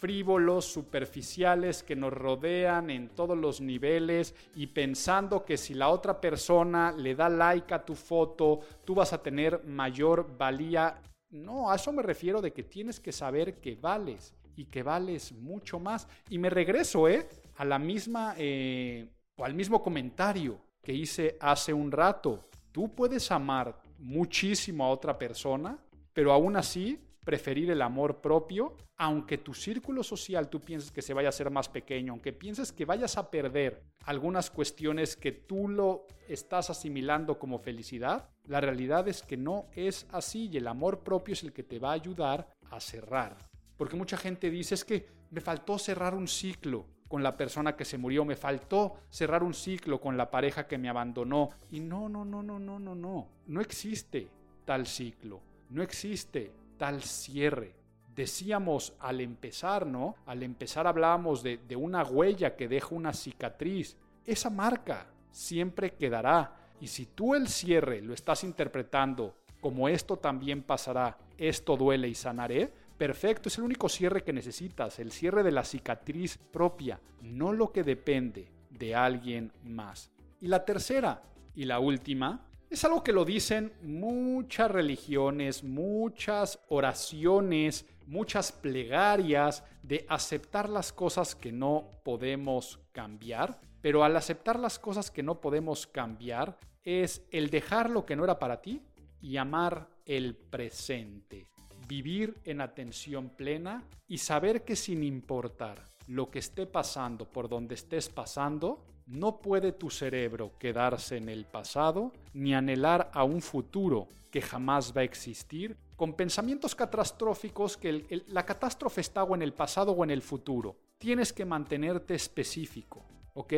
frívolos, 0.03 0.65
superficiales 0.65 1.85
que 1.85 1.95
nos 1.95 2.13
rodean 2.13 2.91
en 2.91 3.11
todos 3.11 3.39
los 3.39 3.61
niveles 3.61 4.35
y 4.57 4.67
pensando 4.67 5.45
que 5.45 5.57
si 5.57 5.75
la 5.75 5.91
otra 5.91 6.21
persona 6.21 6.91
le 6.91 7.15
da 7.15 7.29
like 7.29 7.73
a 7.73 7.85
tu 7.85 7.95
foto, 7.95 8.59
tú 8.85 8.97
vas 8.97 9.13
a 9.13 9.23
tener 9.23 9.63
mayor 9.63 10.37
valía. 10.37 11.01
No, 11.33 11.71
a 11.71 11.77
eso 11.77 11.91
me 11.93 12.03
refiero 12.03 12.43
de 12.43 12.53
que 12.53 12.63
tienes 12.63 13.01
que 13.01 13.11
saber 13.11 13.59
que 13.59 13.75
vales 13.75 14.35
y 14.55 14.67
que 14.67 14.83
vales 14.83 15.33
mucho 15.33 15.81
más. 15.81 16.07
Y 16.29 16.37
me 16.37 16.51
regreso, 16.51 17.09
¿eh? 17.09 17.27
A 17.57 17.65
la 17.65 17.79
misma, 17.79 18.35
eh, 18.37 19.09
o 19.37 19.45
al 19.45 19.55
mismo 19.55 19.83
comentario 19.83 20.61
que 20.83 20.93
hice 20.93 21.39
hace 21.41 21.73
un 21.73 21.91
rato. 21.91 22.51
Tú 22.71 22.95
puedes 22.95 23.31
amar 23.31 23.81
muchísimo 23.99 24.85
a 24.85 24.91
otra 24.91 25.19
persona, 25.19 25.79
pero 26.13 26.33
aún 26.33 26.55
así 26.55 26.99
preferir 27.25 27.71
el 27.71 27.83
amor 27.83 28.21
propio, 28.21 28.77
aunque 28.97 29.39
tu 29.39 29.55
círculo 29.55 30.03
social 30.03 30.49
tú 30.49 30.61
pienses 30.61 30.91
que 30.91 31.03
se 31.03 31.15
vaya 31.15 31.29
a 31.29 31.31
hacer 31.31 31.51
más 31.51 31.69
pequeño, 31.69 32.13
aunque 32.13 32.33
pienses 32.33 32.73
que 32.73 32.85
vayas 32.85 33.17
a 33.17 33.31
perder 33.31 33.83
algunas 34.05 34.51
cuestiones 34.51 35.17
que 35.17 35.33
tú 35.33 35.69
lo 35.69 36.07
estás 36.29 36.71
asimilando 36.71 37.39
como 37.39 37.59
felicidad, 37.59 38.29
la 38.47 38.61
realidad 38.61 39.09
es 39.09 39.23
que 39.23 39.37
no 39.37 39.67
es 39.75 40.07
así 40.11 40.49
y 40.53 40.57
el 40.57 40.67
amor 40.67 41.01
propio 41.01 41.35
es 41.35 41.43
el 41.43 41.53
que 41.53 41.63
te 41.63 41.79
va 41.79 41.91
a 41.91 41.95
ayudar 41.95 42.49
a 42.71 42.81
cerrar. 42.81 43.37
Porque 43.77 43.97
mucha 43.97 44.17
gente 44.17 44.51
dice 44.51 44.75
es 44.75 44.85
que 44.85 45.07
me 45.31 45.41
faltó 45.41 45.79
cerrar 45.79 46.15
un 46.15 46.29
ciclo 46.29 46.87
con 47.09 47.23
la 47.23 47.37
persona 47.37 47.77
que 47.77 47.85
se 47.85 47.99
murió, 47.99 48.25
me 48.25 48.37
faltó 48.37 48.95
cerrar 49.11 49.43
un 49.43 49.53
ciclo 49.53 50.01
con 50.01 50.17
la 50.17 50.31
pareja 50.31 50.67
que 50.67 50.79
me 50.79 50.89
abandonó. 50.89 51.51
Y 51.71 51.81
no, 51.81 52.09
no, 52.09 52.25
no, 52.25 52.43
no, 52.43 52.59
no, 52.59 52.79
no, 52.79 52.95
no. 52.95 53.29
No 53.47 53.61
existe 53.61 54.29
tal 54.65 54.87
ciclo. 54.87 55.43
No 55.69 55.83
existe 55.83 56.53
tal 56.83 57.01
cierre. 57.01 57.77
Decíamos 58.13 58.93
al 58.99 59.21
empezar, 59.21 59.87
¿no? 59.87 60.17
Al 60.27 60.43
empezar 60.43 60.89
hablábamos 60.89 61.41
de, 61.41 61.59
de 61.59 61.77
una 61.77 62.03
huella 62.03 62.57
que 62.57 62.67
deja 62.67 62.97
una 62.97 63.13
cicatriz. 63.13 63.97
Esa 64.27 64.51
marca 64.51 65.07
siempre 65.31 65.95
quedará. 65.95 66.57
Y 66.81 66.89
si 66.89 67.07
tú 67.07 67.37
el 67.37 67.47
cierre 67.47 68.03
lo 68.03 68.13
estás 68.13 68.43
interpretando 68.43 69.37
como 69.61 69.89
esto 69.89 70.17
también 70.17 70.65
pasará, 70.65 71.17
esto 71.39 71.77
duele 71.77 72.09
y 72.09 72.17
sanaré, 72.17 72.69
perfecto, 72.99 73.49
es 73.49 73.59
el 73.59 73.65
único 73.65 73.89
cierre 73.89 74.25
que 74.25 74.33
necesitas, 74.33 74.99
el 74.99 75.13
cierre 75.13 75.45
de 75.45 75.53
la 75.53 75.63
cicatriz 75.63 76.37
propia, 76.37 76.99
no 77.21 77.53
lo 77.53 77.71
que 77.71 77.85
depende 77.85 78.51
de 78.71 78.97
alguien 78.97 79.53
más. 79.63 80.11
Y 80.41 80.49
la 80.49 80.65
tercera 80.65 81.23
y 81.55 81.65
la 81.65 81.79
última 81.79 82.45
es 82.73 82.85
algo 82.85 83.05
que 83.05 83.13
lo 83.13 83.27
dicen 83.27 83.73
muchas 83.83 84.71
religiones, 84.71 85.63
muchas 85.63 86.59
oraciones, 86.69 87.85
muchas 88.07 88.51
plegarias 88.51 89.63
de 89.83 90.07
aceptar 90.09 90.71
las 90.71 90.91
cosas 90.93 91.35
que 91.35 91.53
no 91.53 92.01
podemos 92.03 92.81
cambiar. 92.93 93.61
Pero 93.83 94.05
al 94.05 94.17
aceptar 94.17 94.59
las 94.59 94.79
cosas 94.79 95.11
que 95.11 95.23
no 95.23 95.41
podemos 95.41 95.87
cambiar 95.87 96.59
es 96.83 97.23
el 97.31 97.51
dejar 97.51 97.91
lo 97.91 98.07
que 98.07 98.17
no 98.17 98.25
era 98.25 98.39
para 98.39 98.63
ti 98.63 98.81
y 99.21 99.37
amar 99.37 99.89
el 100.07 100.35
presente. 100.35 101.47
Vivir 101.87 102.39
en 102.45 102.63
atención 102.63 103.29
plena 103.29 103.85
y 104.09 104.17
saber 104.17 104.65
que 104.65 104.77
sin 104.77 105.03
importar 105.03 105.93
lo 106.07 106.31
que 106.31 106.39
esté 106.39 106.67
pasando 106.67 107.29
por 107.29 107.51
donde 107.51 107.75
estés 107.75 108.09
pasando, 108.09 108.83
no 109.07 109.39
puede 109.39 109.73
tu 109.73 109.91
cerebro 109.91 110.53
quedarse 110.59 111.17
en 111.17 111.29
el 111.29 111.45
pasado 111.45 112.13
ni 112.33 112.55
anhelar 112.55 113.11
a 113.13 113.25
un 113.25 113.43
futuro 113.43 114.09
que 114.31 114.43
jamás 114.43 114.97
va 114.97 115.03
a 115.03 115.05
existir 115.05 115.77
con 115.97 116.15
pensamientos 116.15 116.75
catastróficos 116.75 117.77
que 117.77 118.23
la 118.29 118.45
catástrofe 118.45 119.01
está 119.01 119.23
o 119.23 119.35
en 119.35 119.43
el 119.43 119.53
pasado 119.53 119.93
o 119.93 120.03
en 120.05 120.11
el 120.11 120.23
futuro. 120.23 120.77
Tienes 120.99 121.33
que 121.33 121.45
mantenerte 121.45 122.15
específico, 122.15 123.05
¿ok? 123.35 123.53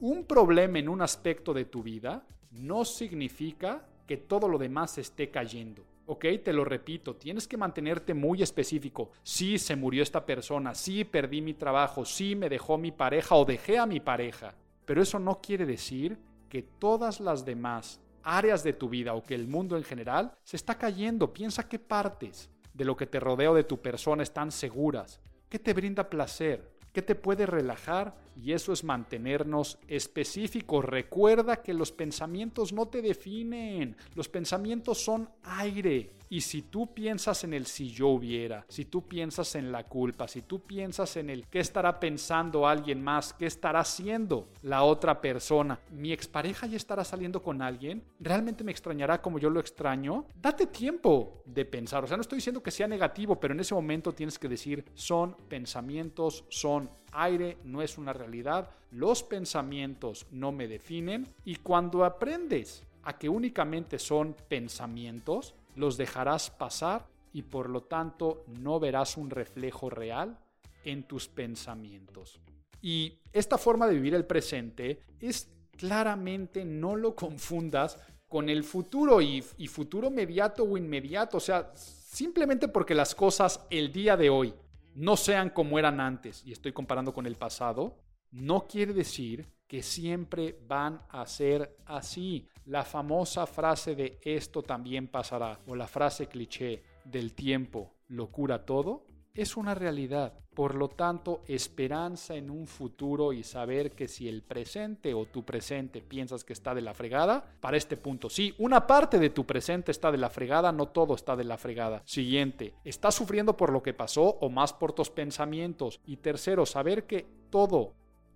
Un 0.00 0.24
problema 0.24 0.78
en 0.78 0.88
un 0.88 1.00
aspecto 1.00 1.54
de 1.54 1.64
tu 1.64 1.82
vida 1.82 2.26
no 2.50 2.84
significa 2.84 3.86
que 4.06 4.16
todo 4.16 4.48
lo 4.48 4.58
demás 4.58 4.98
esté 4.98 5.30
cayendo. 5.30 5.84
¿ok? 6.06 6.24
Te 6.44 6.52
lo 6.52 6.64
repito, 6.64 7.16
tienes 7.16 7.46
que 7.46 7.56
mantenerte 7.56 8.14
muy 8.14 8.42
específico. 8.42 9.10
Sí, 9.22 9.58
se 9.58 9.76
murió 9.76 10.02
esta 10.02 10.24
persona, 10.24 10.74
sí, 10.74 11.04
perdí 11.04 11.40
mi 11.42 11.54
trabajo, 11.54 12.04
sí, 12.04 12.34
me 12.34 12.48
dejó 12.48 12.78
mi 12.78 12.92
pareja 12.92 13.34
o 13.34 13.44
dejé 13.44 13.78
a 13.78 13.86
mi 13.86 14.00
pareja. 14.00 14.54
Pero 14.86 15.02
eso 15.02 15.18
no 15.18 15.40
quiere 15.42 15.66
decir 15.66 16.18
que 16.48 16.62
todas 16.62 17.20
las 17.20 17.44
demás 17.44 18.00
áreas 18.22 18.64
de 18.64 18.72
tu 18.72 18.88
vida 18.88 19.14
o 19.14 19.22
que 19.22 19.34
el 19.34 19.46
mundo 19.46 19.76
en 19.76 19.84
general 19.84 20.32
se 20.42 20.56
está 20.56 20.78
cayendo. 20.78 21.32
Piensa 21.32 21.68
qué 21.68 21.78
partes 21.78 22.48
de 22.72 22.84
lo 22.84 22.96
que 22.96 23.06
te 23.06 23.20
rodea 23.20 23.52
de 23.52 23.64
tu 23.64 23.80
persona 23.82 24.22
están 24.22 24.50
seguras. 24.50 25.20
¿Qué 25.48 25.58
te 25.58 25.74
brinda 25.74 26.08
placer? 26.08 26.76
¿Qué 26.92 27.02
te 27.02 27.14
puede 27.14 27.46
relajar? 27.46 28.16
Y 28.40 28.52
eso 28.52 28.72
es 28.72 28.82
mantenernos 28.82 29.78
específicos. 29.86 30.84
Recuerda 30.84 31.62
que 31.62 31.74
los 31.74 31.92
pensamientos 31.92 32.72
no 32.72 32.88
te 32.88 33.02
definen. 33.02 33.96
Los 34.14 34.28
pensamientos 34.28 35.04
son 35.04 35.28
aire. 35.42 36.10
Y 36.28 36.40
si 36.40 36.62
tú 36.62 36.92
piensas 36.92 37.44
en 37.44 37.54
el 37.54 37.66
si 37.66 37.90
yo 37.90 38.08
hubiera, 38.08 38.64
si 38.68 38.84
tú 38.84 39.06
piensas 39.06 39.54
en 39.54 39.70
la 39.70 39.84
culpa, 39.84 40.26
si 40.26 40.42
tú 40.42 40.60
piensas 40.60 41.16
en 41.16 41.30
el 41.30 41.46
qué 41.46 41.60
estará 41.60 42.00
pensando 42.00 42.66
alguien 42.66 43.02
más, 43.02 43.32
qué 43.32 43.46
estará 43.46 43.80
haciendo 43.80 44.48
la 44.62 44.82
otra 44.82 45.20
persona, 45.20 45.78
mi 45.90 46.12
expareja 46.12 46.66
ya 46.66 46.76
estará 46.76 47.04
saliendo 47.04 47.42
con 47.42 47.62
alguien, 47.62 48.02
realmente 48.20 48.64
me 48.64 48.72
extrañará 48.72 49.22
como 49.22 49.38
yo 49.38 49.50
lo 49.50 49.60
extraño, 49.60 50.26
date 50.40 50.66
tiempo 50.66 51.42
de 51.44 51.64
pensar. 51.64 52.04
O 52.04 52.06
sea, 52.06 52.16
no 52.16 52.22
estoy 52.22 52.36
diciendo 52.36 52.62
que 52.62 52.70
sea 52.70 52.88
negativo, 52.88 53.38
pero 53.38 53.54
en 53.54 53.60
ese 53.60 53.74
momento 53.74 54.12
tienes 54.12 54.38
que 54.38 54.48
decir, 54.48 54.84
son 54.94 55.36
pensamientos, 55.48 56.44
son 56.48 56.90
aire, 57.12 57.58
no 57.64 57.82
es 57.82 57.98
una 57.98 58.12
realidad. 58.12 58.70
Los 58.90 59.22
pensamientos 59.22 60.26
no 60.30 60.52
me 60.52 60.68
definen 60.68 61.28
y 61.44 61.56
cuando 61.56 62.04
aprendes 62.04 62.82
a 63.02 63.16
que 63.16 63.28
únicamente 63.28 63.98
son 63.98 64.34
pensamientos, 64.48 65.54
los 65.76 65.96
dejarás 65.96 66.50
pasar 66.50 67.06
y 67.32 67.42
por 67.42 67.70
lo 67.70 67.82
tanto 67.82 68.44
no 68.60 68.80
verás 68.80 69.16
un 69.16 69.30
reflejo 69.30 69.90
real 69.90 70.38
en 70.84 71.04
tus 71.04 71.28
pensamientos. 71.28 72.40
Y 72.82 73.18
esta 73.32 73.58
forma 73.58 73.86
de 73.86 73.94
vivir 73.94 74.14
el 74.14 74.24
presente 74.24 75.00
es 75.20 75.50
claramente, 75.76 76.64
no 76.64 76.96
lo 76.96 77.14
confundas 77.14 77.98
con 78.28 78.48
el 78.48 78.64
futuro 78.64 79.20
y, 79.20 79.42
futuro 79.68 80.08
inmediato 80.08 80.64
o 80.64 80.76
inmediato. 80.76 81.36
O 81.36 81.40
sea, 81.40 81.72
simplemente 81.74 82.68
porque 82.68 82.94
las 82.94 83.14
cosas 83.14 83.60
el 83.70 83.92
día 83.92 84.16
de 84.16 84.30
hoy 84.30 84.54
no 84.94 85.16
sean 85.16 85.50
como 85.50 85.78
eran 85.78 86.00
antes, 86.00 86.42
y 86.44 86.52
estoy 86.52 86.72
comparando 86.72 87.12
con 87.12 87.26
el 87.26 87.36
pasado, 87.36 87.98
no 88.30 88.66
quiere 88.66 88.94
decir 88.94 89.46
que 89.66 89.82
siempre 89.82 90.58
van 90.66 91.02
a 91.10 91.26
ser 91.26 91.76
así. 91.84 92.48
La 92.66 92.84
famosa 92.84 93.46
frase 93.46 93.94
de 93.94 94.18
esto 94.22 94.62
también 94.62 95.06
pasará 95.06 95.60
o 95.68 95.76
la 95.76 95.86
frase 95.86 96.26
cliché 96.26 96.82
del 97.04 97.32
tiempo 97.32 97.92
lo 98.08 98.26
cura 98.32 98.64
todo 98.64 99.04
es 99.34 99.56
una 99.56 99.74
realidad. 99.74 100.32
Por 100.54 100.74
lo 100.74 100.88
tanto, 100.88 101.42
esperanza 101.46 102.34
en 102.34 102.50
un 102.50 102.66
futuro 102.66 103.32
y 103.32 103.44
saber 103.44 103.92
que 103.92 104.08
si 104.08 104.28
el 104.28 104.42
presente 104.42 105.12
o 105.14 105.26
tu 105.26 105.44
presente 105.44 106.00
piensas 106.00 106.42
que 106.42 106.54
está 106.54 106.74
de 106.74 106.80
la 106.80 106.94
fregada, 106.94 107.44
para 107.60 107.76
este 107.76 107.96
punto 107.96 108.30
sí, 108.30 108.54
una 108.58 108.86
parte 108.86 109.18
de 109.18 109.30
tu 109.30 109.44
presente 109.44 109.92
está 109.92 110.10
de 110.10 110.18
la 110.18 110.30
fregada, 110.30 110.72
no 110.72 110.88
todo 110.88 111.14
está 111.14 111.36
de 111.36 111.44
la 111.44 111.58
fregada. 111.58 112.02
Siguiente, 112.04 112.74
estás 112.82 113.14
sufriendo 113.14 113.56
por 113.56 113.70
lo 113.70 113.82
que 113.82 113.94
pasó 113.94 114.38
o 114.40 114.48
más 114.48 114.72
por 114.72 114.92
tus 114.92 115.10
pensamientos. 115.10 116.00
Y 116.06 116.16
tercero, 116.16 116.64
saber 116.64 117.06
que 117.06 117.26
todo, 117.50 117.92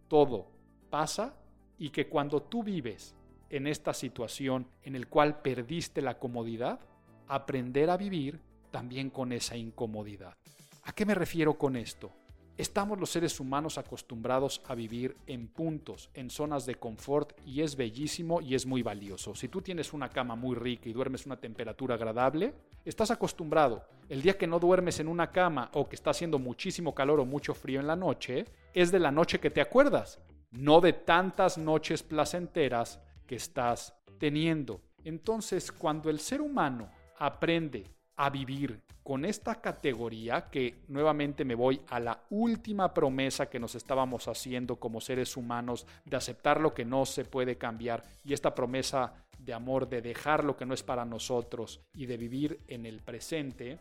todo 0.07 0.47
pasa 0.91 1.35
y 1.79 1.89
que 1.89 2.09
cuando 2.09 2.43
tú 2.43 2.63
vives 2.63 3.17
en 3.51 3.67
esta 3.67 3.93
situación 3.93 4.67
en 4.83 4.97
el 4.97 5.09
cual 5.09 5.43
perdiste 5.43 6.01
la 6.01 6.19
comodidad, 6.19 6.81
aprender 7.29 7.91
a 7.91 7.97
vivir 7.97 8.41
también 8.71 9.11
con 9.11 9.33
esa 9.33 9.57
incomodidad. 9.57 10.35
¿A 10.85 10.93
qué 10.93 11.05
me 11.05 11.15
refiero 11.15 11.59
con 11.59 11.77
esto? 11.77 12.13
Estamos 12.57 13.01
los 13.01 13.09
seres 13.09 13.41
humanos 13.41 13.79
acostumbrados 13.79 14.61
a 14.67 14.75
vivir 14.75 15.17
en 15.27 15.49
puntos, 15.49 16.11
en 16.13 16.29
zonas 16.29 16.67
de 16.67 16.75
confort 16.75 17.33
y 17.47 17.63
es 17.63 17.75
bellísimo 17.75 18.43
y 18.43 18.55
es 18.55 18.67
muy 18.67 18.83
valioso. 18.83 19.35
Si 19.35 19.49
tú 19.49 19.63
tienes 19.63 19.95
una 19.95 20.11
cama 20.11 20.37
muy 20.37 20.55
rica 20.55 20.87
y 20.87 20.93
duermes 20.93 21.25
una 21.25 21.41
temperatura 21.41 21.95
agradable, 21.95 22.53
estás 22.85 23.11
acostumbrado. 23.11 23.87
El 24.11 24.21
día 24.21 24.37
que 24.37 24.47
no 24.47 24.59
duermes 24.59 25.01
en 25.01 25.09
una 25.09 25.31
cama 25.31 25.71
o 25.73 25.89
que 25.89 25.97
está 25.97 26.11
haciendo 26.11 26.39
muchísimo 26.39 26.95
calor 26.95 27.21
o 27.21 27.25
mucho 27.25 27.55
frío 27.55 27.81
en 27.81 27.87
la 27.87 27.97
noche, 27.97 28.45
es 28.75 28.93
de 28.93 28.99
la 28.99 29.11
noche 29.11 29.41
que 29.41 29.51
te 29.51 29.63
acuerdas, 29.63 30.21
no 30.51 30.83
de 30.83 30.93
tantas 30.93 31.57
noches 31.57 32.03
placenteras 32.03 33.01
que 33.31 33.37
estás 33.37 33.95
teniendo. 34.19 34.81
Entonces, 35.05 35.71
cuando 35.71 36.11
el 36.11 36.19
ser 36.19 36.41
humano 36.41 36.91
aprende 37.17 37.87
a 38.17 38.29
vivir 38.29 38.83
con 39.05 39.25
esta 39.25 39.61
categoría, 39.61 40.51
que 40.51 40.83
nuevamente 40.89 41.45
me 41.45 41.55
voy 41.55 41.81
a 41.91 42.01
la 42.01 42.25
última 42.31 42.93
promesa 42.93 43.49
que 43.49 43.61
nos 43.61 43.77
estábamos 43.77 44.27
haciendo 44.27 44.81
como 44.81 45.01
seres 45.01 45.37
humanos, 45.37 45.87
de 46.05 46.17
aceptar 46.17 46.61
lo 46.61 46.75
que 46.75 46.85
no 46.85 47.07
se 47.07 47.25
puede 47.25 47.57
cambiar, 47.57 48.03
y 48.25 48.33
esta 48.33 48.53
promesa 48.53 49.13
de 49.39 49.55
amor, 49.55 49.89
de 49.89 50.03
dejar 50.03 50.43
lo 50.43 50.57
que 50.57 50.67
no 50.67 50.75
es 50.75 50.83
para 50.83 51.05
nosotros 51.05 51.81
y 51.95 52.07
de 52.07 52.17
vivir 52.17 52.59
en 52.67 52.85
el 52.85 52.99
presente, 52.99 53.79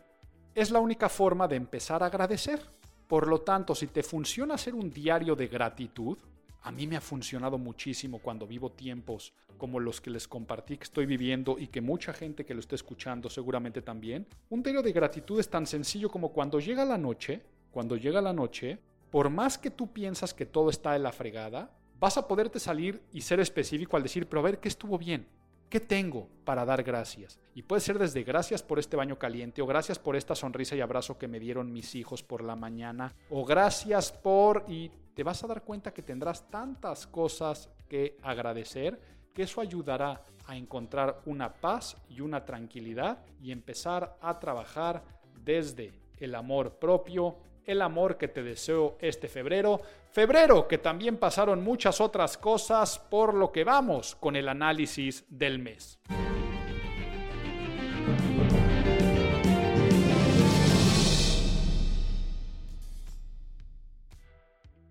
es 0.54 0.70
la 0.70 0.78
única 0.78 1.08
forma 1.08 1.48
de 1.48 1.56
empezar 1.56 2.04
a 2.04 2.06
agradecer. 2.06 2.60
Por 3.08 3.26
lo 3.26 3.40
tanto, 3.40 3.74
si 3.74 3.88
te 3.88 4.04
funciona 4.04 4.54
hacer 4.54 4.76
un 4.76 4.92
diario 4.92 5.34
de 5.34 5.48
gratitud, 5.48 6.16
a 6.62 6.70
mí 6.70 6.86
me 6.86 6.96
ha 6.96 7.00
funcionado 7.00 7.58
muchísimo 7.58 8.18
cuando 8.18 8.46
vivo 8.46 8.70
tiempos 8.70 9.32
como 9.56 9.80
los 9.80 10.00
que 10.00 10.10
les 10.10 10.26
compartí 10.26 10.76
que 10.76 10.84
estoy 10.84 11.06
viviendo 11.06 11.58
y 11.58 11.66
que 11.68 11.80
mucha 11.80 12.12
gente 12.12 12.44
que 12.44 12.54
lo 12.54 12.60
está 12.60 12.74
escuchando 12.74 13.28
seguramente 13.28 13.82
también. 13.82 14.26
Un 14.48 14.62
diario 14.62 14.82
de 14.82 14.92
gratitud 14.92 15.38
es 15.38 15.48
tan 15.48 15.66
sencillo 15.66 16.10
como 16.10 16.32
cuando 16.32 16.60
llega 16.60 16.84
la 16.84 16.98
noche, 16.98 17.42
cuando 17.70 17.96
llega 17.96 18.22
la 18.22 18.32
noche, 18.32 18.78
por 19.10 19.28
más 19.28 19.58
que 19.58 19.70
tú 19.70 19.92
piensas 19.92 20.32
que 20.32 20.46
todo 20.46 20.70
está 20.70 20.96
en 20.96 21.02
la 21.02 21.12
fregada, 21.12 21.70
vas 21.98 22.16
a 22.16 22.26
poderte 22.26 22.58
salir 22.58 23.02
y 23.12 23.20
ser 23.20 23.40
específico 23.40 23.96
al 23.96 24.02
decir, 24.02 24.26
pero 24.26 24.40
a 24.40 24.44
ver 24.44 24.60
qué 24.60 24.68
estuvo 24.68 24.96
bien, 24.96 25.26
¿Qué 25.70 25.78
tengo 25.78 26.28
para 26.44 26.64
dar 26.64 26.82
gracias? 26.82 27.38
Y 27.54 27.62
puede 27.62 27.80
ser 27.80 27.96
desde 27.96 28.24
gracias 28.24 28.60
por 28.60 28.80
este 28.80 28.96
baño 28.96 29.20
caliente, 29.20 29.62
o 29.62 29.66
gracias 29.66 30.00
por 30.00 30.16
esta 30.16 30.34
sonrisa 30.34 30.74
y 30.74 30.80
abrazo 30.80 31.16
que 31.16 31.28
me 31.28 31.38
dieron 31.38 31.72
mis 31.72 31.94
hijos 31.94 32.24
por 32.24 32.42
la 32.42 32.56
mañana, 32.56 33.14
o 33.30 33.44
gracias 33.44 34.10
por... 34.10 34.64
y 34.66 34.90
te 35.14 35.22
vas 35.22 35.44
a 35.44 35.46
dar 35.46 35.62
cuenta 35.62 35.94
que 35.94 36.02
tendrás 36.02 36.50
tantas 36.50 37.06
cosas 37.06 37.70
que 37.88 38.16
agradecer 38.22 39.00
que 39.32 39.44
eso 39.44 39.60
ayudará 39.60 40.24
a 40.44 40.56
encontrar 40.56 41.20
una 41.26 41.54
paz 41.54 41.96
y 42.08 42.20
una 42.20 42.44
tranquilidad 42.44 43.24
y 43.40 43.52
empezar 43.52 44.16
a 44.20 44.40
trabajar 44.40 45.04
desde 45.44 45.92
el 46.18 46.34
amor 46.34 46.80
propio, 46.80 47.36
el 47.70 47.82
amor 47.82 48.16
que 48.16 48.28
te 48.28 48.42
deseo 48.42 48.98
este 49.00 49.28
febrero. 49.28 49.80
Febrero 50.10 50.66
que 50.66 50.78
también 50.78 51.16
pasaron 51.16 51.62
muchas 51.62 52.00
otras 52.00 52.36
cosas 52.36 52.98
por 52.98 53.34
lo 53.34 53.52
que 53.52 53.64
vamos 53.64 54.16
con 54.16 54.36
el 54.36 54.48
análisis 54.48 55.24
del 55.28 55.58
mes. 55.58 55.98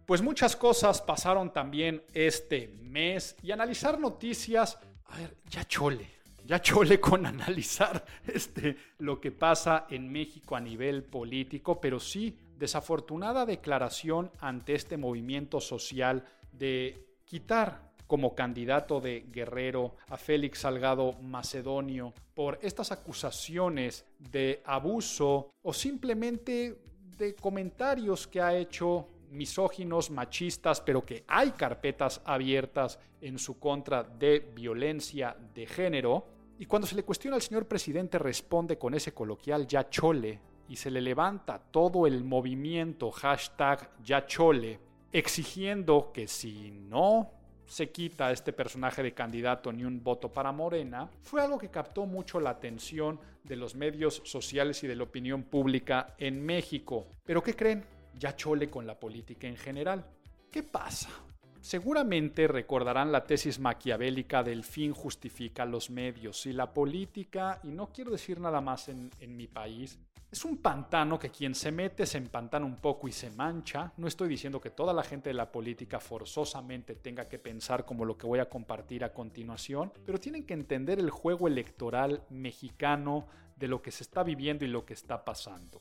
Pues 0.05 0.23
muchas 0.23 0.55
cosas 0.55 1.01
pasaron 1.01 1.53
también 1.53 2.01
este 2.13 2.73
mes 2.81 3.35
y 3.43 3.51
analizar 3.51 3.99
noticias, 3.99 4.79
a 5.05 5.17
ver, 5.17 5.35
ya 5.47 5.63
chole, 5.65 6.09
ya 6.45 6.59
chole 6.59 6.99
con 6.99 7.25
analizar 7.27 8.03
este, 8.25 8.75
lo 8.97 9.21
que 9.21 9.31
pasa 9.31 9.85
en 9.87 10.11
México 10.11 10.55
a 10.55 10.59
nivel 10.59 11.03
político, 11.03 11.79
pero 11.79 11.99
sí 11.99 12.35
desafortunada 12.59 13.45
declaración 13.45 14.31
ante 14.39 14.75
este 14.75 14.97
movimiento 14.97 15.61
social 15.61 16.25
de 16.51 17.17
quitar 17.23 17.89
como 18.05 18.35
candidato 18.35 18.99
de 18.99 19.25
Guerrero 19.31 19.95
a 20.09 20.17
Félix 20.17 20.59
Salgado 20.59 21.13
Macedonio 21.21 22.13
por 22.33 22.59
estas 22.61 22.91
acusaciones 22.91 24.05
de 24.17 24.61
abuso 24.65 25.51
o 25.61 25.73
simplemente 25.73 26.81
de 27.17 27.35
comentarios 27.35 28.27
que 28.27 28.41
ha 28.41 28.55
hecho 28.57 29.07
misóginos, 29.29 30.09
machistas, 30.09 30.81
pero 30.81 31.05
que 31.05 31.23
hay 31.27 31.51
carpetas 31.51 32.21
abiertas 32.25 32.99
en 33.21 33.37
su 33.37 33.59
contra 33.59 34.03
de 34.03 34.39
violencia 34.55 35.37
de 35.53 35.67
género. 35.67 36.25
Y 36.57 36.65
cuando 36.65 36.87
se 36.87 36.95
le 36.95 37.03
cuestiona 37.03 37.35
al 37.35 37.43
señor 37.43 37.67
presidente 37.67 38.17
responde 38.17 38.77
con 38.77 38.95
ese 38.95 39.13
coloquial 39.13 39.67
ya 39.67 39.87
chole 39.87 40.39
y 40.69 40.77
se 40.77 40.91
le 40.91 41.01
levanta 41.01 41.59
todo 41.59 42.07
el 42.07 42.23
movimiento 42.23 43.11
hashtag 43.11 43.89
ya 44.03 44.25
chole 44.25 44.79
exigiendo 45.11 46.11
que 46.13 46.27
si 46.27 46.71
no 46.71 47.31
se 47.65 47.89
quita 47.89 48.27
a 48.27 48.31
este 48.31 48.53
personaje 48.53 49.03
de 49.03 49.13
candidato 49.13 49.73
ni 49.73 49.83
un 49.83 50.03
voto 50.03 50.31
para 50.31 50.51
Morena, 50.51 51.09
fue 51.21 51.41
algo 51.41 51.57
que 51.57 51.69
captó 51.69 52.05
mucho 52.05 52.39
la 52.39 52.51
atención 52.51 53.19
de 53.43 53.55
los 53.55 53.75
medios 53.75 54.21
sociales 54.23 54.83
y 54.83 54.87
de 54.87 54.95
la 54.95 55.03
opinión 55.03 55.43
pública 55.43 56.15
en 56.17 56.43
México. 56.43 57.07
Pero 57.25 57.43
¿qué 57.43 57.55
creen? 57.55 57.83
ya 58.19 58.35
chole 58.35 58.69
con 58.69 58.85
la 58.85 58.99
política 58.99 59.47
en 59.47 59.57
general. 59.57 60.05
¿Qué 60.51 60.63
pasa? 60.63 61.09
Seguramente 61.61 62.47
recordarán 62.47 63.11
la 63.11 63.25
tesis 63.25 63.59
maquiavélica 63.59 64.43
del 64.43 64.63
fin 64.63 64.93
justifica 64.93 65.65
los 65.65 65.89
medios. 65.89 66.45
Y 66.45 66.53
la 66.53 66.73
política, 66.73 67.59
y 67.63 67.67
no 67.67 67.87
quiero 67.87 68.11
decir 68.11 68.39
nada 68.39 68.61
más 68.61 68.87
en, 68.87 69.11
mi 69.35 69.47
país, 69.47 69.99
es 70.31 70.45
un 70.45 70.57
pantano 70.57 71.19
que 71.19 71.29
quien 71.29 71.53
se 71.53 71.71
mete 71.71 72.05
se 72.05 72.17
empantana 72.17 72.65
un 72.65 72.77
poco 72.77 73.07
y 73.09 73.11
se 73.11 73.29
mancha. 73.31 73.91
No 73.97 74.07
estoy 74.07 74.29
diciendo 74.29 74.61
que 74.61 74.69
toda 74.69 74.93
la 74.93 75.03
gente 75.03 75.31
de 75.31 75.33
la 75.33 75.51
política 75.51 75.99
forzosamente 75.99 76.95
tenga 76.95 77.25
que 77.25 77.39
pensar 77.39 77.85
como 77.85 78.05
lo 78.05 78.17
que 78.17 78.27
voy 78.27 78.39
a 78.39 78.49
compartir 78.49 79.03
a 79.03 79.11
continuación, 79.11 79.91
pero 80.05 80.17
tienen 80.17 80.45
que 80.45 80.53
entender 80.53 80.99
el 80.99 81.09
juego 81.09 81.47
electoral 81.47 82.23
mexicano 82.29 83.27
de 83.57 83.67
lo 83.67 83.81
que 83.81 83.91
se 83.91 84.03
está 84.03 84.23
viviendo 84.23 84.63
y 84.63 84.69
lo 84.69 84.85
que 84.85 84.93
está 84.93 85.25
pasando. 85.25 85.79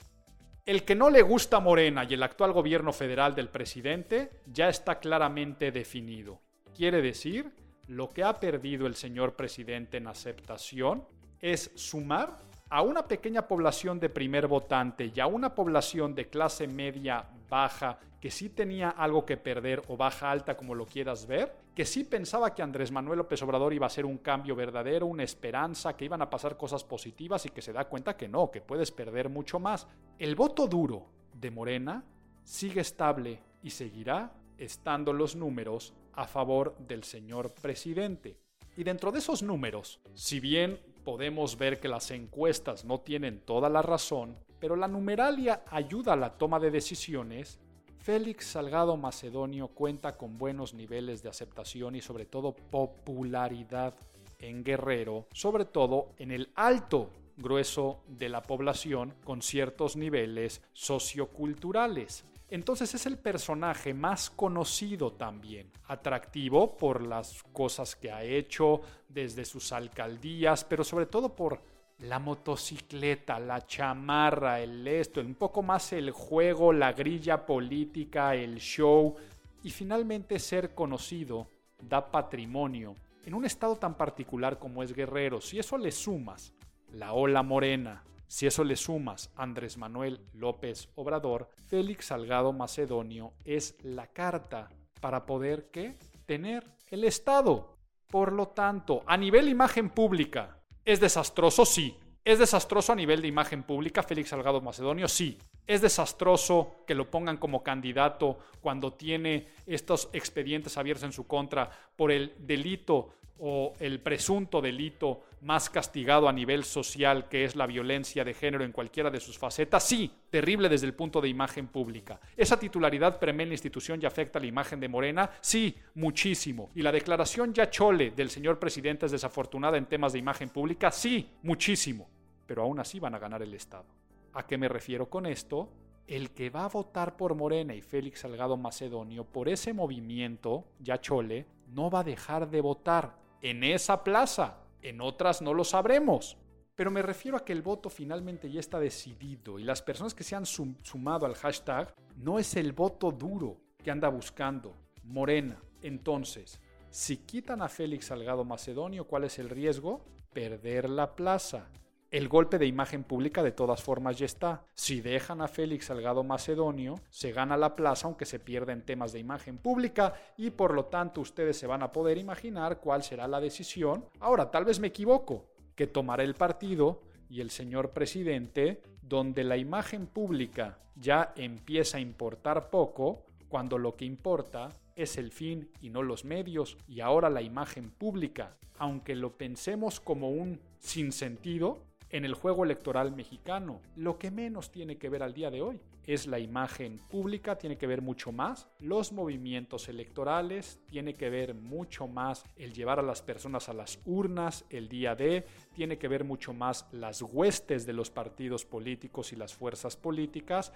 El 0.69 0.85
que 0.85 0.95
no 0.95 1.09
le 1.09 1.23
gusta 1.23 1.61
Morena 1.61 2.05
y 2.05 2.12
el 2.12 2.23
actual 2.23 2.53
gobierno 2.53 2.93
federal 2.93 3.35
del 3.35 3.49
presidente 3.49 4.43
ya 4.45 4.69
está 4.69 4.99
claramente 4.99 5.73
definido. 5.73 6.43
Quiere 6.77 7.01
decir, 7.01 7.51
lo 7.87 8.11
que 8.11 8.23
ha 8.23 8.39
perdido 8.39 8.87
el 8.87 8.95
señor 8.95 9.35
presidente 9.35 9.97
en 9.97 10.09
aceptación 10.09 11.09
es 11.41 11.71
sumar 11.75 12.37
a 12.69 12.83
una 12.83 13.09
pequeña 13.09 13.49
población 13.49 13.99
de 13.99 14.11
primer 14.11 14.47
votante 14.47 15.11
y 15.14 15.19
a 15.21 15.27
una 15.27 15.55
población 15.55 16.14
de 16.14 16.29
clase 16.29 16.66
media 16.66 17.25
baja 17.49 17.99
que 18.21 18.31
sí 18.31 18.49
tenía 18.49 18.91
algo 18.91 19.25
que 19.25 19.37
perder 19.37 19.83
o 19.89 19.97
baja 19.97 20.31
alta 20.31 20.57
como 20.57 20.75
lo 20.75 20.87
quieras 20.87 21.27
ver, 21.27 21.55
que 21.75 21.85
sí 21.85 22.05
pensaba 22.05 22.55
que 22.55 22.62
Andrés 22.62 22.91
Manuel 22.91 23.19
López 23.19 23.43
Obrador 23.43 23.73
iba 23.73 23.87
a 23.87 23.91
ser 23.91 24.05
un 24.05 24.19
cambio 24.19 24.57
verdadero, 24.57 25.07
una 25.07 25.23
esperanza, 25.23 25.97
que 25.97 26.05
iban 26.05 26.23
a 26.23 26.31
pasar 26.31 26.57
cosas 26.57 26.83
positivas 26.83 27.47
y 27.47 27.51
que 27.51 27.62
se 27.62 27.73
da 27.73 27.85
cuenta 27.85 28.16
que 28.16 28.29
no, 28.29 28.51
que 28.51 28.61
puedes 28.61 28.91
perder 28.91 29.29
mucho 29.29 29.61
más. 29.61 29.87
El 30.19 30.35
voto 30.35 30.66
duro 30.66 31.07
de 31.33 31.51
Morena 31.51 32.05
sigue 32.43 32.81
estable 32.81 33.41
y 33.62 33.71
seguirá 33.71 34.33
estando 34.57 35.12
los 35.12 35.37
números 35.37 35.95
a 36.14 36.27
favor 36.27 36.77
del 36.79 37.05
señor 37.05 37.53
presidente. 37.53 38.39
Y 38.77 38.85
dentro 38.85 39.12
de 39.12 39.21
esos 39.21 39.43
números, 39.43 40.01
si 40.14 40.41
bien 40.41 40.81
podemos 41.05 41.57
ver 41.57 41.81
que 41.81 41.89
las 41.89 42.11
encuestas 42.11 42.85
no 42.85 43.01
tienen 43.01 43.41
toda 43.41 43.69
la 43.69 43.83
razón, 43.83 44.37
pero 44.59 44.77
la 44.77 44.89
numeralia 44.89 45.62
ayuda 45.71 46.12
a 46.14 46.16
la 46.16 46.37
toma 46.37 46.59
de 46.59 46.71
decisiones, 46.71 47.61
Félix 48.09 48.47
Salgado 48.47 48.97
Macedonio 48.97 49.69
cuenta 49.69 50.17
con 50.17 50.39
buenos 50.39 50.73
niveles 50.73 51.23
de 51.23 51.29
aceptación 51.29 51.95
y 51.95 52.01
sobre 52.01 52.25
todo 52.25 52.57
popularidad 52.57 53.93
en 54.39 54.65
Guerrero, 54.65 55.27
sobre 55.35 55.67
todo 55.67 56.15
en 56.17 56.31
el 56.31 56.51
alto 56.55 57.11
grueso 57.37 58.01
de 58.07 58.31
la 58.31 58.41
población 58.41 59.13
con 59.25 59.43
ciertos 59.43 59.95
niveles 59.95 60.63
socioculturales. 60.73 62.25
Entonces 62.49 62.95
es 62.95 63.05
el 63.05 63.19
personaje 63.19 63.93
más 63.93 64.31
conocido 64.31 65.13
también, 65.13 65.71
atractivo 65.85 66.79
por 66.79 67.07
las 67.07 67.43
cosas 67.53 67.95
que 67.95 68.11
ha 68.11 68.25
hecho 68.25 68.81
desde 69.07 69.45
sus 69.45 69.71
alcaldías, 69.71 70.65
pero 70.65 70.83
sobre 70.83 71.05
todo 71.05 71.37
por 71.37 71.61
la 71.99 72.19
motocicleta, 72.19 73.41
la 73.41 73.67
chamarra, 73.67 74.61
el 74.61 74.87
esto, 74.87 75.21
un 75.21 75.35
poco 75.35 75.63
más 75.63 75.93
el 75.93 76.11
juego, 76.11 76.73
la 76.73 76.93
grilla 76.93 77.45
política, 77.45 78.35
el 78.35 78.59
show 78.59 79.17
y 79.63 79.71
finalmente 79.71 80.39
ser 80.39 80.75
conocido 80.75 81.49
da 81.83 82.11
patrimonio 82.11 82.95
en 83.25 83.35
un 83.35 83.45
estado 83.45 83.77
tan 83.77 83.95
particular 83.95 84.59
como 84.59 84.83
es 84.83 84.95
Guerrero. 84.95 85.41
Si 85.41 85.59
eso 85.59 85.77
le 85.77 85.91
sumas 85.91 86.55
la 86.93 87.13
ola 87.13 87.43
morena, 87.43 88.05
si 88.27 88.47
eso 88.47 88.63
le 88.63 88.77
sumas 88.77 89.31
Andrés 89.37 89.77
Manuel 89.77 90.21
López 90.33 90.89
Obrador, 90.95 91.51
Félix 91.69 92.07
Salgado 92.07 92.53
Macedonio 92.53 93.33
es 93.45 93.77
la 93.83 94.07
carta 94.07 94.71
para 95.01 95.27
poder 95.27 95.71
¿qué? 95.71 95.97
tener 96.27 96.65
el 96.91 97.05
Estado. 97.05 97.77
Por 98.07 98.33
lo 98.33 98.49
tanto, 98.49 99.03
a 99.07 99.17
nivel 99.17 99.49
imagen 99.49 99.91
pública, 99.91 100.58
¿Es 100.89 101.01
desastroso? 101.01 101.66
Sí. 101.66 101.95
¿Es 102.24 102.39
desastroso 102.39 102.93
a 102.93 102.97
nivel 102.97 103.20
de 103.20 103.28
imagen 103.28 103.62
pública 103.62 104.03
Félix 104.03 104.30
Salgado 104.30 104.62
Macedonio? 104.62 105.07
Sí. 105.07 105.36
¿Es 105.66 105.82
desastroso 105.82 106.76
que 106.86 106.95
lo 106.95 107.11
pongan 107.11 107.36
como 107.36 107.62
candidato 107.62 108.39
cuando 108.62 108.95
tiene 108.95 109.49
estos 109.66 110.09
expedientes 110.14 110.78
abiertos 110.78 111.05
en 111.05 111.12
su 111.12 111.26
contra 111.26 111.70
por 111.95 112.11
el 112.11 112.32
delito 112.39 113.11
o 113.41 113.74
el 113.80 114.01
presunto 114.01 114.61
delito 114.61 115.22
más 115.43 115.70
castigado 115.70 116.28
a 116.28 116.32
nivel 116.32 116.64
social, 116.64 117.28
que 117.28 117.45
es 117.45 117.55
la 117.55 117.66
violencia 117.66 118.24
de 118.24 118.34
género 118.34 118.64
en 118.64 118.72
cualquiera 118.72 119.11
de 119.11 119.20
sus 119.20 119.39
facetas, 119.39 119.84
sí, 119.84 120.11
terrible 120.30 120.68
desde 120.68 120.86
el 120.86 120.95
punto 120.95 121.20
de 121.20 121.28
imagen 121.28 121.68
pública. 121.68 122.20
¿Esa 122.36 122.59
titularidad 122.59 123.18
prevé 123.18 123.45
en 123.45 123.51
la 123.51 123.55
institución 123.55 124.01
ya 124.01 124.09
afecta 124.09 124.39
a 124.39 124.43
la 124.43 124.49
imagen 124.49 124.80
de 124.80 124.89
Morena? 124.89 125.30
Sí, 125.41 125.76
muchísimo. 125.95 126.70
¿Y 126.74 126.82
la 126.82 126.93
declaración 126.93 127.53
ya 127.53 127.70
chole 127.70 128.11
del 128.11 128.30
señor 128.30 128.59
presidente 128.59 129.07
es 129.07 129.12
desafortunada 129.12 129.78
en 129.78 129.86
temas 129.86 130.12
de 130.12 130.18
imagen 130.18 130.49
pública? 130.49 130.91
Sí, 130.91 131.28
muchísimo. 131.43 132.09
Pero 132.47 132.62
aún 132.62 132.80
así 132.80 132.99
van 132.99 133.14
a 133.14 133.18
ganar 133.18 133.43
el 133.43 133.55
Estado. 133.55 133.86
¿A 134.32 134.47
qué 134.47 134.59
me 134.59 134.68
refiero 134.68 135.09
con 135.09 135.26
esto? 135.26 135.68
El 136.07 136.30
que 136.30 136.49
va 136.49 136.64
a 136.64 136.68
votar 136.68 137.16
por 137.16 137.34
Morena 137.34 137.74
y 137.74 137.82
Félix 137.82 138.20
Salgado 138.20 138.57
Macedonio 138.57 139.24
por 139.24 139.49
ese 139.49 139.74
movimiento, 139.74 140.64
ya 140.80 141.01
chole, 141.01 141.47
no 141.74 141.91
va 141.91 142.01
a 142.01 142.05
dejar 142.05 142.49
de 142.49 142.62
votar 142.62 143.14
en 143.43 143.64
esa 143.64 144.05
plaza. 144.05 144.59
En 144.82 145.01
otras 145.01 145.43
no 145.43 145.55
lo 145.55 145.64
sabremos. 145.64 146.36
Pero 146.74 146.91
me 146.91 147.03
refiero 147.03 147.36
a 147.36 147.45
que 147.45 147.53
el 147.53 147.62
voto 147.62 147.91
finalmente 147.91 148.51
ya 148.51 148.61
está 148.61 148.78
decidido 148.78 149.59
y 149.59 149.64
las 149.64 149.82
personas 149.82 150.14
que 150.14 150.22
se 150.22 150.36
han 150.36 150.47
sumado 150.47 151.26
al 151.26 151.34
hashtag 151.34 151.93
no 152.16 152.39
es 152.39 152.55
el 152.55 152.72
voto 152.72 153.11
duro 153.11 153.57
que 153.82 153.91
anda 153.91 154.09
buscando 154.09 154.76
Morena. 155.03 155.61
Entonces, 155.82 156.61
si 156.91 157.16
quitan 157.18 157.62
a 157.62 157.68
Félix 157.68 158.07
Salgado 158.07 158.45
Macedonio, 158.45 159.09
¿cuál 159.09 159.24
es 159.24 159.41
el 159.41 159.51
riesgo? 159.51 160.05
Perder 160.32 160.89
la 160.89 161.16
plaza. 161.16 161.68
El 162.11 162.29
golpe 162.29 162.59
de 162.59 162.65
imagen 162.65 163.05
pública 163.05 163.43
de 163.43 163.53
todas 163.53 163.83
formas 163.83 164.17
ya 164.17 164.25
está. 164.25 164.65
Si 164.75 165.03
dejan 165.03 165.43
a 165.43 165.49
Félix 165.49 165.87
Salgado 165.87 166.25
Macedonio, 166.25 166.95
se 167.11 167.33
gana 167.33 167.59
la 167.59 167.77
plaza 167.77 168.07
aunque 168.07 168.25
se 168.25 168.39
pierda 168.39 168.73
en 168.73 168.81
temas 168.81 169.13
de 169.13 169.19
imagen 169.19 169.59
pública 169.59 170.15
y 170.39 170.49
por 170.49 170.73
lo 170.73 170.87
tanto 170.87 171.21
ustedes 171.21 171.59
se 171.59 171.67
van 171.67 171.83
a 171.83 171.93
poder 171.93 172.17
imaginar 172.17 172.81
cuál 172.81 173.03
será 173.03 173.29
la 173.29 173.41
decisión. 173.41 174.07
Ahora, 174.21 174.51
tal 174.51 174.65
vez 174.65 174.81
me 174.81 174.87
equivoco, 174.87 175.51
que 175.75 175.87
tomará 175.87 176.23
el 176.23 176.35
partido 176.35 177.03
y 177.29 177.43
el 177.43 177.51
señor 177.51 177.91
presidente, 177.91 178.81
donde 179.03 179.45
la 179.45 179.59
imagen 179.59 180.07
pública 180.07 180.79
ya 180.97 181.35
empieza 181.37 181.99
a 181.99 182.01
importar 182.01 182.71
poco, 182.71 183.27
cuando 183.51 183.77
lo 183.77 183.97
que 183.97 184.07
importa 184.07 184.71
es 184.97 185.19
el 185.19 185.31
fin 185.31 185.71
y 185.83 185.91
no 185.91 186.03
los 186.03 186.25
medios, 186.25 186.79
y 186.89 187.01
ahora 187.01 187.29
la 187.29 187.43
imagen 187.43 187.91
pública, 187.91 188.57
aunque 188.79 189.15
lo 189.15 189.37
pensemos 189.37 190.01
como 190.01 190.31
un 190.31 190.59
sinsentido, 190.79 191.87
en 192.11 192.25
el 192.25 192.35
juego 192.35 192.65
electoral 192.65 193.13
mexicano. 193.13 193.81
Lo 193.97 194.19
que 194.19 194.31
menos 194.31 194.71
tiene 194.71 194.97
que 194.97 195.09
ver 195.09 195.23
al 195.23 195.35
día 195.35 195.51
de 195.51 195.63
hoy 195.63 195.81
es 196.07 196.27
la 196.27 196.39
imagen 196.39 196.99
pública, 197.11 197.59
tiene 197.59 197.77
que 197.77 197.87
ver 197.87 198.01
mucho 198.01 198.33
más 198.33 198.67
los 198.81 199.13
movimientos 199.13 199.89
electorales, 199.91 200.81
tiene 200.89 201.13
que 201.13 201.29
ver 201.29 201.55
mucho 201.55 202.07
más 202.09 202.45
el 202.57 202.73
llevar 202.73 202.99
a 202.99 203.03
las 203.03 203.21
personas 203.21 203.69
a 203.69 203.75
las 203.75 204.01
urnas 204.07 204.65
el 204.71 204.89
día 204.89 205.15
de, 205.15 205.45
tiene 205.75 205.99
que 205.99 206.09
ver 206.09 206.25
mucho 206.25 206.55
más 206.55 206.87
las 206.93 207.21
huestes 207.21 207.85
de 207.85 207.93
los 207.93 208.11
partidos 208.11 208.65
políticos 208.65 209.33
y 209.35 209.37
las 209.37 209.55
fuerzas 209.55 209.97
políticas 209.97 210.73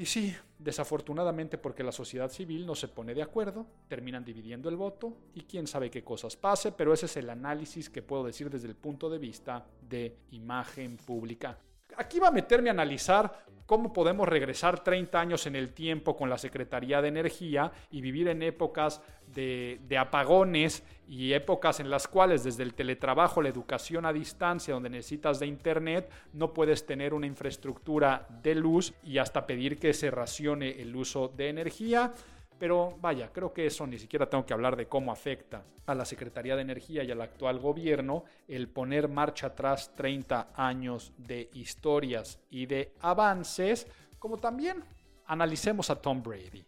y 0.00 0.06
sí, 0.06 0.34
desafortunadamente 0.58 1.58
porque 1.58 1.84
la 1.84 1.92
sociedad 1.92 2.30
civil 2.30 2.64
no 2.64 2.74
se 2.74 2.88
pone 2.88 3.12
de 3.12 3.20
acuerdo, 3.20 3.66
terminan 3.86 4.24
dividiendo 4.24 4.70
el 4.70 4.76
voto 4.76 5.14
y 5.34 5.42
quién 5.42 5.66
sabe 5.66 5.90
qué 5.90 6.02
cosas 6.02 6.36
pase, 6.36 6.72
pero 6.72 6.94
ese 6.94 7.04
es 7.04 7.18
el 7.18 7.28
análisis 7.28 7.90
que 7.90 8.00
puedo 8.00 8.24
decir 8.24 8.48
desde 8.48 8.68
el 8.68 8.76
punto 8.76 9.10
de 9.10 9.18
vista 9.18 9.66
de 9.82 10.16
imagen 10.30 10.96
pública. 10.96 11.58
Aquí 11.96 12.18
va 12.18 12.28
a 12.28 12.32
meterme 12.32 12.70
a 12.70 12.72
analizar 12.72 13.44
cómo 13.70 13.92
podemos 13.92 14.28
regresar 14.28 14.82
30 14.82 15.20
años 15.20 15.46
en 15.46 15.54
el 15.54 15.72
tiempo 15.72 16.16
con 16.16 16.28
la 16.28 16.38
Secretaría 16.38 17.00
de 17.00 17.06
Energía 17.06 17.70
y 17.92 18.00
vivir 18.00 18.26
en 18.26 18.42
épocas 18.42 19.00
de, 19.28 19.78
apagones 19.96 20.82
y 21.06 21.34
épocas 21.34 21.78
en 21.78 21.88
las 21.88 22.08
cuales 22.08 22.42
desde 22.42 22.64
el 22.64 22.74
teletrabajo, 22.74 23.40
la 23.40 23.48
educación 23.48 24.06
a 24.06 24.12
distancia, 24.12 24.74
donde 24.74 24.90
necesitas 24.90 25.38
de 25.38 25.46
Internet, 25.46 26.10
no 26.32 26.52
puedes 26.52 26.84
tener 26.84 27.14
una 27.14 27.28
infraestructura 27.28 28.26
de 28.42 28.56
luz 28.56 28.92
y 29.04 29.18
hasta 29.18 29.46
pedir 29.46 29.78
que 29.78 29.94
se 29.94 30.10
racione 30.10 30.82
el 30.82 30.96
uso 30.96 31.28
de 31.28 31.50
energía. 31.50 32.12
Pero 32.60 32.94
vaya, 33.00 33.32
creo 33.32 33.54
que 33.54 33.64
eso 33.64 33.86
ni 33.86 33.98
siquiera 33.98 34.28
tengo 34.28 34.44
que 34.44 34.52
hablar 34.52 34.76
de 34.76 34.86
cómo 34.86 35.10
afecta 35.10 35.64
a 35.86 35.94
la 35.94 36.04
Secretaría 36.04 36.56
de 36.56 36.60
Energía 36.60 37.02
y 37.02 37.10
al 37.10 37.22
actual 37.22 37.58
gobierno 37.58 38.24
el 38.46 38.68
poner 38.68 39.08
marcha 39.08 39.46
atrás 39.46 39.94
30 39.96 40.50
años 40.54 41.14
de 41.16 41.48
historias 41.54 42.38
y 42.50 42.66
de 42.66 42.92
avances, 43.00 43.86
como 44.18 44.36
también 44.36 44.84
analicemos 45.24 45.88
a 45.88 46.02
Tom 46.02 46.22
Brady. 46.22 46.62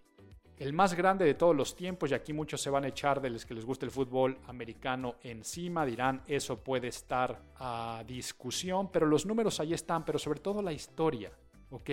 El 0.57 0.73
más 0.73 0.95
grande 0.95 1.27
de 1.27 1.35
todos 1.35 1.55
los 1.55 1.77
tiempos, 1.77 2.11
y 2.11 2.15
aquí 2.15 2.33
muchos 2.33 2.63
se 2.63 2.71
van 2.71 2.85
a 2.85 2.89
echar 2.89 3.21
de 3.21 3.29
los 3.29 3.45
que 3.45 3.53
les 3.53 3.67
gusta 3.67 3.85
el 3.85 3.93
fútbol 3.93 4.39
americano 4.47 5.17
encima, 5.23 5.85
dirán 5.85 6.23
eso 6.27 6.57
puede 6.57 6.89
estar 6.89 7.39
a 7.57 8.03
discusión, 8.07 8.91
pero 8.91 9.05
los 9.05 9.27
números 9.27 9.61
ahí 9.61 9.75
están, 9.75 10.07
pero 10.07 10.19
sobre 10.19 10.41
todo 10.41 10.63
la 10.63 10.73
historia, 10.73 11.31
¿ok? 11.71 11.91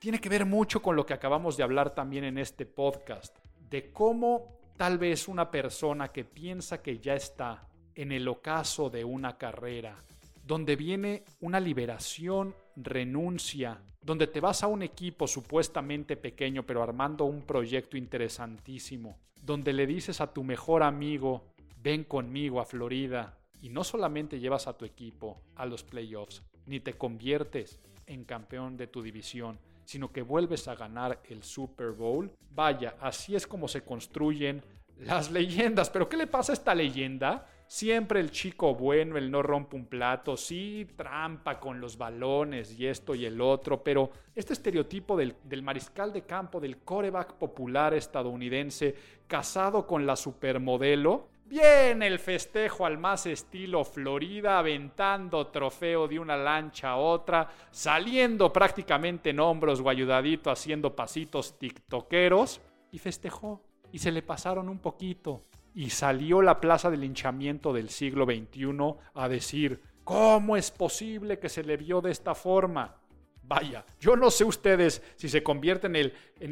Tiene 0.00 0.18
que 0.18 0.30
ver 0.30 0.46
mucho 0.46 0.80
con 0.80 0.96
lo 0.96 1.04
que 1.04 1.12
acabamos 1.12 1.58
de 1.58 1.62
hablar 1.62 1.94
también 1.94 2.24
en 2.24 2.38
este 2.38 2.64
podcast, 2.64 3.36
de 3.68 3.92
cómo 3.92 4.58
tal 4.78 4.96
vez 4.96 5.28
una 5.28 5.50
persona 5.50 6.08
que 6.08 6.24
piensa 6.24 6.82
que 6.82 6.98
ya 6.98 7.14
está 7.14 7.68
en 7.94 8.10
el 8.10 8.26
ocaso 8.26 8.88
de 8.88 9.04
una 9.04 9.36
carrera, 9.36 9.94
donde 10.42 10.74
viene 10.74 11.24
una 11.40 11.60
liberación, 11.60 12.54
renuncia, 12.76 13.82
donde 14.00 14.26
te 14.26 14.40
vas 14.40 14.62
a 14.62 14.68
un 14.68 14.82
equipo 14.82 15.26
supuestamente 15.26 16.16
pequeño 16.16 16.64
pero 16.64 16.82
armando 16.82 17.26
un 17.26 17.42
proyecto 17.42 17.98
interesantísimo, 17.98 19.18
donde 19.42 19.74
le 19.74 19.86
dices 19.86 20.22
a 20.22 20.32
tu 20.32 20.42
mejor 20.42 20.82
amigo, 20.82 21.44
ven 21.82 22.04
conmigo 22.04 22.58
a 22.58 22.64
Florida, 22.64 23.36
y 23.60 23.68
no 23.68 23.84
solamente 23.84 24.40
llevas 24.40 24.66
a 24.66 24.78
tu 24.78 24.86
equipo 24.86 25.42
a 25.56 25.66
los 25.66 25.84
playoffs, 25.84 26.42
ni 26.64 26.80
te 26.80 26.94
conviertes 26.94 27.78
en 28.06 28.24
campeón 28.24 28.78
de 28.78 28.86
tu 28.86 29.02
división, 29.02 29.58
sino 29.90 30.12
que 30.12 30.22
vuelves 30.22 30.68
a 30.68 30.76
ganar 30.76 31.20
el 31.24 31.42
Super 31.42 31.90
Bowl. 31.90 32.30
Vaya, 32.54 32.94
así 33.00 33.34
es 33.34 33.44
como 33.44 33.66
se 33.66 33.82
construyen 33.82 34.62
las 34.98 35.32
leyendas. 35.32 35.90
Pero 35.90 36.08
¿qué 36.08 36.16
le 36.16 36.28
pasa 36.28 36.52
a 36.52 36.54
esta 36.54 36.76
leyenda? 36.76 37.44
Siempre 37.66 38.20
el 38.20 38.30
chico 38.30 38.72
bueno, 38.76 39.18
el 39.18 39.32
no 39.32 39.42
rompe 39.42 39.74
un 39.74 39.86
plato, 39.86 40.36
sí, 40.36 40.86
trampa 40.94 41.58
con 41.58 41.80
los 41.80 41.98
balones 41.98 42.78
y 42.78 42.86
esto 42.86 43.16
y 43.16 43.26
el 43.26 43.40
otro, 43.40 43.82
pero 43.82 44.12
este 44.32 44.52
estereotipo 44.52 45.16
del, 45.16 45.34
mariscal 45.60 46.12
de 46.12 46.22
campo, 46.22 46.60
del 46.60 46.78
coreback 46.78 47.34
popular 47.34 47.92
estadounidense, 47.92 48.94
casado 49.26 49.88
con 49.88 50.06
la 50.06 50.14
supermodelo, 50.14 51.30
Viene 51.50 52.06
el 52.06 52.20
festejo 52.20 52.86
al 52.86 52.96
más 52.96 53.26
estilo 53.26 53.84
Florida, 53.84 54.60
aventando 54.60 55.48
trofeo 55.48 56.06
de 56.06 56.20
una 56.20 56.36
lancha 56.36 56.90
a 56.90 56.96
otra, 56.96 57.48
saliendo 57.72 58.52
prácticamente 58.52 59.30
en 59.30 59.40
hombros 59.40 59.80
o 59.80 59.88
ayudadito, 59.88 60.52
haciendo 60.52 60.94
pasitos 60.94 61.58
tiktokeros, 61.58 62.60
y 62.92 62.98
festejó. 62.98 63.64
Y 63.90 63.98
se 63.98 64.12
le 64.12 64.22
pasaron 64.22 64.68
un 64.68 64.78
poquito 64.78 65.42
y 65.74 65.90
salió 65.90 66.40
la 66.40 66.60
plaza 66.60 66.88
del 66.88 67.00
linchamiento 67.00 67.72
del 67.72 67.88
siglo 67.88 68.26
XXI 68.26 68.94
a 69.14 69.28
decir, 69.28 69.82
¿cómo 70.04 70.56
es 70.56 70.70
posible 70.70 71.40
que 71.40 71.48
se 71.48 71.64
le 71.64 71.76
vio 71.76 72.00
de 72.00 72.12
esta 72.12 72.36
forma? 72.36 72.99
Vaya, 73.50 73.84
yo 73.98 74.14
no 74.14 74.30
sé 74.30 74.44
ustedes 74.44 75.02
si 75.16 75.28
se 75.28 75.42
convierte 75.42 75.88
en 75.88 75.96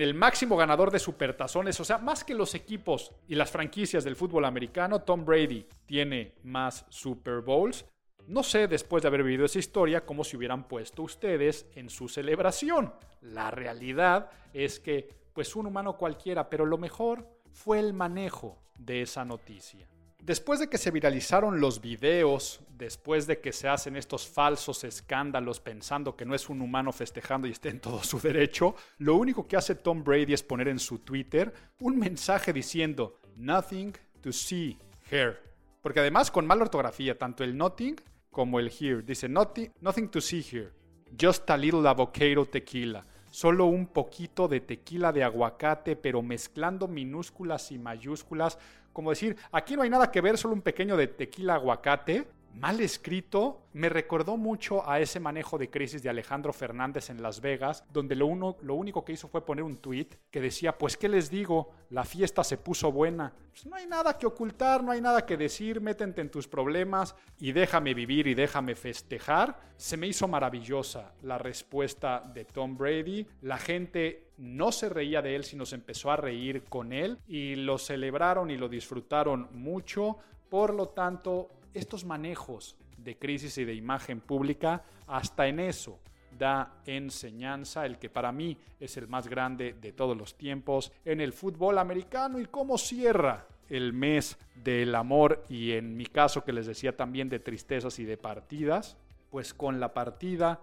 el, 0.00 0.14
máximo 0.14 0.56
ganador 0.56 0.90
de 0.90 0.98
supertazones, 0.98 1.78
o 1.78 1.84
sea, 1.84 1.98
más 1.98 2.24
que 2.24 2.34
los 2.34 2.56
equipos 2.56 3.12
y 3.28 3.36
las 3.36 3.52
franquicias 3.52 4.02
del 4.02 4.16
fútbol 4.16 4.44
americano, 4.44 5.02
Tom 5.02 5.24
Brady 5.24 5.64
tiene 5.86 6.34
más 6.42 6.84
Super 6.88 7.40
Bowls. 7.40 7.84
No 8.26 8.42
sé, 8.42 8.66
después 8.66 9.02
de 9.02 9.06
haber 9.06 9.22
vivido 9.22 9.44
esa 9.44 9.60
historia, 9.60 10.04
cómo 10.04 10.24
se 10.24 10.36
hubieran 10.36 10.66
puesto 10.66 11.04
ustedes 11.04 11.66
en 11.76 11.88
su 11.88 12.08
celebración. 12.08 12.92
La 13.20 13.52
realidad 13.52 14.32
es 14.52 14.80
que, 14.80 15.08
pues 15.32 15.54
un 15.54 15.66
humano 15.66 15.96
cualquiera, 15.96 16.50
pero 16.50 16.66
lo 16.66 16.78
mejor 16.78 17.28
fue 17.52 17.78
el 17.78 17.92
manejo 17.92 18.58
de 18.76 19.02
esa 19.02 19.24
noticia. 19.24 19.88
Después 20.22 20.60
de 20.60 20.68
que 20.68 20.78
se 20.78 20.90
viralizaron 20.90 21.60
los 21.60 21.80
videos, 21.80 22.60
después 22.76 23.26
de 23.26 23.40
que 23.40 23.52
se 23.52 23.68
hacen 23.68 23.96
estos 23.96 24.26
falsos 24.26 24.84
escándalos 24.84 25.60
pensando 25.60 26.16
que 26.16 26.26
no 26.26 26.34
es 26.34 26.48
un 26.48 26.60
humano 26.60 26.92
festejando 26.92 27.46
y 27.46 27.52
esté 27.52 27.70
en 27.70 27.80
todo 27.80 28.02
su 28.02 28.20
derecho, 28.20 28.74
lo 28.98 29.14
único 29.14 29.46
que 29.46 29.56
hace 29.56 29.74
Tom 29.74 30.04
Brady 30.04 30.34
es 30.34 30.42
poner 30.42 30.68
en 30.68 30.78
su 30.78 30.98
Twitter 30.98 31.52
un 31.80 31.98
mensaje 31.98 32.52
diciendo 32.52 33.20
Nothing 33.36 33.94
to 34.20 34.32
see 34.32 34.76
here. 35.10 35.36
Porque 35.82 36.00
además 36.00 36.30
con 36.30 36.46
mala 36.46 36.64
ortografía, 36.64 37.16
tanto 37.16 37.44
el 37.44 37.56
nothing 37.56 37.96
como 38.30 38.58
el 38.58 38.68
here. 38.68 39.02
Dice 39.02 39.28
nothing, 39.28 39.70
nothing 39.80 40.08
to 40.08 40.20
see 40.20 40.42
here. 40.42 40.72
Just 41.18 41.48
a 41.48 41.56
little 41.56 41.88
avocado 41.88 42.44
tequila 42.44 43.06
solo 43.30 43.66
un 43.66 43.86
poquito 43.86 44.48
de 44.48 44.60
tequila 44.60 45.12
de 45.12 45.24
aguacate, 45.24 45.96
pero 45.96 46.22
mezclando 46.22 46.88
minúsculas 46.88 47.70
y 47.72 47.78
mayúsculas, 47.78 48.58
como 48.98 49.10
decir, 49.10 49.36
aquí 49.52 49.76
no 49.76 49.82
hay 49.82 49.90
nada 49.90 50.10
que 50.10 50.20
ver, 50.20 50.36
solo 50.36 50.54
un 50.54 50.60
pequeño 50.60 50.96
de 50.96 51.06
tequila 51.06 51.54
aguacate, 51.54 52.26
mal 52.58 52.80
escrito, 52.80 53.68
me 53.72 53.88
recordó 53.88 54.36
mucho 54.36 54.88
a 54.88 55.00
ese 55.00 55.20
manejo 55.20 55.58
de 55.58 55.70
crisis 55.70 56.02
de 56.02 56.08
Alejandro 56.08 56.52
Fernández 56.52 57.10
en 57.10 57.22
Las 57.22 57.40
Vegas, 57.40 57.84
donde 57.92 58.16
lo, 58.16 58.26
uno, 58.26 58.56
lo 58.62 58.74
único 58.74 59.04
que 59.04 59.12
hizo 59.12 59.28
fue 59.28 59.44
poner 59.44 59.64
un 59.64 59.76
tweet 59.76 60.08
que 60.30 60.40
decía, 60.40 60.76
pues 60.76 60.96
qué 60.96 61.08
les 61.08 61.30
digo, 61.30 61.70
la 61.90 62.04
fiesta 62.04 62.42
se 62.42 62.58
puso 62.58 62.90
buena. 62.90 63.32
Pues 63.50 63.66
no 63.66 63.76
hay 63.76 63.86
nada 63.86 64.18
que 64.18 64.26
ocultar, 64.26 64.82
no 64.82 64.92
hay 64.92 65.00
nada 65.00 65.24
que 65.24 65.36
decir, 65.36 65.80
métente 65.80 66.20
en 66.20 66.30
tus 66.30 66.48
problemas 66.48 67.14
y 67.38 67.52
déjame 67.52 67.94
vivir 67.94 68.26
y 68.26 68.34
déjame 68.34 68.74
festejar. 68.74 69.60
Se 69.76 69.96
me 69.96 70.08
hizo 70.08 70.26
maravillosa 70.26 71.12
la 71.22 71.38
respuesta 71.38 72.20
de 72.34 72.44
Tom 72.44 72.76
Brady. 72.76 73.26
La 73.42 73.58
gente 73.58 74.32
no 74.38 74.72
se 74.72 74.88
reía 74.88 75.22
de 75.22 75.36
él, 75.36 75.44
sino 75.44 75.66
se 75.66 75.76
empezó 75.76 76.10
a 76.10 76.16
reír 76.16 76.64
con 76.64 76.92
él 76.92 77.18
y 77.26 77.56
lo 77.56 77.78
celebraron 77.78 78.50
y 78.50 78.56
lo 78.56 78.68
disfrutaron 78.68 79.48
mucho. 79.52 80.18
Por 80.48 80.72
lo 80.72 80.88
tanto, 80.88 81.50
estos 81.74 82.04
manejos 82.04 82.76
de 82.96 83.16
crisis 83.16 83.58
y 83.58 83.64
de 83.64 83.74
imagen 83.74 84.20
pública, 84.20 84.84
hasta 85.06 85.46
en 85.46 85.60
eso 85.60 85.98
da 86.38 86.80
enseñanza, 86.86 87.84
el 87.84 87.98
que 87.98 88.08
para 88.10 88.32
mí 88.32 88.56
es 88.78 88.96
el 88.96 89.08
más 89.08 89.28
grande 89.28 89.74
de 89.80 89.92
todos 89.92 90.16
los 90.16 90.36
tiempos, 90.36 90.92
en 91.04 91.20
el 91.20 91.32
fútbol 91.32 91.78
americano 91.78 92.38
y 92.38 92.46
cómo 92.46 92.78
cierra 92.78 93.46
el 93.68 93.92
mes 93.92 94.38
del 94.54 94.94
amor 94.94 95.44
y 95.48 95.72
en 95.72 95.96
mi 95.96 96.06
caso 96.06 96.44
que 96.44 96.52
les 96.52 96.66
decía 96.66 96.96
también 96.96 97.28
de 97.28 97.40
tristezas 97.40 97.98
y 97.98 98.04
de 98.04 98.16
partidas, 98.16 98.96
pues 99.30 99.52
con 99.52 99.80
la 99.80 99.92
partida 99.92 100.60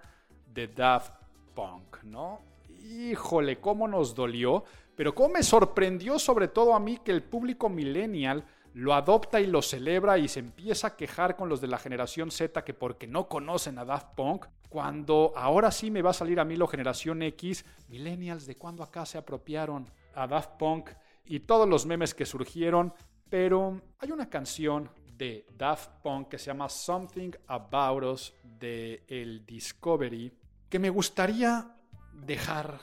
de 0.54 0.68
Daft 0.68 1.14
Punk, 1.54 2.04
¿no? 2.04 2.42
Híjole, 2.84 3.60
cómo 3.60 3.88
nos 3.88 4.16
dolió, 4.16 4.64
pero 4.96 5.14
cómo 5.14 5.36
me 5.36 5.44
sorprendió 5.44 6.18
sobre 6.20 6.48
todo 6.48 6.74
a 6.74 6.80
mí 6.80 7.00
que 7.04 7.12
el 7.12 7.24
público 7.24 7.70
millennial 7.70 8.44
lo 8.76 8.94
adopta 8.94 9.40
y 9.40 9.48
lo 9.48 9.62
celebra 9.62 10.18
y 10.18 10.28
se 10.28 10.42
empieza 10.42 10.88
a 10.88 10.96
quejar 10.98 11.38
con 11.38 11.48
los 11.48 11.62
de 11.62 11.68
la 11.68 11.78
generación 11.78 12.30
Z 12.30 12.62
que 12.66 12.74
porque 12.74 13.08
no 13.08 13.30
conocen 13.30 13.80
a 13.80 13.86
Daft 13.86 14.16
Punk, 14.16 14.48
cuando 14.68 15.32
ahora 15.38 15.72
sí 15.72 15.90
me 15.90 16.02
va 16.02 16.10
a 16.10 16.14
salir 16.14 16.42
a 16.42 16.46
mí 16.46 16.58
la 16.58 16.68
generación 16.68 17.22
X, 17.22 17.64
millennials 17.88 18.46
de 18.46 18.58
cuando 18.58 18.84
acá 18.84 19.06
se 19.06 19.18
apropiaron 19.18 19.90
a 20.14 20.28
Daft 20.28 20.58
Punk 20.60 20.90
y 21.24 21.40
todos 21.40 21.70
los 21.70 21.86
memes 21.86 22.14
que 22.14 22.26
surgieron, 22.26 22.94
pero 23.30 23.82
hay 23.98 24.12
una 24.12 24.30
canción 24.30 24.90
de 25.18 25.46
Daft 25.58 25.92
Punk 26.04 26.28
que 26.28 26.38
se 26.38 26.48
llama 26.48 26.68
Something 26.68 27.32
About 27.48 28.04
Us 28.04 28.34
de 28.44 29.06
el 29.08 29.46
Discovery 29.46 30.34
que 30.68 30.80
me 30.80 30.90
gustaría 30.90 31.66
dejar 32.12 32.78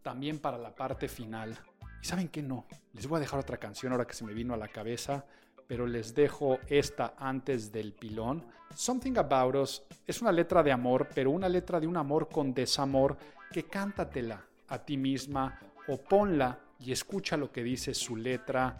también 0.00 0.38
para 0.38 0.58
la 0.58 0.72
parte 0.72 1.08
final. 1.08 1.58
Y 2.00 2.06
saben 2.06 2.28
que 2.28 2.40
no, 2.40 2.66
les 2.94 3.06
voy 3.08 3.18
a 3.18 3.20
dejar 3.20 3.40
otra 3.40 3.58
canción 3.58 3.92
ahora 3.92 4.06
que 4.06 4.14
se 4.14 4.24
me 4.24 4.32
vino 4.32 4.54
a 4.54 4.56
la 4.56 4.68
cabeza, 4.68 5.24
pero 5.66 5.86
les 5.86 6.14
dejo 6.14 6.58
esta 6.68 7.14
antes 7.18 7.72
del 7.72 7.92
pilón. 7.92 8.46
Something 8.74 9.16
About 9.16 9.56
Us 9.56 9.82
es 10.06 10.22
una 10.22 10.32
letra 10.32 10.62
de 10.62 10.72
amor, 10.72 11.08
pero 11.14 11.30
una 11.30 11.48
letra 11.48 11.80
de 11.80 11.86
un 11.86 11.96
amor 11.96 12.28
con 12.28 12.54
desamor 12.54 13.16
que 13.52 13.64
cántatela 13.64 14.44
a 14.68 14.78
ti 14.78 14.96
misma 14.96 15.58
o 15.88 15.98
ponla 15.98 16.58
y 16.78 16.92
escucha 16.92 17.36
lo 17.36 17.50
que 17.50 17.64
dice 17.64 17.94
su 17.94 18.16
letra. 18.16 18.78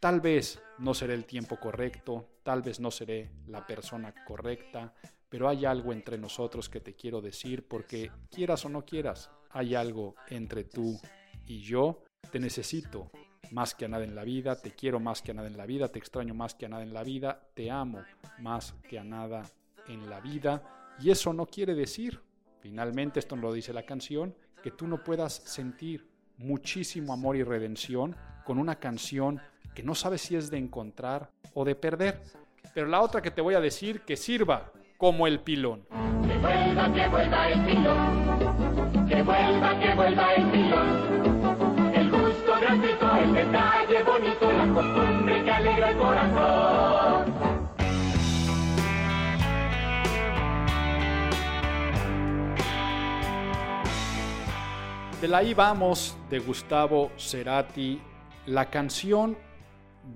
Tal 0.00 0.20
vez 0.20 0.62
no 0.78 0.94
seré 0.94 1.14
el 1.14 1.24
tiempo 1.24 1.58
correcto, 1.58 2.28
tal 2.42 2.62
vez 2.62 2.78
no 2.80 2.90
seré 2.90 3.30
la 3.48 3.66
persona 3.66 4.14
correcta, 4.24 4.94
pero 5.28 5.48
hay 5.48 5.64
algo 5.64 5.92
entre 5.92 6.18
nosotros 6.18 6.68
que 6.68 6.80
te 6.80 6.94
quiero 6.94 7.20
decir 7.20 7.66
porque 7.66 8.10
quieras 8.30 8.64
o 8.64 8.68
no 8.68 8.84
quieras, 8.84 9.30
hay 9.50 9.74
algo 9.74 10.14
entre 10.28 10.64
tú 10.64 11.00
y 11.46 11.60
yo 11.60 12.04
te 12.30 12.38
necesito 12.38 13.10
más 13.50 13.74
que 13.74 13.84
a 13.84 13.88
nada 13.88 14.04
en 14.04 14.14
la 14.14 14.24
vida, 14.24 14.56
te 14.56 14.72
quiero 14.72 15.00
más 15.00 15.22
que 15.22 15.30
a 15.30 15.34
nada 15.34 15.48
en 15.48 15.56
la 15.56 15.66
vida, 15.66 15.88
te 15.88 15.98
extraño 15.98 16.34
más 16.34 16.54
que 16.54 16.66
a 16.66 16.68
nada 16.68 16.82
en 16.82 16.92
la 16.92 17.02
vida, 17.02 17.40
te 17.54 17.70
amo 17.70 18.02
más 18.38 18.74
que 18.88 18.98
a 18.98 19.04
nada 19.04 19.44
en 19.88 20.08
la 20.08 20.20
vida. 20.20 20.62
Y 21.00 21.10
eso 21.10 21.32
no 21.32 21.46
quiere 21.46 21.74
decir, 21.74 22.20
finalmente 22.60 23.20
esto 23.20 23.36
no 23.36 23.42
lo 23.42 23.52
dice 23.52 23.72
la 23.72 23.84
canción, 23.84 24.34
que 24.62 24.70
tú 24.70 24.86
no 24.86 25.02
puedas 25.02 25.34
sentir 25.34 26.08
muchísimo 26.38 27.12
amor 27.12 27.36
y 27.36 27.42
redención 27.42 28.16
con 28.44 28.58
una 28.58 28.76
canción 28.76 29.40
que 29.74 29.82
no 29.82 29.94
sabes 29.94 30.22
si 30.22 30.36
es 30.36 30.50
de 30.50 30.58
encontrar 30.58 31.30
o 31.54 31.64
de 31.64 31.74
perder. 31.74 32.22
Pero 32.74 32.86
la 32.86 33.00
otra 33.00 33.22
que 33.22 33.30
te 33.30 33.40
voy 33.40 33.54
a 33.54 33.60
decir 33.60 34.00
que 34.02 34.16
sirva 34.16 34.72
como 34.96 35.26
el 35.26 35.40
pilón. 35.40 35.86
Que 36.26 36.38
vuelva, 36.38 36.92
que 36.92 37.08
vuelva 37.08 37.48
el 37.50 37.64
pilón. 37.64 39.08
Que 39.08 39.22
vuelva, 39.22 39.78
que 39.78 39.94
vuelva 39.94 40.34
el 40.34 40.50
pilón 40.50 41.25
el 43.22 43.34
detalle 43.34 44.02
bonito, 44.02 44.52
la 44.52 44.74
costumbre 44.74 45.44
que 45.44 45.50
alegra 45.50 45.90
el 45.90 45.98
corazón. 45.98 47.34
De 55.20 55.28
la 55.28 55.38
ahí 55.38 55.54
vamos 55.54 56.16
de 56.28 56.38
Gustavo 56.40 57.10
Cerati, 57.16 58.00
la 58.46 58.68
canción 58.68 59.36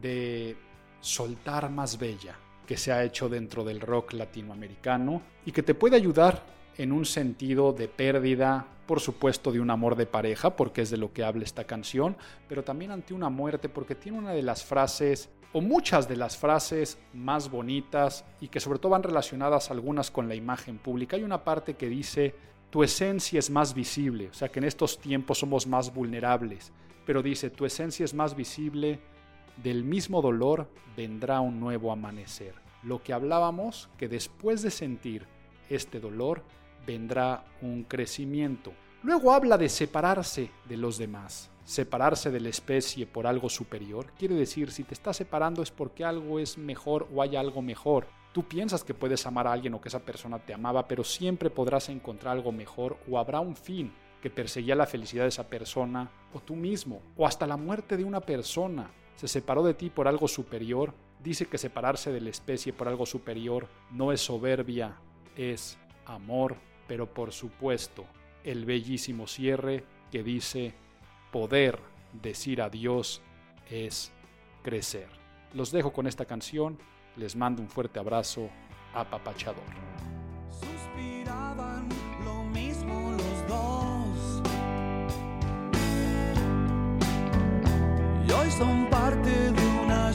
de 0.00 0.56
Soltar 1.00 1.70
más 1.70 1.98
bella 1.98 2.36
que 2.66 2.76
se 2.76 2.92
ha 2.92 3.02
hecho 3.02 3.28
dentro 3.28 3.64
del 3.64 3.80
rock 3.80 4.12
latinoamericano 4.12 5.22
y 5.44 5.52
que 5.52 5.62
te 5.62 5.74
puede 5.74 5.96
ayudar 5.96 6.44
en 6.76 6.92
un 6.92 7.04
sentido 7.04 7.72
de 7.72 7.88
pérdida, 7.88 8.66
por 8.90 8.98
supuesto, 8.98 9.52
de 9.52 9.60
un 9.60 9.70
amor 9.70 9.94
de 9.94 10.04
pareja, 10.04 10.56
porque 10.56 10.82
es 10.82 10.90
de 10.90 10.96
lo 10.96 11.12
que 11.12 11.22
habla 11.22 11.44
esta 11.44 11.62
canción, 11.62 12.16
pero 12.48 12.64
también 12.64 12.90
ante 12.90 13.14
una 13.14 13.28
muerte, 13.28 13.68
porque 13.68 13.94
tiene 13.94 14.18
una 14.18 14.32
de 14.32 14.42
las 14.42 14.64
frases, 14.64 15.30
o 15.52 15.60
muchas 15.60 16.08
de 16.08 16.16
las 16.16 16.36
frases 16.36 16.98
más 17.12 17.48
bonitas, 17.52 18.24
y 18.40 18.48
que 18.48 18.58
sobre 18.58 18.80
todo 18.80 18.90
van 18.90 19.04
relacionadas 19.04 19.70
algunas 19.70 20.10
con 20.10 20.28
la 20.28 20.34
imagen 20.34 20.78
pública. 20.78 21.14
Hay 21.14 21.22
una 21.22 21.44
parte 21.44 21.74
que 21.74 21.88
dice, 21.88 22.34
tu 22.68 22.82
esencia 22.82 23.38
es 23.38 23.48
más 23.48 23.74
visible, 23.74 24.30
o 24.30 24.34
sea 24.34 24.48
que 24.48 24.58
en 24.58 24.64
estos 24.64 24.98
tiempos 24.98 25.38
somos 25.38 25.68
más 25.68 25.94
vulnerables, 25.94 26.72
pero 27.06 27.22
dice, 27.22 27.48
tu 27.48 27.66
esencia 27.66 28.04
es 28.04 28.12
más 28.12 28.34
visible, 28.34 28.98
del 29.62 29.84
mismo 29.84 30.20
dolor 30.20 30.68
vendrá 30.96 31.40
un 31.40 31.60
nuevo 31.60 31.92
amanecer. 31.92 32.54
Lo 32.82 33.04
que 33.04 33.12
hablábamos, 33.12 33.88
que 33.96 34.08
después 34.08 34.62
de 34.62 34.72
sentir 34.72 35.28
este 35.68 36.00
dolor, 36.00 36.42
vendrá 36.86 37.44
un 37.62 37.84
crecimiento. 37.84 38.72
Luego 39.02 39.32
habla 39.32 39.56
de 39.56 39.68
separarse 39.68 40.50
de 40.68 40.76
los 40.76 40.98
demás. 40.98 41.50
separarse 41.64 42.32
de 42.32 42.40
la 42.40 42.48
especie 42.48 43.06
por 43.06 43.28
algo 43.28 43.48
superior, 43.48 44.12
quiere 44.18 44.34
decir 44.34 44.72
si 44.72 44.82
te 44.82 44.92
estás 44.92 45.18
separando 45.18 45.62
es 45.62 45.70
porque 45.70 46.04
algo 46.04 46.40
es 46.40 46.58
mejor 46.58 47.06
o 47.14 47.22
hay 47.22 47.36
algo 47.36 47.62
mejor. 47.62 48.08
Tú 48.32 48.42
piensas 48.48 48.82
que 48.82 48.92
puedes 48.92 49.24
amar 49.24 49.46
a 49.46 49.52
alguien 49.52 49.74
o 49.74 49.80
que 49.80 49.88
esa 49.88 50.00
persona 50.00 50.40
te 50.40 50.52
amaba, 50.52 50.88
pero 50.88 51.04
siempre 51.04 51.48
podrás 51.48 51.88
encontrar 51.88 52.36
algo 52.36 52.50
mejor 52.50 52.96
o 53.08 53.18
habrá 53.18 53.38
un 53.38 53.54
fin 53.54 53.92
que 54.20 54.30
perseguía 54.30 54.74
la 54.74 54.86
felicidad 54.86 55.24
de 55.24 55.28
esa 55.28 55.48
persona 55.48 56.10
o 56.32 56.40
tú 56.40 56.56
mismo 56.56 57.02
o 57.16 57.26
hasta 57.26 57.46
la 57.46 57.56
muerte 57.56 57.96
de 57.96 58.04
una 58.04 58.20
persona. 58.20 58.90
Se 59.14 59.28
separó 59.28 59.62
de 59.62 59.74
ti 59.74 59.90
por 59.90 60.08
algo 60.08 60.28
superior. 60.28 60.92
Dice 61.22 61.46
que 61.46 61.58
separarse 61.58 62.10
de 62.10 62.20
la 62.20 62.30
especie 62.30 62.72
por 62.72 62.88
algo 62.88 63.06
superior 63.06 63.68
no 63.90 64.10
es 64.10 64.20
soberbia, 64.20 64.96
es 65.36 65.78
amor, 66.06 66.56
pero 66.90 67.06
por 67.06 67.30
supuesto 67.30 68.04
el 68.42 68.64
bellísimo 68.64 69.28
cierre 69.28 69.84
que 70.10 70.24
dice 70.24 70.74
poder 71.30 71.78
decir 72.20 72.60
adiós 72.60 73.22
es 73.70 74.10
crecer. 74.64 75.06
Los 75.54 75.70
dejo 75.70 75.92
con 75.92 76.08
esta 76.08 76.24
canción, 76.24 76.80
les 77.14 77.36
mando 77.36 77.62
un 77.62 77.68
fuerte 77.68 78.00
abrazo 78.00 78.50
apapachador. 78.92 79.62
Suspiraban 80.50 81.88
lo 82.24 82.42
mismo 82.42 83.12
los 83.12 83.46
dos. 83.46 84.42
Y 88.26 88.32
hoy 88.32 88.50
son 88.50 88.90
parte 88.90 89.30
de 89.30 89.66
una 89.84 90.12